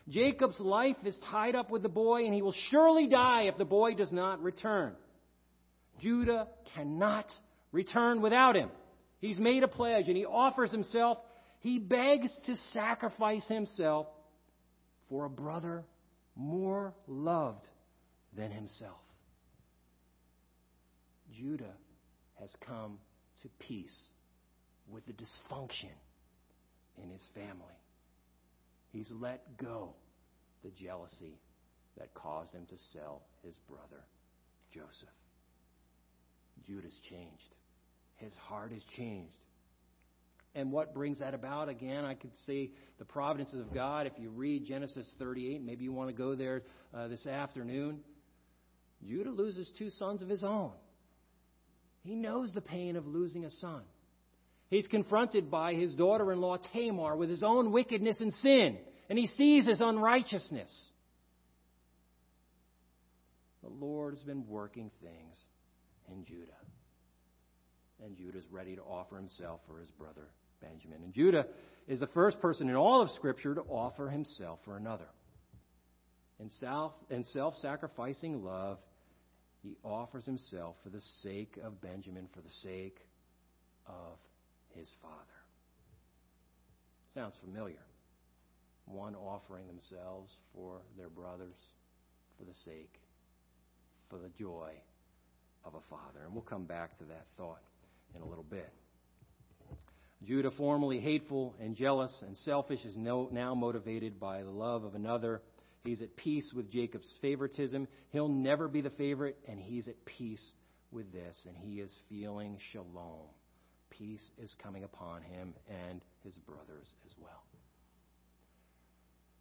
Jacob's 0.09 0.59
life 0.59 0.95
is 1.03 1.17
tied 1.29 1.55
up 1.55 1.69
with 1.69 1.83
the 1.83 1.89
boy, 1.89 2.25
and 2.25 2.33
he 2.33 2.41
will 2.41 2.55
surely 2.69 3.07
die 3.07 3.43
if 3.43 3.57
the 3.57 3.65
boy 3.65 3.93
does 3.93 4.11
not 4.11 4.41
return. 4.41 4.93
Judah 6.01 6.47
cannot 6.75 7.25
return 7.71 8.21
without 8.21 8.55
him. 8.55 8.69
He's 9.19 9.39
made 9.39 9.63
a 9.63 9.67
pledge, 9.67 10.07
and 10.07 10.15
he 10.15 10.25
offers 10.25 10.71
himself. 10.71 11.17
He 11.59 11.79
begs 11.79 12.31
to 12.45 12.55
sacrifice 12.71 13.45
himself 13.47 14.07
for 15.09 15.25
a 15.25 15.29
brother 15.29 15.83
more 16.35 16.93
loved 17.07 17.67
than 18.35 18.51
himself. 18.51 18.99
Judah 21.35 21.73
has 22.39 22.53
come 22.65 22.99
to 23.41 23.49
peace 23.59 23.95
with 24.89 25.05
the 25.05 25.13
dysfunction 25.13 25.91
in 27.01 27.09
his 27.09 27.25
family. 27.33 27.77
He's 28.91 29.11
let 29.11 29.57
go 29.57 29.93
the 30.63 30.71
jealousy 30.71 31.39
that 31.97 32.13
caused 32.13 32.53
him 32.53 32.65
to 32.69 32.77
sell 32.93 33.21
his 33.43 33.55
brother 33.69 34.03
Joseph. 34.73 35.09
Judah's 36.65 36.99
changed. 37.09 37.55
His 38.17 38.33
heart 38.47 38.71
has 38.71 38.81
changed. 38.95 39.31
And 40.55 40.71
what 40.71 40.93
brings 40.93 41.19
that 41.19 41.33
about? 41.33 41.69
Again, 41.69 42.03
I 42.03 42.15
could 42.15 42.31
say 42.47 42.71
the 42.97 43.05
providences 43.05 43.61
of 43.61 43.73
God. 43.73 44.07
If 44.07 44.13
you 44.17 44.29
read 44.29 44.65
Genesis 44.65 45.07
38, 45.19 45.63
maybe 45.63 45.83
you 45.83 45.93
want 45.93 46.09
to 46.09 46.15
go 46.15 46.35
there 46.35 46.63
uh, 46.93 47.07
this 47.07 47.27
afternoon. 47.27 47.99
Judah 49.07 49.29
loses 49.29 49.71
two 49.77 49.91
sons 49.91 50.23
of 50.23 50.29
his 50.29 50.43
own. 50.43 50.71
He 52.03 52.15
knows 52.15 52.53
the 52.53 52.61
pain 52.61 52.95
of 52.95 53.05
losing 53.05 53.45
a 53.45 53.51
son. 53.51 53.83
He's 54.69 54.87
confronted 54.87 55.49
by 55.49 55.73
his 55.73 55.95
daughter 55.95 56.31
in 56.31 56.41
law 56.41 56.57
Tamar 56.73 57.15
with 57.15 57.29
his 57.29 57.43
own 57.43 57.71
wickedness 57.71 58.17
and 58.19 58.33
sin, 58.33 58.77
and 59.09 59.17
he 59.17 59.27
sees 59.27 59.65
his 59.65 59.79
unrighteousness. 59.79 60.89
The 63.63 63.69
Lord 63.69 64.13
has 64.13 64.23
been 64.23 64.47
working 64.47 64.91
things 65.01 65.37
in 66.11 66.25
Judah. 66.25 66.51
And 68.03 68.15
Judah 68.15 68.37
is 68.37 68.45
ready 68.51 68.75
to 68.75 68.81
offer 68.81 69.15
himself 69.15 69.61
for 69.67 69.79
his 69.79 69.89
brother 69.91 70.27
Benjamin. 70.61 71.01
And 71.03 71.13
Judah 71.13 71.45
is 71.87 71.99
the 71.99 72.07
first 72.07 72.39
person 72.39 72.69
in 72.69 72.75
all 72.75 73.01
of 73.01 73.09
Scripture 73.11 73.55
to 73.55 73.61
offer 73.61 74.09
himself 74.09 74.59
for 74.65 74.77
another. 74.77 75.07
In 76.39 76.49
self 76.49 76.93
in 77.09 77.23
self-sacrificing 77.23 78.43
love, 78.43 78.77
he 79.63 79.75
offers 79.83 80.25
himself 80.25 80.75
for 80.83 80.89
the 80.89 81.01
sake 81.23 81.57
of 81.63 81.81
Benjamin, 81.81 82.27
for 82.33 82.41
the 82.41 82.49
sake 82.61 82.99
of 83.87 84.17
his 84.77 84.89
father. 85.01 85.15
Sounds 87.13 87.35
familiar. 87.43 87.81
One 88.85 89.15
offering 89.15 89.67
themselves 89.67 90.31
for 90.53 90.81
their 90.97 91.09
brothers 91.09 91.55
for 92.37 92.45
the 92.45 92.53
sake, 92.65 92.93
for 94.09 94.17
the 94.19 94.29
joy 94.39 94.71
of 95.65 95.73
a 95.73 95.81
father. 95.89 96.23
And 96.23 96.33
we'll 96.33 96.43
come 96.43 96.65
back 96.65 96.97
to 96.99 97.03
that 97.05 97.25
thought 97.37 97.61
in 98.15 98.21
a 98.21 98.25
little 98.25 98.45
bit. 98.49 98.71
Judah, 100.23 100.51
formerly 100.51 100.99
hateful 100.99 101.55
and 101.59 101.75
jealous 101.75 102.13
and 102.25 102.37
selfish, 102.37 102.83
is 102.85 102.95
now 102.97 103.55
motivated 103.55 104.19
by 104.19 104.43
the 104.43 104.49
love 104.49 104.83
of 104.83 104.95
another. 104.95 105.41
He's 105.83 106.01
at 106.01 106.15
peace 106.15 106.47
with 106.55 106.71
Jacob's 106.71 107.11
favoritism. 107.21 107.87
He'll 108.11 108.27
never 108.27 108.67
be 108.67 108.81
the 108.81 108.89
favorite, 108.91 109.37
and 109.47 109.59
he's 109.59 109.87
at 109.87 110.05
peace 110.05 110.43
with 110.91 111.11
this, 111.11 111.37
and 111.47 111.55
he 111.57 111.81
is 111.81 111.93
feeling 112.09 112.57
shalom. 112.71 113.27
Peace 113.97 114.29
is 114.37 114.55
coming 114.61 114.83
upon 114.83 115.21
him 115.21 115.53
and 115.67 116.01
his 116.23 116.35
brothers 116.39 116.87
as 117.05 117.13
well. 117.19 117.43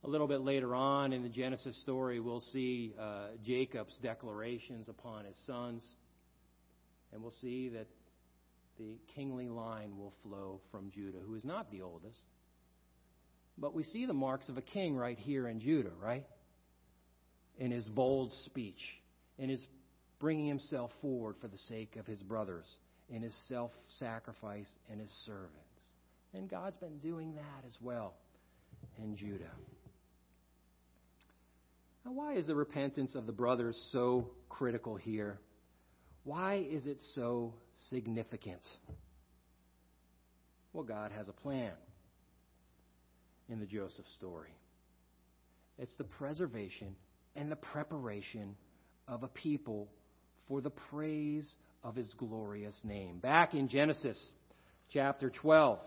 A 0.05 0.09
little 0.09 0.29
bit 0.29 0.41
later 0.41 0.75
on 0.75 1.13
in 1.13 1.23
the 1.23 1.29
Genesis 1.29 1.81
story, 1.83 2.21
we'll 2.21 2.41
see 2.53 2.95
uh, 2.99 3.29
Jacob's 3.45 3.97
declarations 4.03 4.89
upon 4.89 5.25
his 5.25 5.37
sons, 5.47 5.85
and 7.13 7.23
we'll 7.23 7.35
see 7.41 7.71
that 7.71 7.87
the 8.79 8.99
kingly 9.15 9.49
line 9.49 9.97
will 9.99 10.13
flow 10.23 10.61
from 10.71 10.91
Judah, 10.91 11.19
who 11.27 11.35
is 11.35 11.45
not 11.45 11.71
the 11.71 11.83
oldest. 11.83 12.21
But 13.59 13.75
we 13.75 13.85
see 13.85 14.07
the 14.07 14.13
marks 14.13 14.49
of 14.49 14.59
a 14.59 14.63
king 14.63 14.95
right 14.95 15.19
here 15.19 15.49
in 15.49 15.61
Judah, 15.61 15.93
right? 16.01 16.27
In 17.59 17.71
his 17.71 17.89
bold 17.89 18.33
speech, 18.45 18.81
in 19.39 19.49
his 19.49 19.67
bringing 20.21 20.47
himself 20.47 20.91
forward 21.01 21.37
for 21.41 21.49
the 21.49 21.59
sake 21.59 21.97
of 21.97 22.07
his 22.07 22.21
brothers, 22.21 22.71
in 23.11 23.23
his 23.23 23.35
self 23.49 23.71
sacrifice 23.99 24.71
and 24.91 25.01
his 25.01 25.11
servants. 25.25 25.53
And 26.35 26.49
God's 26.49 26.77
been 26.77 26.99
doing 26.99 27.35
that 27.35 27.67
as 27.67 27.77
well 27.81 28.15
in 29.03 29.17
Judah. 29.17 29.45
Now, 32.05 32.13
why 32.13 32.35
is 32.35 32.47
the 32.47 32.55
repentance 32.55 33.15
of 33.15 33.27
the 33.27 33.33
brothers 33.33 33.81
so 33.93 34.31
critical 34.49 34.97
here? 34.97 35.39
Why 36.25 36.67
is 36.71 36.87
it 36.87 36.99
so 37.15 37.55
significant? 37.89 38.61
Well, 40.73 40.85
God 40.85 41.11
has 41.13 41.29
a 41.29 41.33
plan 41.33 41.73
in 43.49 43.61
the 43.61 43.67
Joseph 43.67 44.07
story. 44.17 44.51
It's 45.79 45.95
the 45.99 46.05
preservation 46.05 46.95
and 47.35 47.51
the 47.51 47.57
preparation 47.57 48.57
of 49.09 49.23
a 49.23 49.29
people 49.29 49.89
for 50.49 50.61
the 50.61 50.71
praise 50.71 51.49
of 51.87 51.95
his 51.95 52.13
glorious 52.19 52.77
name. 52.83 53.19
Back 53.19 53.55
in 53.55 53.69
Genesis 53.69 54.21
chapter 54.93 55.31
12, 55.31 55.79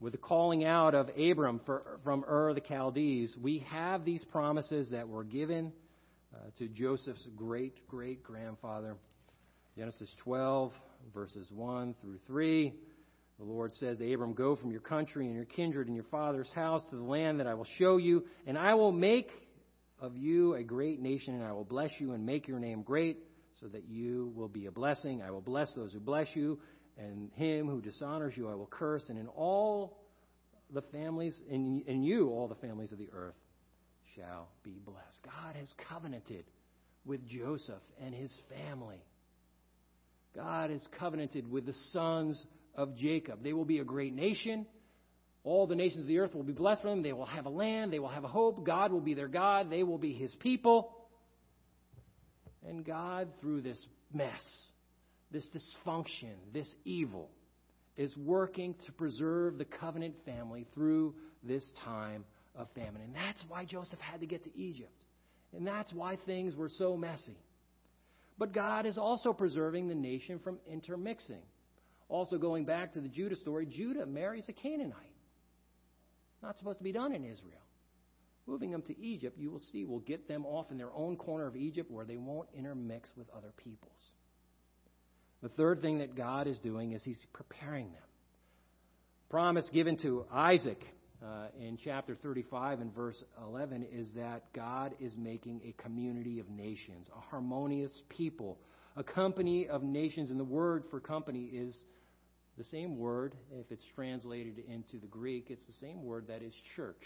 with 0.00 0.12
the 0.12 0.18
calling 0.18 0.64
out 0.64 0.96
of 0.96 1.08
Abram 1.16 1.60
for, 1.64 2.00
from 2.02 2.24
Ur 2.28 2.54
the 2.54 2.60
Chaldees, 2.60 3.36
we 3.40 3.60
have 3.70 4.04
these 4.04 4.24
promises 4.32 4.90
that 4.90 5.08
were 5.08 5.22
given 5.22 5.72
uh, 6.34 6.38
to 6.58 6.66
Joseph's 6.66 7.24
great 7.36 7.86
great 7.86 8.24
grandfather. 8.24 8.96
Genesis 9.76 10.12
12, 10.24 10.72
verses 11.14 11.46
1 11.54 11.94
through 12.02 12.18
3. 12.26 12.74
The 13.38 13.44
Lord 13.44 13.72
says 13.76 13.98
to 13.98 14.12
Abram, 14.12 14.34
Go 14.34 14.56
from 14.56 14.72
your 14.72 14.80
country 14.80 15.26
and 15.26 15.36
your 15.36 15.44
kindred 15.44 15.86
and 15.86 15.94
your 15.94 16.06
father's 16.10 16.50
house 16.50 16.82
to 16.90 16.96
the 16.96 17.02
land 17.04 17.38
that 17.38 17.46
I 17.46 17.54
will 17.54 17.68
show 17.78 17.96
you, 17.96 18.24
and 18.44 18.58
I 18.58 18.74
will 18.74 18.92
make 18.92 19.30
of 20.00 20.16
you 20.16 20.54
a 20.54 20.64
great 20.64 21.00
nation, 21.00 21.34
and 21.34 21.44
I 21.44 21.52
will 21.52 21.64
bless 21.64 21.90
you 22.00 22.12
and 22.12 22.26
make 22.26 22.48
your 22.48 22.58
name 22.58 22.82
great, 22.82 23.18
so 23.60 23.68
that 23.68 23.84
you 23.88 24.32
will 24.34 24.48
be 24.48 24.66
a 24.66 24.70
blessing. 24.70 25.22
I 25.22 25.30
will 25.30 25.40
bless 25.40 25.72
those 25.74 25.92
who 25.92 26.00
bless 26.00 26.28
you, 26.34 26.58
and 26.98 27.30
him 27.34 27.68
who 27.68 27.80
dishonors 27.80 28.34
you 28.36 28.48
I 28.48 28.54
will 28.54 28.68
curse, 28.70 29.04
and 29.08 29.18
in 29.18 29.28
all 29.28 29.98
the 30.72 30.82
families, 30.82 31.38
in, 31.48 31.82
in 31.86 32.02
you 32.02 32.28
all 32.28 32.48
the 32.48 32.54
families 32.54 32.92
of 32.92 32.98
the 32.98 33.10
earth 33.12 33.34
shall 34.16 34.48
be 34.62 34.80
blessed. 34.84 35.20
God 35.24 35.56
has 35.56 35.72
covenanted 35.88 36.44
with 37.04 37.26
Joseph 37.28 37.82
and 38.04 38.14
his 38.14 38.36
family. 38.48 39.02
God 40.34 40.70
has 40.70 40.86
covenanted 40.98 41.50
with 41.50 41.66
the 41.66 41.74
sons 41.90 42.42
of 42.74 42.96
Jacob. 42.96 43.42
They 43.42 43.52
will 43.52 43.64
be 43.64 43.78
a 43.78 43.84
great 43.84 44.14
nation. 44.14 44.66
All 45.42 45.66
the 45.66 45.74
nations 45.74 46.02
of 46.02 46.06
the 46.06 46.18
earth 46.18 46.34
will 46.34 46.42
be 46.42 46.52
blessed 46.52 46.82
from 46.82 46.90
them. 46.90 47.02
They 47.02 47.12
will 47.12 47.26
have 47.26 47.46
a 47.46 47.50
land. 47.50 47.92
They 47.92 47.98
will 47.98 48.08
have 48.08 48.24
a 48.24 48.28
hope. 48.28 48.64
God 48.64 48.92
will 48.92 49.00
be 49.00 49.14
their 49.14 49.28
God. 49.28 49.70
They 49.70 49.82
will 49.82 49.98
be 49.98 50.12
his 50.12 50.34
people. 50.36 50.92
And 52.68 52.84
God, 52.84 53.28
through 53.40 53.62
this 53.62 53.84
mess, 54.12 54.44
this 55.30 55.48
dysfunction, 55.48 56.34
this 56.52 56.72
evil, 56.84 57.30
is 57.96 58.16
working 58.16 58.74
to 58.86 58.92
preserve 58.92 59.58
the 59.58 59.64
covenant 59.64 60.14
family 60.24 60.66
through 60.74 61.14
this 61.42 61.68
time 61.84 62.24
of 62.54 62.68
famine. 62.74 63.02
And 63.02 63.14
that's 63.14 63.42
why 63.48 63.64
Joseph 63.64 64.00
had 64.00 64.20
to 64.20 64.26
get 64.26 64.44
to 64.44 64.56
Egypt. 64.58 65.04
And 65.56 65.66
that's 65.66 65.92
why 65.92 66.16
things 66.26 66.54
were 66.54 66.68
so 66.68 66.96
messy. 66.96 67.36
But 68.38 68.54
God 68.54 68.86
is 68.86 68.96
also 68.96 69.32
preserving 69.32 69.88
the 69.88 69.94
nation 69.94 70.38
from 70.42 70.58
intermixing. 70.70 71.42
Also, 72.08 72.38
going 72.38 72.64
back 72.64 72.92
to 72.94 73.00
the 73.00 73.08
Judah 73.08 73.36
story, 73.36 73.66
Judah 73.66 74.06
marries 74.06 74.48
a 74.48 74.52
Canaanite. 74.52 74.96
Not 76.42 76.58
supposed 76.58 76.78
to 76.78 76.84
be 76.84 76.92
done 76.92 77.12
in 77.12 77.24
Israel. 77.24 77.60
Moving 78.46 78.70
them 78.70 78.82
to 78.82 79.00
Egypt, 79.00 79.38
you 79.38 79.50
will 79.50 79.62
see, 79.72 79.84
will 79.84 80.00
get 80.00 80.26
them 80.26 80.44
off 80.44 80.70
in 80.70 80.78
their 80.78 80.92
own 80.92 81.16
corner 81.16 81.46
of 81.46 81.56
Egypt 81.56 81.90
where 81.90 82.04
they 82.04 82.16
won't 82.16 82.48
intermix 82.56 83.10
with 83.16 83.28
other 83.36 83.52
peoples. 83.56 83.98
The 85.42 85.48
third 85.50 85.80
thing 85.80 85.98
that 85.98 86.16
God 86.16 86.46
is 86.46 86.58
doing 86.58 86.92
is 86.92 87.02
He's 87.02 87.20
preparing 87.32 87.86
them. 87.92 88.02
Promise 89.30 89.68
given 89.72 89.96
to 89.98 90.26
Isaac 90.32 90.82
uh, 91.24 91.46
in 91.58 91.78
chapter 91.82 92.16
35 92.16 92.80
and 92.80 92.94
verse 92.94 93.22
11 93.46 93.86
is 93.92 94.08
that 94.16 94.52
God 94.52 94.94
is 95.00 95.16
making 95.16 95.60
a 95.64 95.82
community 95.82 96.40
of 96.40 96.48
nations, 96.48 97.08
a 97.16 97.20
harmonious 97.20 98.02
people, 98.08 98.58
a 98.96 99.04
company 99.04 99.68
of 99.68 99.82
nations. 99.82 100.30
And 100.30 100.40
the 100.40 100.44
word 100.44 100.84
for 100.90 100.98
company 100.98 101.44
is 101.44 101.76
the 102.58 102.64
same 102.64 102.98
word, 102.98 103.34
if 103.52 103.70
it's 103.70 103.84
translated 103.94 104.58
into 104.68 104.98
the 104.98 105.06
Greek, 105.06 105.46
it's 105.50 105.64
the 105.66 105.72
same 105.74 106.02
word 106.02 106.26
that 106.28 106.42
is 106.42 106.52
church. 106.76 107.02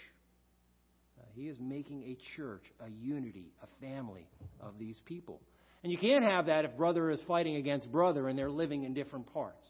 Uh, 1.19 1.23
he 1.33 1.43
is 1.47 1.57
making 1.59 2.03
a 2.03 2.17
church, 2.35 2.63
a 2.79 2.89
unity, 2.89 3.51
a 3.63 3.67
family 3.85 4.27
of 4.61 4.77
these 4.79 4.97
people. 5.05 5.41
And 5.83 5.91
you 5.91 5.97
can't 5.97 6.23
have 6.23 6.47
that 6.47 6.65
if 6.65 6.75
brother 6.75 7.11
is 7.11 7.19
fighting 7.27 7.57
against 7.57 7.91
brother 7.91 8.27
and 8.27 8.37
they're 8.37 8.49
living 8.49 8.83
in 8.83 8.93
different 8.93 9.31
parts. 9.33 9.67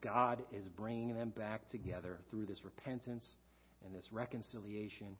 God 0.00 0.42
is 0.52 0.66
bringing 0.68 1.14
them 1.14 1.30
back 1.30 1.68
together 1.68 2.18
through 2.30 2.46
this 2.46 2.64
repentance 2.64 3.26
and 3.84 3.94
this 3.94 4.06
reconciliation. 4.12 5.16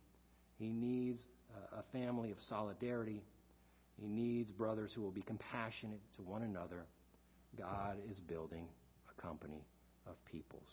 He 0.59 0.73
needs 0.73 1.21
a 1.73 1.83
family 1.93 2.31
of 2.31 2.37
solidarity. 2.49 3.25
He 4.01 4.07
needs 4.07 4.53
brothers 4.53 4.93
who 4.95 5.03
will 5.03 5.11
be 5.11 5.23
compassionate 5.23 6.01
to 6.17 6.23
one 6.23 6.43
another. 6.43 6.85
God 7.59 7.97
is 8.11 8.21
building 8.21 8.69
a 9.11 9.21
company 9.21 9.65
of 10.07 10.15
peoples. 10.25 10.69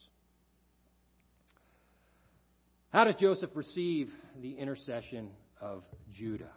How 2.96 3.04
does 3.04 3.18
Joseph 3.18 3.50
receive 3.56 4.10
the 4.42 4.54
intercession 4.54 5.28
of 5.60 5.84
Judah? 6.14 6.54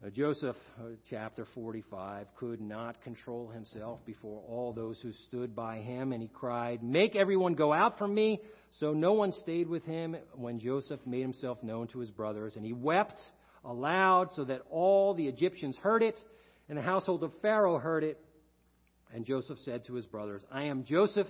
Uh, 0.00 0.10
Joseph, 0.10 0.54
uh, 0.78 0.90
chapter 1.10 1.44
45, 1.52 2.28
could 2.36 2.60
not 2.60 3.02
control 3.02 3.48
himself 3.48 4.06
before 4.06 4.40
all 4.48 4.72
those 4.72 5.00
who 5.00 5.10
stood 5.26 5.56
by 5.56 5.78
him, 5.78 6.12
and 6.12 6.22
he 6.22 6.28
cried, 6.28 6.80
Make 6.80 7.16
everyone 7.16 7.54
go 7.54 7.72
out 7.72 7.98
from 7.98 8.14
me. 8.14 8.40
So 8.78 8.92
no 8.92 9.14
one 9.14 9.32
stayed 9.32 9.68
with 9.68 9.84
him 9.84 10.14
when 10.36 10.60
Joseph 10.60 11.00
made 11.04 11.22
himself 11.22 11.60
known 11.64 11.88
to 11.88 11.98
his 11.98 12.12
brothers, 12.12 12.54
and 12.54 12.64
he 12.64 12.72
wept 12.72 13.20
aloud 13.64 14.28
so 14.36 14.44
that 14.44 14.62
all 14.70 15.12
the 15.12 15.26
Egyptians 15.26 15.76
heard 15.76 16.04
it, 16.04 16.20
and 16.68 16.78
the 16.78 16.82
household 16.82 17.24
of 17.24 17.32
Pharaoh 17.42 17.80
heard 17.80 18.04
it. 18.04 18.20
And 19.12 19.26
Joseph 19.26 19.58
said 19.64 19.86
to 19.86 19.94
his 19.94 20.06
brothers, 20.06 20.44
I 20.52 20.66
am 20.66 20.84
Joseph. 20.84 21.26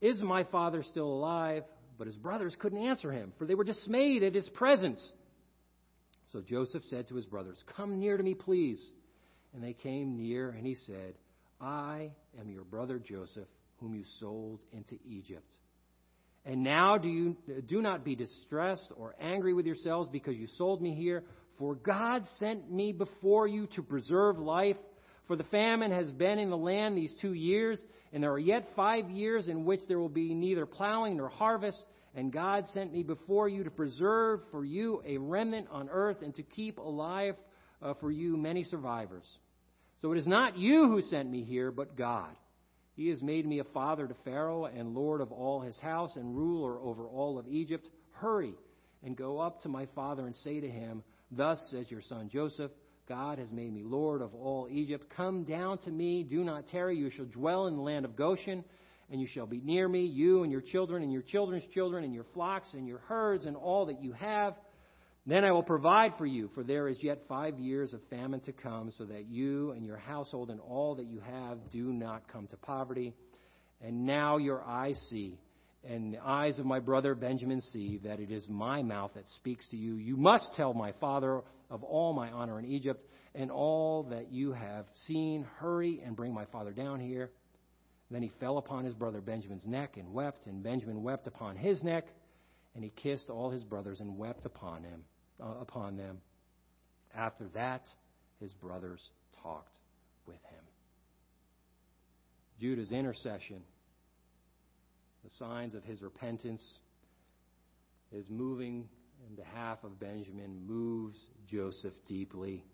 Is 0.00 0.22
my 0.22 0.44
father 0.44 0.82
still 0.82 1.08
alive? 1.08 1.64
But 2.00 2.06
his 2.06 2.16
brothers 2.16 2.56
couldn't 2.58 2.78
answer 2.78 3.12
him, 3.12 3.34
for 3.36 3.44
they 3.44 3.54
were 3.54 3.62
dismayed 3.62 4.22
at 4.22 4.34
his 4.34 4.48
presence. 4.48 5.06
So 6.32 6.40
Joseph 6.40 6.82
said 6.88 7.08
to 7.08 7.14
his 7.14 7.26
brothers, 7.26 7.62
Come 7.76 8.00
near 8.00 8.16
to 8.16 8.22
me, 8.22 8.32
please. 8.32 8.82
And 9.52 9.62
they 9.62 9.74
came 9.74 10.16
near, 10.16 10.48
and 10.48 10.66
he 10.66 10.76
said, 10.76 11.12
I 11.60 12.12
am 12.40 12.48
your 12.48 12.64
brother 12.64 12.98
Joseph, 12.98 13.48
whom 13.80 13.94
you 13.94 14.04
sold 14.18 14.60
into 14.72 14.96
Egypt. 15.06 15.52
And 16.46 16.62
now 16.62 16.96
do 16.96 17.06
you 17.06 17.36
do 17.66 17.82
not 17.82 18.02
be 18.02 18.14
distressed 18.14 18.90
or 18.96 19.14
angry 19.20 19.52
with 19.52 19.66
yourselves 19.66 20.08
because 20.10 20.36
you 20.36 20.46
sold 20.56 20.80
me 20.80 20.94
here, 20.94 21.22
for 21.58 21.74
God 21.74 22.26
sent 22.38 22.72
me 22.72 22.92
before 22.92 23.46
you 23.46 23.66
to 23.76 23.82
preserve 23.82 24.38
life. 24.38 24.78
For 25.30 25.36
the 25.36 25.44
famine 25.44 25.92
has 25.92 26.10
been 26.10 26.40
in 26.40 26.50
the 26.50 26.56
land 26.56 26.98
these 26.98 27.14
two 27.20 27.34
years, 27.34 27.80
and 28.12 28.20
there 28.20 28.32
are 28.32 28.38
yet 28.40 28.66
five 28.74 29.08
years 29.10 29.46
in 29.46 29.64
which 29.64 29.78
there 29.86 30.00
will 30.00 30.08
be 30.08 30.34
neither 30.34 30.66
plowing 30.66 31.18
nor 31.18 31.28
harvest. 31.28 31.78
And 32.16 32.32
God 32.32 32.66
sent 32.74 32.92
me 32.92 33.04
before 33.04 33.48
you 33.48 33.62
to 33.62 33.70
preserve 33.70 34.40
for 34.50 34.64
you 34.64 35.04
a 35.06 35.18
remnant 35.18 35.68
on 35.70 35.88
earth 35.88 36.16
and 36.22 36.34
to 36.34 36.42
keep 36.42 36.78
alive 36.78 37.36
uh, 37.80 37.94
for 38.00 38.10
you 38.10 38.36
many 38.36 38.64
survivors. 38.64 39.24
So 40.02 40.10
it 40.10 40.18
is 40.18 40.26
not 40.26 40.58
you 40.58 40.88
who 40.88 41.00
sent 41.00 41.30
me 41.30 41.44
here, 41.44 41.70
but 41.70 41.96
God. 41.96 42.34
He 42.96 43.08
has 43.10 43.22
made 43.22 43.46
me 43.46 43.60
a 43.60 43.64
father 43.72 44.08
to 44.08 44.14
Pharaoh 44.24 44.64
and 44.64 44.96
lord 44.96 45.20
of 45.20 45.30
all 45.30 45.60
his 45.60 45.78
house 45.78 46.16
and 46.16 46.36
ruler 46.36 46.80
over 46.80 47.06
all 47.06 47.38
of 47.38 47.46
Egypt. 47.46 47.88
Hurry 48.14 48.54
and 49.04 49.16
go 49.16 49.38
up 49.38 49.60
to 49.60 49.68
my 49.68 49.86
father 49.94 50.26
and 50.26 50.34
say 50.34 50.58
to 50.58 50.68
him, 50.68 51.04
Thus 51.30 51.62
says 51.70 51.88
your 51.88 52.02
son 52.02 52.30
Joseph, 52.32 52.72
God 53.10 53.40
has 53.40 53.50
made 53.50 53.74
me 53.74 53.82
Lord 53.82 54.22
of 54.22 54.36
all 54.36 54.68
Egypt. 54.70 55.12
Come 55.16 55.42
down 55.42 55.78
to 55.78 55.90
me, 55.90 56.22
do 56.22 56.44
not 56.44 56.68
tarry. 56.68 56.96
You 56.96 57.10
shall 57.10 57.24
dwell 57.24 57.66
in 57.66 57.74
the 57.74 57.82
land 57.82 58.04
of 58.04 58.14
Goshen, 58.14 58.64
and 59.10 59.20
you 59.20 59.26
shall 59.26 59.46
be 59.46 59.60
near 59.64 59.88
me, 59.88 60.06
you 60.06 60.44
and 60.44 60.52
your 60.52 60.60
children, 60.60 61.02
and 61.02 61.12
your 61.12 61.22
children's 61.22 61.64
children, 61.74 62.04
and 62.04 62.14
your 62.14 62.26
flocks, 62.34 62.68
and 62.72 62.86
your 62.86 63.00
herds, 63.00 63.46
and 63.46 63.56
all 63.56 63.86
that 63.86 64.00
you 64.00 64.12
have. 64.12 64.54
Then 65.26 65.44
I 65.44 65.50
will 65.50 65.64
provide 65.64 66.12
for 66.18 66.24
you, 66.24 66.50
for 66.54 66.62
there 66.62 66.86
is 66.86 66.98
yet 67.02 67.22
five 67.28 67.58
years 67.58 67.92
of 67.94 68.00
famine 68.10 68.42
to 68.42 68.52
come, 68.52 68.92
so 68.96 69.04
that 69.06 69.26
you 69.26 69.72
and 69.72 69.84
your 69.84 69.96
household 69.96 70.48
and 70.48 70.60
all 70.60 70.94
that 70.94 71.06
you 71.06 71.18
have 71.18 71.58
do 71.72 71.92
not 71.92 72.28
come 72.32 72.46
to 72.46 72.56
poverty. 72.58 73.12
And 73.84 74.06
now 74.06 74.36
your 74.36 74.62
eyes 74.62 75.04
see, 75.10 75.36
and 75.84 76.14
the 76.14 76.20
eyes 76.24 76.60
of 76.60 76.64
my 76.64 76.78
brother 76.78 77.16
Benjamin 77.16 77.60
see, 77.60 77.98
that 78.04 78.20
it 78.20 78.30
is 78.30 78.46
my 78.48 78.84
mouth 78.84 79.10
that 79.16 79.28
speaks 79.34 79.66
to 79.70 79.76
you. 79.76 79.96
You 79.96 80.16
must 80.16 80.54
tell 80.54 80.74
my 80.74 80.92
father 81.00 81.42
of 81.70 81.84
all 81.84 82.12
my 82.12 82.30
honor 82.30 82.58
in 82.58 82.64
Egypt 82.64 83.08
and 83.34 83.50
all 83.50 84.02
that 84.04 84.32
you 84.32 84.52
have 84.52 84.86
seen. 85.06 85.46
Hurry 85.58 86.02
and 86.04 86.16
bring 86.16 86.34
my 86.34 86.44
father 86.46 86.72
down 86.72 87.00
here. 87.00 87.30
Then 88.10 88.22
he 88.22 88.32
fell 88.40 88.58
upon 88.58 88.84
his 88.84 88.94
brother 88.94 89.20
Benjamin's 89.20 89.66
neck 89.66 89.96
and 89.96 90.12
wept, 90.12 90.46
and 90.46 90.62
Benjamin 90.62 91.02
wept 91.02 91.28
upon 91.28 91.56
his 91.56 91.84
neck, 91.84 92.08
and 92.74 92.82
he 92.82 92.90
kissed 92.90 93.30
all 93.30 93.50
his 93.50 93.62
brothers 93.62 94.00
and 94.00 94.18
wept 94.18 94.44
upon 94.44 94.82
him, 94.82 95.04
uh, 95.40 95.54
upon 95.60 95.96
them. 95.96 96.20
After 97.14 97.46
that, 97.54 97.82
his 98.40 98.52
brothers 98.54 99.00
talked 99.42 99.78
with 100.26 100.42
him. 100.50 100.64
Judah's 102.60 102.90
intercession, 102.90 103.62
the 105.22 105.30
signs 105.38 105.74
of 105.74 105.84
his 105.84 106.02
repentance, 106.02 106.62
is 108.12 108.24
moving 108.28 108.88
in 109.28 109.34
behalf 109.34 109.78
of 109.84 109.98
Benjamin 110.00 110.66
moves 110.66 111.18
Joseph 111.50 111.94
deeply. 112.06 112.64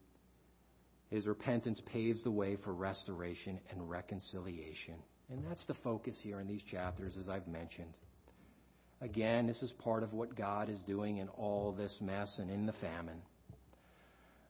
His 1.11 1.27
repentance 1.27 1.81
paves 1.93 2.23
the 2.25 2.31
way 2.31 2.57
for 2.57 2.73
restoration 2.73 3.61
and 3.71 3.89
reconciliation. 3.89 4.95
And 5.31 5.45
that's 5.49 5.67
the 5.67 5.75
focus 5.83 6.19
here 6.23 6.41
in 6.41 6.47
these 6.47 6.63
chapters, 6.71 7.17
as 7.21 7.29
I've 7.29 7.49
mentioned. 7.49 7.93
Again, 9.01 9.47
this 9.47 9.63
is 9.63 9.73
part 9.73 10.03
of 10.03 10.13
what 10.13 10.37
God 10.37 10.69
is 10.69 10.79
doing 10.81 11.19
in 11.19 11.29
all 11.29 11.73
this 11.73 11.97
mess 12.01 12.39
and 12.39 12.51
in 12.51 12.67
the 12.67 12.73
famine. 12.75 13.21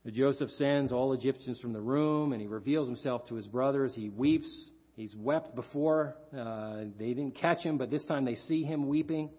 Joseph 0.06 0.50
sends 0.50 0.92
all 0.92 1.12
Egyptians 1.14 1.58
from 1.58 1.72
the 1.72 1.80
room 1.80 2.32
and 2.32 2.40
he 2.40 2.46
reveals 2.46 2.86
himself 2.86 3.26
to 3.28 3.34
his 3.34 3.46
brothers. 3.46 3.92
He 3.94 4.08
weeps. 4.08 4.48
He's 4.94 5.14
wept 5.16 5.54
before. 5.56 6.14
Uh, 6.36 6.84
they 6.98 7.08
didn't 7.08 7.32
catch 7.32 7.58
him, 7.58 7.76
but 7.76 7.90
this 7.90 8.06
time 8.06 8.24
they 8.24 8.36
see 8.36 8.62
him 8.62 8.88
weeping. 8.88 9.30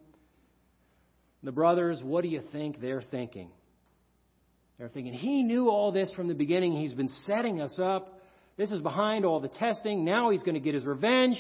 The 1.43 1.51
brothers, 1.51 2.01
what 2.03 2.23
do 2.23 2.29
you 2.29 2.41
think 2.51 2.81
they're 2.81 3.01
thinking? 3.01 3.49
They're 4.77 4.89
thinking, 4.89 5.13
he 5.13 5.43
knew 5.43 5.69
all 5.69 5.91
this 5.91 6.11
from 6.13 6.27
the 6.27 6.33
beginning. 6.33 6.77
He's 6.77 6.93
been 6.93 7.09
setting 7.25 7.61
us 7.61 7.79
up. 7.79 8.19
This 8.57 8.71
is 8.71 8.81
behind 8.81 9.25
all 9.25 9.39
the 9.39 9.47
testing. 9.47 10.05
Now 10.05 10.29
he's 10.29 10.43
going 10.43 10.55
to 10.55 10.59
get 10.59 10.73
his 10.73 10.85
revenge. 10.85 11.39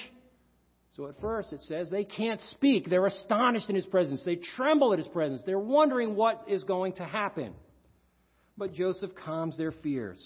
So 0.95 1.07
at 1.07 1.19
first 1.21 1.53
it 1.53 1.61
says 1.61 1.89
they 1.89 2.03
can't 2.03 2.41
speak. 2.51 2.89
They're 2.89 3.05
astonished 3.05 3.69
in 3.69 3.75
his 3.75 3.85
presence. 3.85 4.23
They 4.25 4.37
tremble 4.55 4.93
at 4.93 4.99
his 4.99 5.07
presence. 5.07 5.43
They're 5.45 5.59
wondering 5.59 6.15
what 6.15 6.45
is 6.47 6.63
going 6.63 6.93
to 6.93 7.05
happen. 7.05 7.53
But 8.57 8.73
Joseph 8.73 9.11
calms 9.23 9.57
their 9.57 9.71
fears. 9.71 10.23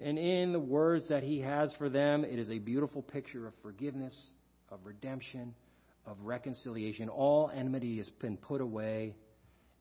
And 0.00 0.18
in 0.18 0.52
the 0.52 0.58
words 0.58 1.08
that 1.08 1.22
he 1.22 1.40
has 1.40 1.72
for 1.74 1.88
them, 1.88 2.24
it 2.24 2.38
is 2.38 2.50
a 2.50 2.58
beautiful 2.58 3.02
picture 3.02 3.46
of 3.46 3.52
forgiveness, 3.62 4.16
of 4.70 4.80
redemption, 4.84 5.54
of 6.06 6.16
reconciliation. 6.22 7.08
All 7.08 7.50
enmity 7.54 7.98
has 7.98 8.08
been 8.08 8.36
put 8.36 8.60
away. 8.60 9.14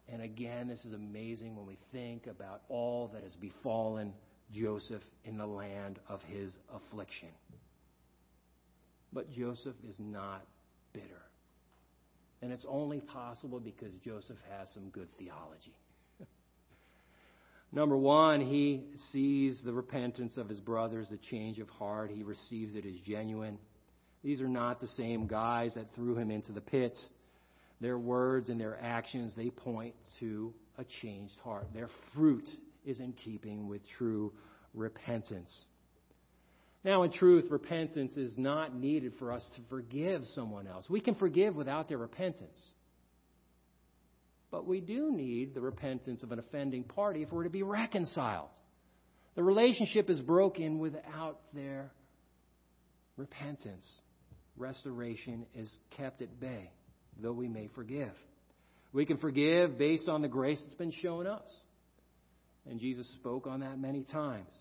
And 0.07 0.22
again, 0.22 0.67
this 0.67 0.86
is 0.86 0.93
amazing 0.93 1.55
when 1.55 1.65
we 1.65 1.78
think 1.91 2.28
about 2.28 2.61
all 2.69 3.09
that 3.13 3.24
has 3.24 3.36
befallen 3.36 4.13
Joseph 4.53 5.03
in 5.24 5.38
the 5.38 5.45
land 5.45 5.99
of 6.09 6.22
his 6.24 6.51
affliction. 6.74 7.30
But 9.13 9.32
Joseph 9.32 9.76
is 9.88 9.95
not 9.99 10.45
bitter. 10.93 11.05
And 12.41 12.51
it's 12.51 12.65
only 12.67 12.99
possible 12.99 13.59
because 13.59 13.93
Joseph 14.03 14.38
has 14.57 14.69
some 14.74 14.89
good 14.89 15.07
theology. 15.17 15.76
Number 17.74 17.95
one, 17.95 18.41
he 18.41 18.84
sees 19.13 19.61
the 19.63 19.72
repentance 19.72 20.36
of 20.36 20.49
his 20.49 20.59
brothers, 20.59 21.07
the 21.09 21.17
change 21.17 21.59
of 21.59 21.69
heart. 21.69 22.11
He 22.13 22.24
receives 22.24 22.76
it 22.76 22.86
as 22.86 22.95
genuine. 23.05 23.57
These 24.24 24.41
are 24.41 24.49
not 24.49 24.80
the 24.80 24.88
same 24.88 25.28
guys 25.28 25.74
that 25.76 25.93
threw 25.95 26.15
him 26.15 26.30
into 26.30 26.51
the 26.51 26.61
pit. 26.61 26.97
Their 27.80 27.97
words 27.97 28.49
and 28.49 28.59
their 28.59 28.80
actions, 28.80 29.34
they 29.36 29.49
point 29.49 29.95
to 30.19 30.53
a 30.78 30.84
changed 31.01 31.38
heart. 31.43 31.67
Their 31.74 31.89
fruit 32.13 32.47
is 32.86 32.99
in 32.99 33.13
keeping 33.13 33.67
with 33.67 33.82
true 33.97 34.32
repentance. 34.74 35.51
Now, 36.84 37.03
in 37.03 37.11
truth, 37.11 37.45
repentance 37.49 38.17
is 38.17 38.38
not 38.38 38.76
needed 38.76 39.13
for 39.19 39.32
us 39.32 39.47
to 39.55 39.61
forgive 39.69 40.24
someone 40.34 40.67
else. 40.67 40.89
We 40.89 41.01
can 41.01 41.15
forgive 41.15 41.55
without 41.55 41.89
their 41.89 41.99
repentance. 41.99 42.59
But 44.49 44.67
we 44.67 44.82
do 44.82 45.11
need 45.11 45.53
the 45.53 45.61
repentance 45.61 46.24
of 46.24 46.32
an 46.32 46.39
offending 46.39 46.84
party 46.84 47.24
if 47.24 47.32
we're 47.32 47.43
to 47.43 47.49
be 47.49 47.63
reconciled. 47.63 48.49
The 49.36 49.43
relationship 49.43 50.09
is 50.09 50.19
broken 50.19 50.80
without 50.80 51.39
their 51.53 51.91
repentance 53.15 53.88
restoration 54.62 55.45
is 55.53 55.76
kept 55.97 56.22
at 56.22 56.39
bay, 56.39 56.70
though 57.22 57.34
we 57.34 57.49
may 57.49 57.68
forgive. 57.76 58.14
We 58.93 59.05
can 59.05 59.18
forgive 59.18 59.78
based 59.78 60.07
on 60.07 60.22
the 60.22 60.28
grace 60.28 60.62
that's 60.64 60.76
been 60.76 60.91
shown 60.91 61.28
us. 61.28 61.47
And 62.70 62.80
Jesus 62.80 63.12
spoke 63.16 63.47
on 63.47 63.62
that 63.62 63.80
many 63.80 64.03
times. 64.03 64.53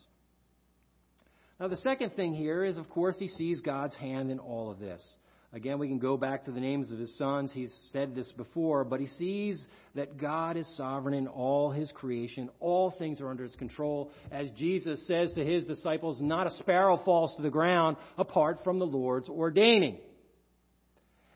Now, 1.60 1.68
the 1.68 1.76
second 1.76 2.14
thing 2.16 2.32
here 2.32 2.64
is, 2.64 2.78
of 2.78 2.88
course, 2.88 3.16
he 3.18 3.28
sees 3.28 3.60
God's 3.60 3.94
hand 3.94 4.30
in 4.30 4.38
all 4.38 4.70
of 4.70 4.78
this. 4.78 5.06
Again, 5.52 5.80
we 5.80 5.88
can 5.88 5.98
go 5.98 6.16
back 6.16 6.44
to 6.44 6.52
the 6.52 6.60
names 6.60 6.92
of 6.92 6.98
his 6.98 7.16
sons. 7.18 7.50
He's 7.52 7.74
said 7.92 8.14
this 8.14 8.30
before, 8.32 8.84
but 8.84 9.00
he 9.00 9.08
sees 9.08 9.64
that 9.96 10.16
God 10.16 10.56
is 10.56 10.76
sovereign 10.76 11.14
in 11.14 11.26
all 11.26 11.72
his 11.72 11.90
creation. 11.90 12.50
All 12.60 12.92
things 12.92 13.20
are 13.20 13.28
under 13.28 13.42
his 13.42 13.56
control. 13.56 14.12
As 14.30 14.48
Jesus 14.52 15.04
says 15.08 15.32
to 15.32 15.44
his 15.44 15.66
disciples, 15.66 16.20
not 16.20 16.46
a 16.46 16.52
sparrow 16.52 17.00
falls 17.04 17.34
to 17.34 17.42
the 17.42 17.50
ground 17.50 17.96
apart 18.16 18.62
from 18.62 18.78
the 18.78 18.86
Lord's 18.86 19.28
ordaining. 19.28 19.98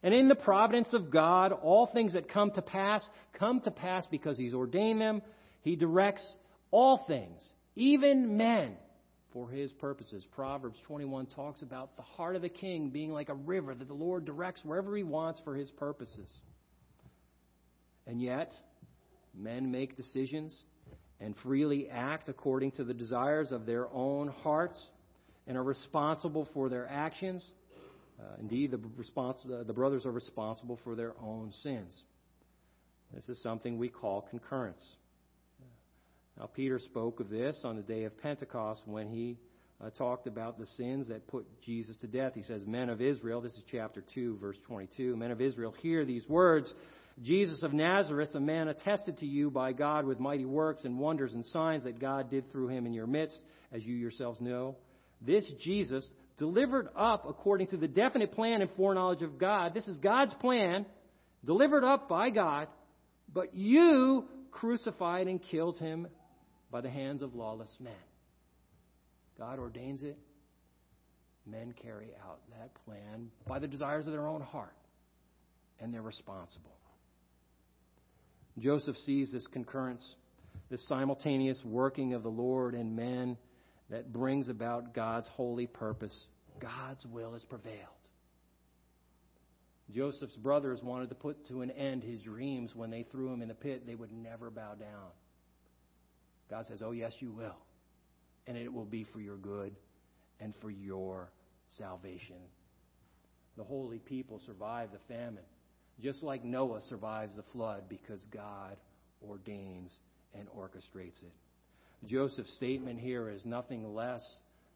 And 0.04 0.14
in 0.14 0.28
the 0.28 0.36
providence 0.36 0.92
of 0.92 1.10
God, 1.10 1.50
all 1.50 1.88
things 1.92 2.12
that 2.12 2.28
come 2.28 2.52
to 2.52 2.62
pass 2.62 3.04
come 3.32 3.62
to 3.62 3.70
pass 3.72 4.06
because 4.08 4.36
he's 4.36 4.54
ordained 4.54 5.00
them. 5.00 5.22
He 5.62 5.74
directs 5.74 6.36
all 6.70 7.04
things, 7.08 7.42
even 7.74 8.36
men, 8.36 8.76
for 9.34 9.50
his 9.50 9.72
purposes. 9.72 10.24
Proverbs 10.34 10.78
21 10.86 11.26
talks 11.26 11.60
about 11.60 11.96
the 11.96 12.02
heart 12.02 12.36
of 12.36 12.42
the 12.42 12.48
king 12.48 12.88
being 12.88 13.10
like 13.10 13.28
a 13.28 13.34
river 13.34 13.74
that 13.74 13.88
the 13.88 13.92
Lord 13.92 14.24
directs 14.24 14.64
wherever 14.64 14.96
he 14.96 15.02
wants 15.02 15.40
for 15.44 15.54
his 15.54 15.70
purposes. 15.72 16.28
And 18.06 18.22
yet, 18.22 18.52
men 19.34 19.70
make 19.70 19.96
decisions 19.96 20.56
and 21.20 21.34
freely 21.42 21.88
act 21.90 22.28
according 22.28 22.70
to 22.72 22.84
the 22.84 22.94
desires 22.94 23.50
of 23.50 23.66
their 23.66 23.88
own 23.92 24.28
hearts 24.28 24.80
and 25.46 25.58
are 25.58 25.64
responsible 25.64 26.48
for 26.54 26.68
their 26.68 26.88
actions. 26.88 27.44
Uh, 28.20 28.36
indeed, 28.38 28.70
the, 28.70 28.78
respons- 28.78 29.66
the 29.66 29.72
brothers 29.72 30.06
are 30.06 30.12
responsible 30.12 30.78
for 30.84 30.94
their 30.94 31.12
own 31.20 31.52
sins. 31.62 32.04
This 33.12 33.28
is 33.28 33.42
something 33.42 33.78
we 33.78 33.88
call 33.88 34.22
concurrence. 34.30 34.84
Now, 36.38 36.46
Peter 36.46 36.78
spoke 36.78 37.20
of 37.20 37.30
this 37.30 37.60
on 37.64 37.76
the 37.76 37.82
day 37.82 38.04
of 38.04 38.20
Pentecost 38.20 38.82
when 38.86 39.08
he 39.08 39.38
uh, 39.80 39.90
talked 39.90 40.26
about 40.26 40.58
the 40.58 40.66
sins 40.66 41.08
that 41.08 41.26
put 41.28 41.46
Jesus 41.62 41.96
to 41.98 42.06
death. 42.06 42.32
He 42.34 42.42
says, 42.42 42.62
Men 42.66 42.88
of 42.88 43.00
Israel, 43.00 43.40
this 43.40 43.52
is 43.52 43.62
chapter 43.70 44.02
2, 44.14 44.38
verse 44.38 44.56
22, 44.66 45.16
Men 45.16 45.30
of 45.30 45.40
Israel, 45.40 45.74
hear 45.80 46.04
these 46.04 46.26
words 46.28 46.72
Jesus 47.22 47.62
of 47.62 47.72
Nazareth, 47.72 48.34
a 48.34 48.40
man 48.40 48.68
attested 48.68 49.18
to 49.18 49.26
you 49.26 49.50
by 49.50 49.72
God 49.72 50.04
with 50.04 50.18
mighty 50.18 50.44
works 50.44 50.84
and 50.84 50.98
wonders 50.98 51.32
and 51.32 51.44
signs 51.46 51.84
that 51.84 52.00
God 52.00 52.28
did 52.28 52.50
through 52.50 52.68
him 52.68 52.86
in 52.86 52.92
your 52.92 53.06
midst, 53.06 53.40
as 53.72 53.84
you 53.84 53.94
yourselves 53.94 54.40
know. 54.40 54.76
This 55.20 55.48
Jesus, 55.62 56.06
delivered 56.38 56.88
up 56.96 57.24
according 57.28 57.68
to 57.68 57.76
the 57.76 57.86
definite 57.86 58.32
plan 58.32 58.62
and 58.62 58.70
foreknowledge 58.76 59.22
of 59.22 59.38
God, 59.38 59.74
this 59.74 59.86
is 59.86 59.98
God's 60.00 60.34
plan, 60.34 60.86
delivered 61.44 61.84
up 61.84 62.08
by 62.08 62.30
God, 62.30 62.66
but 63.32 63.54
you 63.54 64.24
crucified 64.50 65.28
and 65.28 65.40
killed 65.40 65.78
him 65.78 66.08
by 66.74 66.80
the 66.80 66.90
hands 66.90 67.22
of 67.22 67.36
lawless 67.36 67.72
men. 67.78 67.92
God 69.38 69.60
ordains 69.60 70.02
it. 70.02 70.18
Men 71.46 71.72
carry 71.80 72.08
out 72.26 72.40
that 72.50 72.74
plan 72.84 73.30
by 73.46 73.60
the 73.60 73.68
desires 73.68 74.08
of 74.08 74.12
their 74.12 74.26
own 74.26 74.40
heart, 74.40 74.74
and 75.78 75.94
they're 75.94 76.02
responsible. 76.02 76.74
Joseph 78.58 78.96
sees 79.06 79.30
this 79.30 79.46
concurrence, 79.46 80.16
this 80.68 80.84
simultaneous 80.88 81.62
working 81.64 82.12
of 82.12 82.24
the 82.24 82.28
Lord 82.28 82.74
and 82.74 82.96
men 82.96 83.36
that 83.88 84.12
brings 84.12 84.48
about 84.48 84.94
God's 84.94 85.28
holy 85.28 85.68
purpose. 85.68 86.24
God's 86.58 87.06
will 87.06 87.34
has 87.34 87.44
prevailed. 87.44 87.78
Joseph's 89.94 90.36
brothers 90.36 90.82
wanted 90.82 91.10
to 91.10 91.14
put 91.14 91.46
to 91.46 91.60
an 91.60 91.70
end 91.70 92.02
his 92.02 92.18
dreams 92.22 92.74
when 92.74 92.90
they 92.90 93.04
threw 93.12 93.32
him 93.32 93.42
in 93.42 93.48
the 93.48 93.54
pit. 93.54 93.86
They 93.86 93.94
would 93.94 94.10
never 94.12 94.50
bow 94.50 94.74
down. 94.74 95.10
God 96.50 96.66
says, 96.66 96.82
Oh, 96.82 96.92
yes, 96.92 97.14
you 97.20 97.32
will. 97.32 97.56
And 98.46 98.56
it 98.56 98.72
will 98.72 98.84
be 98.84 99.04
for 99.12 99.20
your 99.20 99.36
good 99.36 99.74
and 100.40 100.54
for 100.60 100.70
your 100.70 101.30
salvation. 101.78 102.36
The 103.56 103.64
holy 103.64 103.98
people 103.98 104.40
survive 104.44 104.90
the 104.92 105.14
famine, 105.14 105.44
just 106.00 106.22
like 106.22 106.44
Noah 106.44 106.82
survives 106.82 107.36
the 107.36 107.44
flood 107.52 107.84
because 107.88 108.20
God 108.32 108.76
ordains 109.26 109.96
and 110.34 110.48
orchestrates 110.48 111.22
it. 111.22 111.32
Joseph's 112.06 112.54
statement 112.56 113.00
here 113.00 113.30
is 113.30 113.46
nothing 113.46 113.94
less 113.94 114.22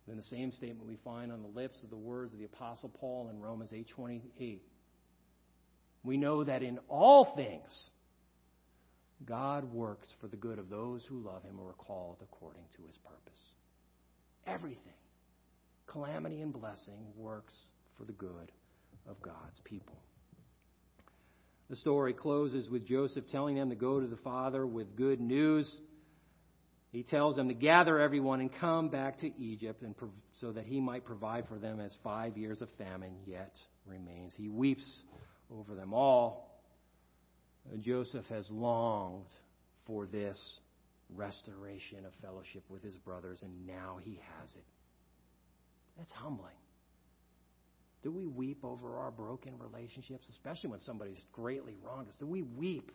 than 0.06 0.16
the 0.16 0.22
same 0.22 0.52
statement 0.52 0.88
we 0.88 0.98
find 1.04 1.30
on 1.30 1.42
the 1.42 1.48
lips 1.48 1.82
of 1.82 1.90
the 1.90 1.96
words 1.96 2.32
of 2.32 2.38
the 2.38 2.46
apostle 2.46 2.88
Paul 2.88 3.28
in 3.28 3.40
Romans 3.40 3.72
8:28. 3.72 4.62
We 6.04 6.16
know 6.16 6.44
that 6.44 6.62
in 6.62 6.78
all 6.88 7.34
things 7.34 7.90
God 9.24 9.72
works 9.72 10.08
for 10.20 10.28
the 10.28 10.36
good 10.36 10.58
of 10.58 10.70
those 10.70 11.04
who 11.08 11.20
love 11.20 11.42
him 11.42 11.58
or 11.60 11.70
are 11.70 11.74
called 11.74 12.18
according 12.22 12.62
to 12.76 12.82
his 12.86 12.96
purpose. 12.98 13.40
Everything, 14.46 14.94
calamity 15.86 16.40
and 16.40 16.52
blessing, 16.52 17.06
works 17.16 17.54
for 17.96 18.04
the 18.04 18.12
good 18.12 18.52
of 19.08 19.20
God's 19.20 19.60
people. 19.64 19.96
The 21.68 21.76
story 21.76 22.14
closes 22.14 22.70
with 22.70 22.86
Joseph 22.86 23.24
telling 23.30 23.56
them 23.56 23.68
to 23.68 23.76
go 23.76 24.00
to 24.00 24.06
the 24.06 24.16
father 24.16 24.66
with 24.66 24.96
good 24.96 25.20
news. 25.20 25.70
He 26.92 27.02
tells 27.02 27.36
them 27.36 27.48
to 27.48 27.54
gather 27.54 27.98
everyone 27.98 28.40
and 28.40 28.50
come 28.52 28.88
back 28.88 29.18
to 29.18 29.30
Egypt 29.38 29.82
and 29.82 29.94
prov- 29.94 30.10
so 30.40 30.52
that 30.52 30.64
he 30.64 30.80
might 30.80 31.04
provide 31.04 31.46
for 31.48 31.58
them 31.58 31.80
as 31.80 31.94
five 32.02 32.38
years 32.38 32.62
of 32.62 32.68
famine 32.78 33.16
yet 33.26 33.54
remains. 33.86 34.32
He 34.36 34.48
weeps 34.48 34.86
over 35.50 35.74
them 35.74 35.92
all. 35.92 36.47
Joseph 37.80 38.24
has 38.26 38.50
longed 38.50 39.26
for 39.86 40.06
this 40.06 40.38
restoration 41.14 42.04
of 42.04 42.12
fellowship 42.22 42.62
with 42.68 42.82
his 42.82 42.94
brothers, 42.96 43.40
and 43.42 43.66
now 43.66 43.98
he 44.02 44.20
has 44.40 44.54
it. 44.54 44.64
That's 45.96 46.12
humbling. 46.12 46.54
Do 48.02 48.12
we 48.12 48.26
weep 48.26 48.64
over 48.64 48.96
our 48.98 49.10
broken 49.10 49.54
relationships, 49.58 50.26
especially 50.30 50.70
when 50.70 50.80
somebody's 50.80 51.22
greatly 51.32 51.74
wronged 51.82 52.08
us? 52.08 52.14
Do 52.18 52.26
we 52.26 52.42
weep 52.42 52.92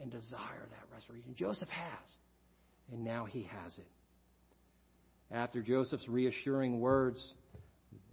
and 0.00 0.10
desire 0.10 0.66
that 0.70 0.94
restoration? 0.94 1.34
Joseph 1.34 1.68
has, 1.68 2.16
and 2.92 3.04
now 3.04 3.26
he 3.26 3.42
has 3.42 3.76
it. 3.78 3.86
After 5.30 5.62
Joseph's 5.62 6.08
reassuring 6.08 6.80
words, 6.80 7.34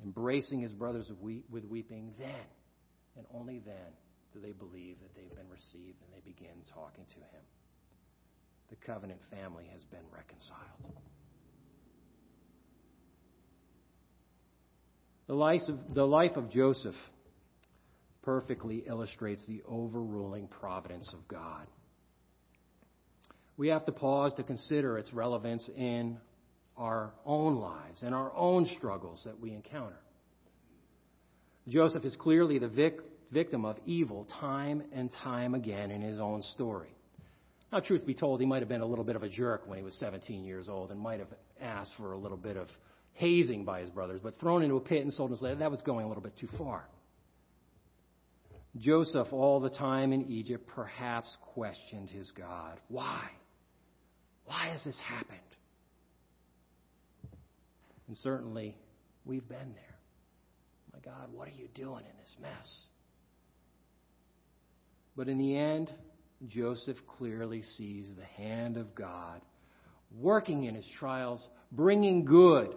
embracing 0.03 0.59
his 0.59 0.71
brothers 0.71 1.09
with 1.49 1.65
weeping, 1.65 2.13
then, 2.19 2.45
and 3.17 3.25
only 3.33 3.61
then, 3.65 3.93
do 4.36 4.41
they 4.41 4.51
believe 4.51 4.97
that 5.01 5.15
they've 5.15 5.33
been 5.36 5.49
received 5.49 5.97
and 6.03 6.11
they 6.13 6.19
begin 6.29 6.55
talking 6.73 7.05
to 7.07 7.15
him. 7.15 7.43
The 8.69 8.75
covenant 8.86 9.21
family 9.31 9.65
has 9.71 9.81
been 9.86 10.03
reconciled. 10.13 10.99
The 15.27 15.36
life 15.36 15.61
of, 15.69 15.93
the 15.93 16.05
life 16.05 16.36
of 16.36 16.51
Joseph 16.51 16.95
perfectly 18.23 18.83
illustrates 18.86 19.45
the 19.47 19.61
overruling 19.67 20.47
providence 20.47 21.09
of 21.13 21.25
God. 21.27 21.65
We 23.55 23.69
have 23.69 23.86
to 23.86 23.93
pause 23.93 24.33
to 24.36 24.43
consider 24.43 24.97
its 24.97 25.13
relevance 25.13 25.69
in 25.77 26.17
our 26.75 27.13
own 27.25 27.55
lives 27.55 28.03
and 28.03 28.13
our 28.13 28.36
own 28.36 28.65
struggles 28.77 29.21
that 29.23 29.39
we 29.39 29.53
encounter. 29.53 29.99
Joseph 31.69 32.03
is 32.03 32.15
clearly 32.17 32.59
the 32.59 32.67
vic- 32.67 32.99
victim 33.32 33.65
of 33.65 33.78
evil 33.86 34.28
time 34.39 34.84
and 34.93 35.11
time 35.23 35.55
again 35.55 35.91
in 35.91 36.01
his 36.01 36.19
own 36.19 36.43
story. 36.43 36.95
Now, 37.71 37.80
truth 37.80 38.05
be 38.05 38.13
told, 38.13 38.39
he 38.39 38.45
might 38.45 38.61
have 38.61 38.69
been 38.69 38.82
a 38.82 38.86
little 38.86 39.03
bit 39.03 39.15
of 39.15 39.23
a 39.23 39.30
jerk 39.30 39.63
when 39.67 39.78
he 39.78 39.84
was 39.84 39.95
17 39.95 40.43
years 40.43 40.69
old 40.69 40.91
and 40.91 40.99
might 40.99 41.19
have 41.19 41.28
asked 41.61 41.93
for 41.97 42.13
a 42.13 42.17
little 42.17 42.38
bit 42.38 42.57
of 42.57 42.67
hazing 43.13 43.65
by 43.65 43.82
his 43.82 43.89
brothers, 43.89 44.19
but 44.23 44.36
thrown 44.38 44.61
into 44.61 44.76
a 44.76 44.80
pit 44.80 45.01
and 45.01 45.11
sold 45.13 45.32
in 45.32 45.38
slavery, 45.38 45.59
that 45.59 45.71
was 45.71 45.82
going 45.82 46.05
a 46.05 46.07
little 46.07 46.23
bit 46.23 46.38
too 46.38 46.49
far. 46.57 46.86
Joseph, 48.78 49.28
all 49.32 49.61
the 49.61 49.69
time 49.69 50.11
in 50.11 50.30
Egypt, 50.32 50.67
perhaps 50.76 51.36
questioned 51.53 52.09
his 52.09 52.30
God. 52.32 52.80
Why? 52.89 53.21
Why 54.45 54.69
has 54.69 54.84
this 54.84 54.99
happened? 54.99 55.39
And 58.07 58.17
certainly, 58.17 58.78
we've 59.26 59.47
been 59.47 59.57
there. 59.57 59.95
My 60.93 60.99
God, 60.99 61.30
what 61.34 61.47
are 61.47 61.55
you 61.57 61.67
doing 61.73 62.03
in 62.05 62.17
this 62.21 62.36
mess? 62.41 62.82
But 65.16 65.30
in 65.30 65.38
the 65.38 65.57
end, 65.57 65.91
Joseph 66.47 66.97
clearly 67.18 67.61
sees 67.78 68.11
the 68.16 68.43
hand 68.43 68.78
of 68.78 68.93
God 68.95 69.41
working 70.18 70.63
in 70.63 70.76
his 70.76 70.88
trials, 70.99 71.45
bringing 71.72 72.26
good 72.26 72.76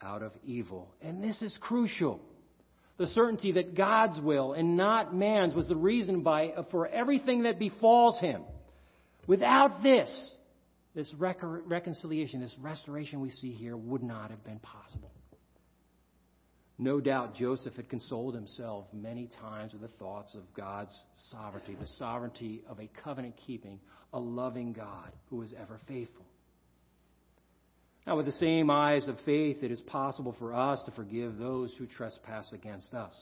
out 0.00 0.22
of 0.22 0.32
evil. 0.44 0.94
And 1.02 1.22
this 1.22 1.42
is 1.42 1.56
crucial. 1.60 2.20
The 2.98 3.06
certainty 3.08 3.52
that 3.52 3.74
God's 3.74 4.20
will 4.20 4.52
and 4.52 4.76
not 4.76 5.14
man's 5.14 5.54
was 5.54 5.68
the 5.68 5.76
reason 5.76 6.22
by, 6.22 6.48
uh, 6.48 6.64
for 6.70 6.86
everything 6.86 7.44
that 7.44 7.58
befalls 7.58 8.18
him. 8.18 8.42
Without 9.26 9.82
this, 9.82 10.34
this 10.94 11.12
reconciliation, 11.14 12.40
this 12.40 12.54
restoration 12.60 13.20
we 13.20 13.30
see 13.30 13.52
here 13.52 13.76
would 13.76 14.02
not 14.02 14.30
have 14.30 14.42
been 14.42 14.58
possible. 14.58 15.12
No 16.78 17.00
doubt 17.00 17.34
Joseph 17.34 17.74
had 17.74 17.88
consoled 17.88 18.34
himself 18.34 18.86
many 18.92 19.28
times 19.40 19.72
with 19.72 19.82
the 19.82 19.96
thoughts 19.98 20.36
of 20.36 20.42
God's 20.54 20.96
sovereignty, 21.30 21.76
the 21.78 21.86
sovereignty 21.86 22.62
of 22.68 22.78
a 22.78 22.88
covenant 23.02 23.34
keeping, 23.46 23.80
a 24.12 24.20
loving 24.20 24.72
God 24.72 25.10
who 25.28 25.42
is 25.42 25.52
ever 25.60 25.80
faithful. 25.88 26.24
Now, 28.06 28.16
with 28.16 28.26
the 28.26 28.32
same 28.32 28.70
eyes 28.70 29.06
of 29.08 29.18
faith, 29.26 29.58
it 29.62 29.72
is 29.72 29.80
possible 29.82 30.34
for 30.38 30.54
us 30.54 30.82
to 30.84 30.92
forgive 30.92 31.36
those 31.36 31.74
who 31.76 31.86
trespass 31.86 32.52
against 32.52 32.94
us. 32.94 33.14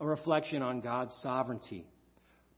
A 0.00 0.06
reflection 0.06 0.62
on 0.62 0.80
God's 0.80 1.14
sovereignty, 1.22 1.86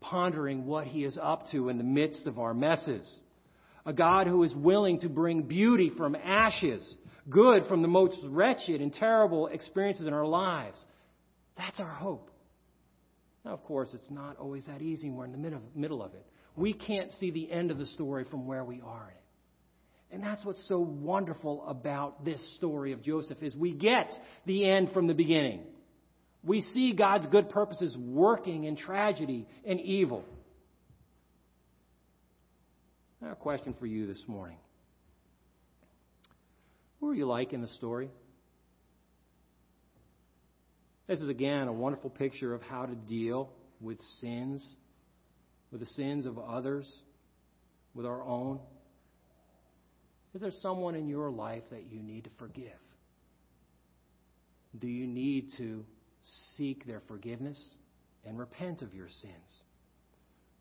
pondering 0.01 0.67
what 0.67 0.87
He 0.87 1.05
is 1.05 1.19
up 1.21 1.51
to 1.51 1.69
in 1.69 1.79
the 1.79 1.85
midst 1.85 2.27
of 2.27 2.39
our 2.39 2.55
messes. 2.55 3.13
A 3.85 3.93
God 3.93 4.29
who 4.29 4.43
is 4.45 4.55
willing 4.55 5.01
to 5.01 5.09
bring 5.09 5.43
beauty 5.43 5.93
from 5.95 6.15
ashes, 6.15 6.97
good 7.29 7.67
from 7.67 7.83
the 7.83 7.89
most 7.89 8.17
wretched 8.25 8.81
and 8.81 8.93
terrible 8.93 9.49
experiences 9.49 10.07
in 10.07 10.13
our 10.13 10.27
lives. 10.27 10.83
That's 11.57 11.81
our 11.81 11.93
hope. 11.93 12.31
Now, 13.45 13.53
of 13.53 13.65
course, 13.65 13.89
it's 13.95 14.11
not 14.11 14.37
always 14.39 14.67
that 14.67 14.83
easy. 14.83 15.11
We're 15.11 15.25
in 15.25 15.33
the 15.33 15.61
middle 15.75 16.03
of 16.03 16.15
it. 16.15 16.27
We 16.57 16.73
can't 16.73 17.11
see 17.13 17.31
the 17.31 17.51
end 17.51 17.71
of 17.71 17.79
the 17.79 17.87
story 17.87 18.25
from 18.25 18.47
where 18.47 18.65
we 18.65 18.81
are 18.81 19.05
in 19.05 19.17
it. 19.17 19.23
And 20.13 20.23
that's 20.23 20.45
what's 20.45 20.67
so 20.69 20.79
wonderful 20.79 21.67
about 21.67 22.25
this 22.25 22.41
story 22.57 22.93
of 22.93 23.03
Joseph 23.03 23.43
is 23.43 23.55
we 23.57 23.73
get 23.73 24.13
the 24.47 24.69
end 24.69 24.93
from 24.93 25.09
the 25.09 25.15
beginning. 25.15 25.63
We 26.45 26.61
see 26.61 26.93
God's 26.93 27.27
good 27.27 27.51
purposes 27.51 27.97
working 27.99 28.65
in 28.65 28.77
tragedy 28.77 29.49
and 29.67 29.81
evil. 29.81 30.25
Now, 33.21 33.33
a 33.33 33.35
question 33.35 33.75
for 33.81 33.87
you 33.87 34.07
this 34.07 34.23
morning. 34.29 34.59
Who 37.01 37.11
are 37.11 37.15
you 37.15 37.27
like 37.27 37.53
in 37.53 37.61
the 37.61 37.69
story? 37.69 38.11
This 41.07 41.21
is 41.21 41.29
again 41.29 41.69
a 41.69 41.73
wonderful 41.73 42.11
picture 42.11 42.53
of 42.55 42.63
how 42.63 42.87
to 42.87 42.95
deal 42.95 43.51
with 43.81 44.01
sins, 44.21 44.67
with 45.71 45.81
the 45.81 45.87
sins 45.87 46.27
of 46.27 46.39
others, 46.39 46.91
with 47.95 48.07
our 48.07 48.23
own. 48.23 48.59
Is 50.35 50.41
there 50.41 50.53
someone 50.61 50.95
in 50.95 51.09
your 51.09 51.31
life 51.31 51.63
that 51.71 51.85
you 51.91 52.03
need 52.03 52.25
to 52.25 52.31
forgive? 52.39 52.73
Do 54.79 54.89
you 54.89 55.07
need 55.07 55.51
to 55.59 55.85
seek 56.57 56.87
their 56.87 57.01
forgiveness 57.09 57.59
and 58.27 58.39
repent 58.39 58.83
of 58.83 58.95
your 58.95 59.09
sins? 59.09 59.63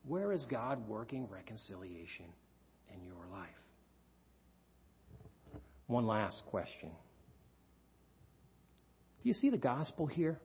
Where 0.07 0.31
is 0.31 0.45
God 0.45 0.87
working 0.87 1.27
reconciliation 1.29 2.25
in 2.93 3.03
your 3.03 3.25
life? 3.31 3.49
One 5.87 6.07
last 6.07 6.43
question. 6.47 6.89
Do 9.21 9.29
you 9.29 9.33
see 9.33 9.49
the 9.49 9.57
gospel 9.57 10.05
here 10.05 10.39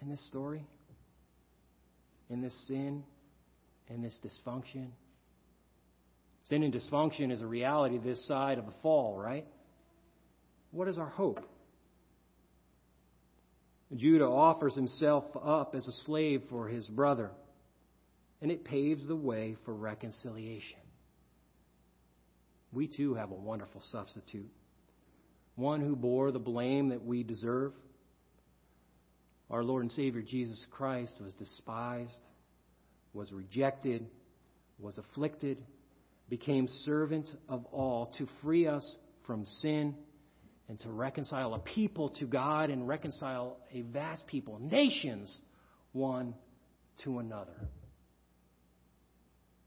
in 0.00 0.10
this 0.10 0.26
story? 0.28 0.66
In 2.30 2.42
this 2.42 2.54
sin? 2.66 3.04
In 3.88 4.02
this 4.02 4.18
dysfunction? 4.24 4.88
Sin 6.44 6.62
and 6.62 6.72
dysfunction 6.72 7.30
is 7.30 7.42
a 7.42 7.46
reality 7.46 7.98
this 7.98 8.26
side 8.26 8.58
of 8.58 8.66
the 8.66 8.72
fall, 8.82 9.16
right? 9.16 9.46
What 10.70 10.88
is 10.88 10.98
our 10.98 11.08
hope? 11.08 11.40
Judah 13.94 14.26
offers 14.26 14.74
himself 14.74 15.24
up 15.42 15.74
as 15.74 15.86
a 15.88 15.92
slave 16.04 16.42
for 16.50 16.68
his 16.68 16.86
brother, 16.86 17.30
and 18.42 18.50
it 18.50 18.64
paves 18.64 19.06
the 19.06 19.16
way 19.16 19.56
for 19.64 19.74
reconciliation. 19.74 20.78
We 22.72 22.86
too 22.86 23.14
have 23.14 23.30
a 23.30 23.34
wonderful 23.34 23.82
substitute, 23.90 24.50
one 25.56 25.80
who 25.80 25.96
bore 25.96 26.30
the 26.30 26.38
blame 26.38 26.90
that 26.90 27.04
we 27.04 27.22
deserve. 27.22 27.72
Our 29.50 29.64
Lord 29.64 29.82
and 29.82 29.92
Savior 29.92 30.22
Jesus 30.22 30.64
Christ 30.70 31.16
was 31.22 31.34
despised, 31.34 32.20
was 33.14 33.32
rejected, 33.32 34.06
was 34.78 34.98
afflicted, 34.98 35.58
became 36.28 36.68
servant 36.84 37.28
of 37.48 37.64
all 37.72 38.12
to 38.18 38.26
free 38.42 38.66
us 38.66 38.96
from 39.26 39.46
sin 39.46 39.94
and 40.68 40.78
to 40.80 40.90
reconcile 40.90 41.54
a 41.54 41.58
people 41.58 42.10
to 42.10 42.26
God 42.26 42.68
and 42.68 42.86
reconcile 42.86 43.56
a 43.72 43.80
vast 43.80 44.26
people, 44.26 44.58
nations, 44.58 45.36
one 45.92 46.34
to 47.04 47.18
another. 47.18 47.68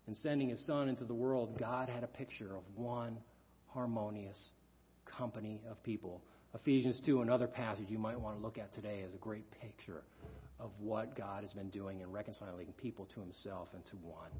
In 0.07 0.15
sending 0.15 0.49
his 0.49 0.65
son 0.65 0.89
into 0.89 1.05
the 1.05 1.13
world, 1.13 1.57
God 1.59 1.89
had 1.89 2.03
a 2.03 2.07
picture 2.07 2.55
of 2.55 2.63
one 2.75 3.17
harmonious 3.67 4.49
company 5.05 5.61
of 5.69 5.81
people. 5.83 6.21
Ephesians 6.53 7.01
2, 7.05 7.21
another 7.21 7.47
passage 7.47 7.85
you 7.89 7.99
might 7.99 8.19
want 8.19 8.37
to 8.37 8.43
look 8.43 8.57
at 8.57 8.73
today, 8.73 8.99
is 9.07 9.13
a 9.13 9.17
great 9.17 9.45
picture 9.61 10.03
of 10.59 10.71
what 10.79 11.15
God 11.15 11.43
has 11.43 11.53
been 11.53 11.69
doing 11.69 12.01
in 12.01 12.11
reconciling 12.11 12.67
people 12.77 13.07
to 13.13 13.21
himself 13.21 13.69
and 13.73 13.85
to 13.85 13.95
one 13.97 14.31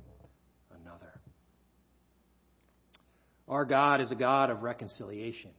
another. 0.82 1.20
Our 3.48 3.66
God 3.66 4.02
is 4.02 4.12
a 4.12 4.16
God 4.16 4.50
of 4.50 4.64
reconciliation 4.64 5.52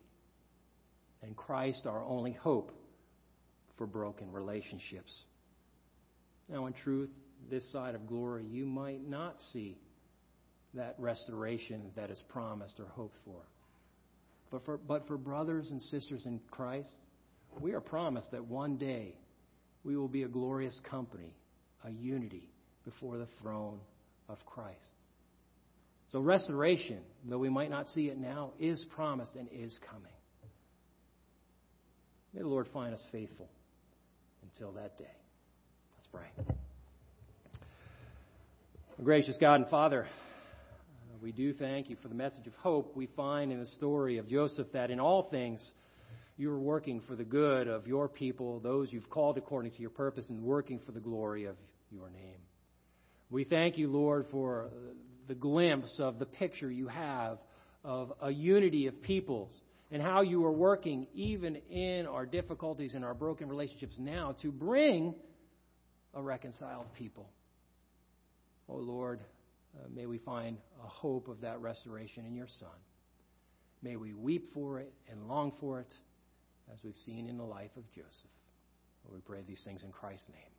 and 1.22 1.36
Christ 1.36 1.86
our 1.86 2.03
only 2.05 2.32
hope 2.32 2.72
for 3.76 3.86
broken 3.86 4.30
relationships. 4.32 5.16
Now, 6.48 6.66
in 6.66 6.72
truth, 6.72 7.11
this 7.50 7.70
side 7.72 7.94
of 7.94 8.07
glory, 8.07 8.44
you 8.44 8.66
might 8.66 9.09
not 9.09 9.40
see 9.53 9.78
that 10.74 10.94
restoration 10.98 11.90
that 11.96 12.10
is 12.10 12.22
promised 12.28 12.80
or 12.80 12.86
hoped 12.86 13.18
for. 13.24 13.40
But 14.50 14.64
for, 14.64 14.76
but 14.76 15.06
for 15.06 15.16
brothers 15.16 15.70
and 15.70 15.82
sisters 15.82 16.26
in 16.26 16.40
Christ, 16.50 16.92
we 17.60 17.72
are 17.72 17.80
promised 17.80 18.30
that 18.32 18.44
one 18.44 18.76
day 18.76 19.14
we 19.84 19.96
will 19.96 20.08
be 20.08 20.22
a 20.22 20.28
glorious 20.28 20.78
company, 20.88 21.34
a 21.84 21.90
unity 21.90 22.48
before 22.84 23.18
the 23.18 23.28
throne 23.40 23.80
of 24.28 24.38
Christ. 24.46 24.78
So, 26.10 26.20
restoration, 26.20 27.00
though 27.24 27.38
we 27.38 27.48
might 27.48 27.70
not 27.70 27.88
see 27.88 28.08
it 28.08 28.18
now, 28.18 28.52
is 28.60 28.84
promised 28.94 29.34
and 29.34 29.48
is 29.50 29.78
coming. 29.90 30.12
May 32.34 32.42
the 32.42 32.48
Lord 32.48 32.68
find 32.72 32.94
us 32.94 33.02
faithful 33.10 33.48
until 34.42 34.72
that 34.72 34.98
day. 34.98 35.04
Let's 35.96 36.08
pray. 36.12 36.44
Gracious 39.02 39.36
God 39.40 39.60
and 39.60 39.68
Father, 39.68 40.06
we 41.22 41.30
do 41.30 41.52
thank 41.54 41.88
you 41.88 41.96
for 42.02 42.08
the 42.08 42.16
message 42.16 42.48
of 42.48 42.54
hope 42.54 42.96
we 42.96 43.06
find 43.06 43.52
in 43.52 43.60
the 43.60 43.66
story 43.66 44.18
of 44.18 44.28
Joseph 44.28 44.66
that 44.72 44.90
in 44.90 44.98
all 44.98 45.28
things 45.30 45.64
you 46.36 46.50
are 46.50 46.58
working 46.58 47.00
for 47.06 47.14
the 47.14 47.22
good 47.22 47.68
of 47.68 47.86
your 47.86 48.08
people, 48.08 48.58
those 48.58 48.92
you've 48.92 49.08
called 49.08 49.38
according 49.38 49.70
to 49.70 49.80
your 49.80 49.90
purpose, 49.90 50.28
and 50.30 50.42
working 50.42 50.80
for 50.84 50.90
the 50.90 50.98
glory 50.98 51.44
of 51.44 51.54
your 51.92 52.10
name. 52.10 52.40
We 53.30 53.44
thank 53.44 53.78
you, 53.78 53.88
Lord, 53.88 54.26
for 54.32 54.64
uh, 54.64 54.68
the 55.28 55.36
glimpse 55.36 55.94
of 56.00 56.18
the 56.18 56.26
picture 56.26 56.68
you 56.68 56.88
have 56.88 57.38
of 57.84 58.12
a 58.20 58.30
unity 58.32 58.88
of 58.88 59.00
peoples 59.00 59.52
and 59.92 60.02
how 60.02 60.22
you 60.22 60.44
are 60.44 60.52
working 60.52 61.06
even 61.14 61.54
in 61.70 62.06
our 62.06 62.26
difficulties 62.26 62.94
and 62.96 63.04
our 63.04 63.14
broken 63.14 63.48
relationships 63.48 63.94
now 63.96 64.34
to 64.42 64.50
bring 64.50 65.14
a 66.14 66.20
reconciled 66.20 66.92
people. 66.94 67.28
Oh 68.68 68.78
Lord, 68.78 69.20
uh, 69.76 69.88
may 69.94 70.06
we 70.06 70.18
find 70.18 70.58
a 70.82 70.86
hope 70.86 71.28
of 71.28 71.40
that 71.40 71.60
restoration 71.60 72.24
in 72.26 72.34
your 72.34 72.48
Son. 72.48 72.68
May 73.82 73.96
we 73.96 74.12
weep 74.12 74.52
for 74.52 74.78
it 74.78 74.92
and 75.10 75.28
long 75.28 75.52
for 75.60 75.80
it, 75.80 75.94
as 76.72 76.78
we've 76.84 76.96
seen 77.04 77.28
in 77.28 77.36
the 77.36 77.44
life 77.44 77.70
of 77.76 77.90
Joseph. 77.90 78.30
we 79.12 79.20
pray 79.20 79.40
these 79.46 79.62
things 79.64 79.82
in 79.82 79.90
Christ's 79.90 80.28
name. 80.28 80.51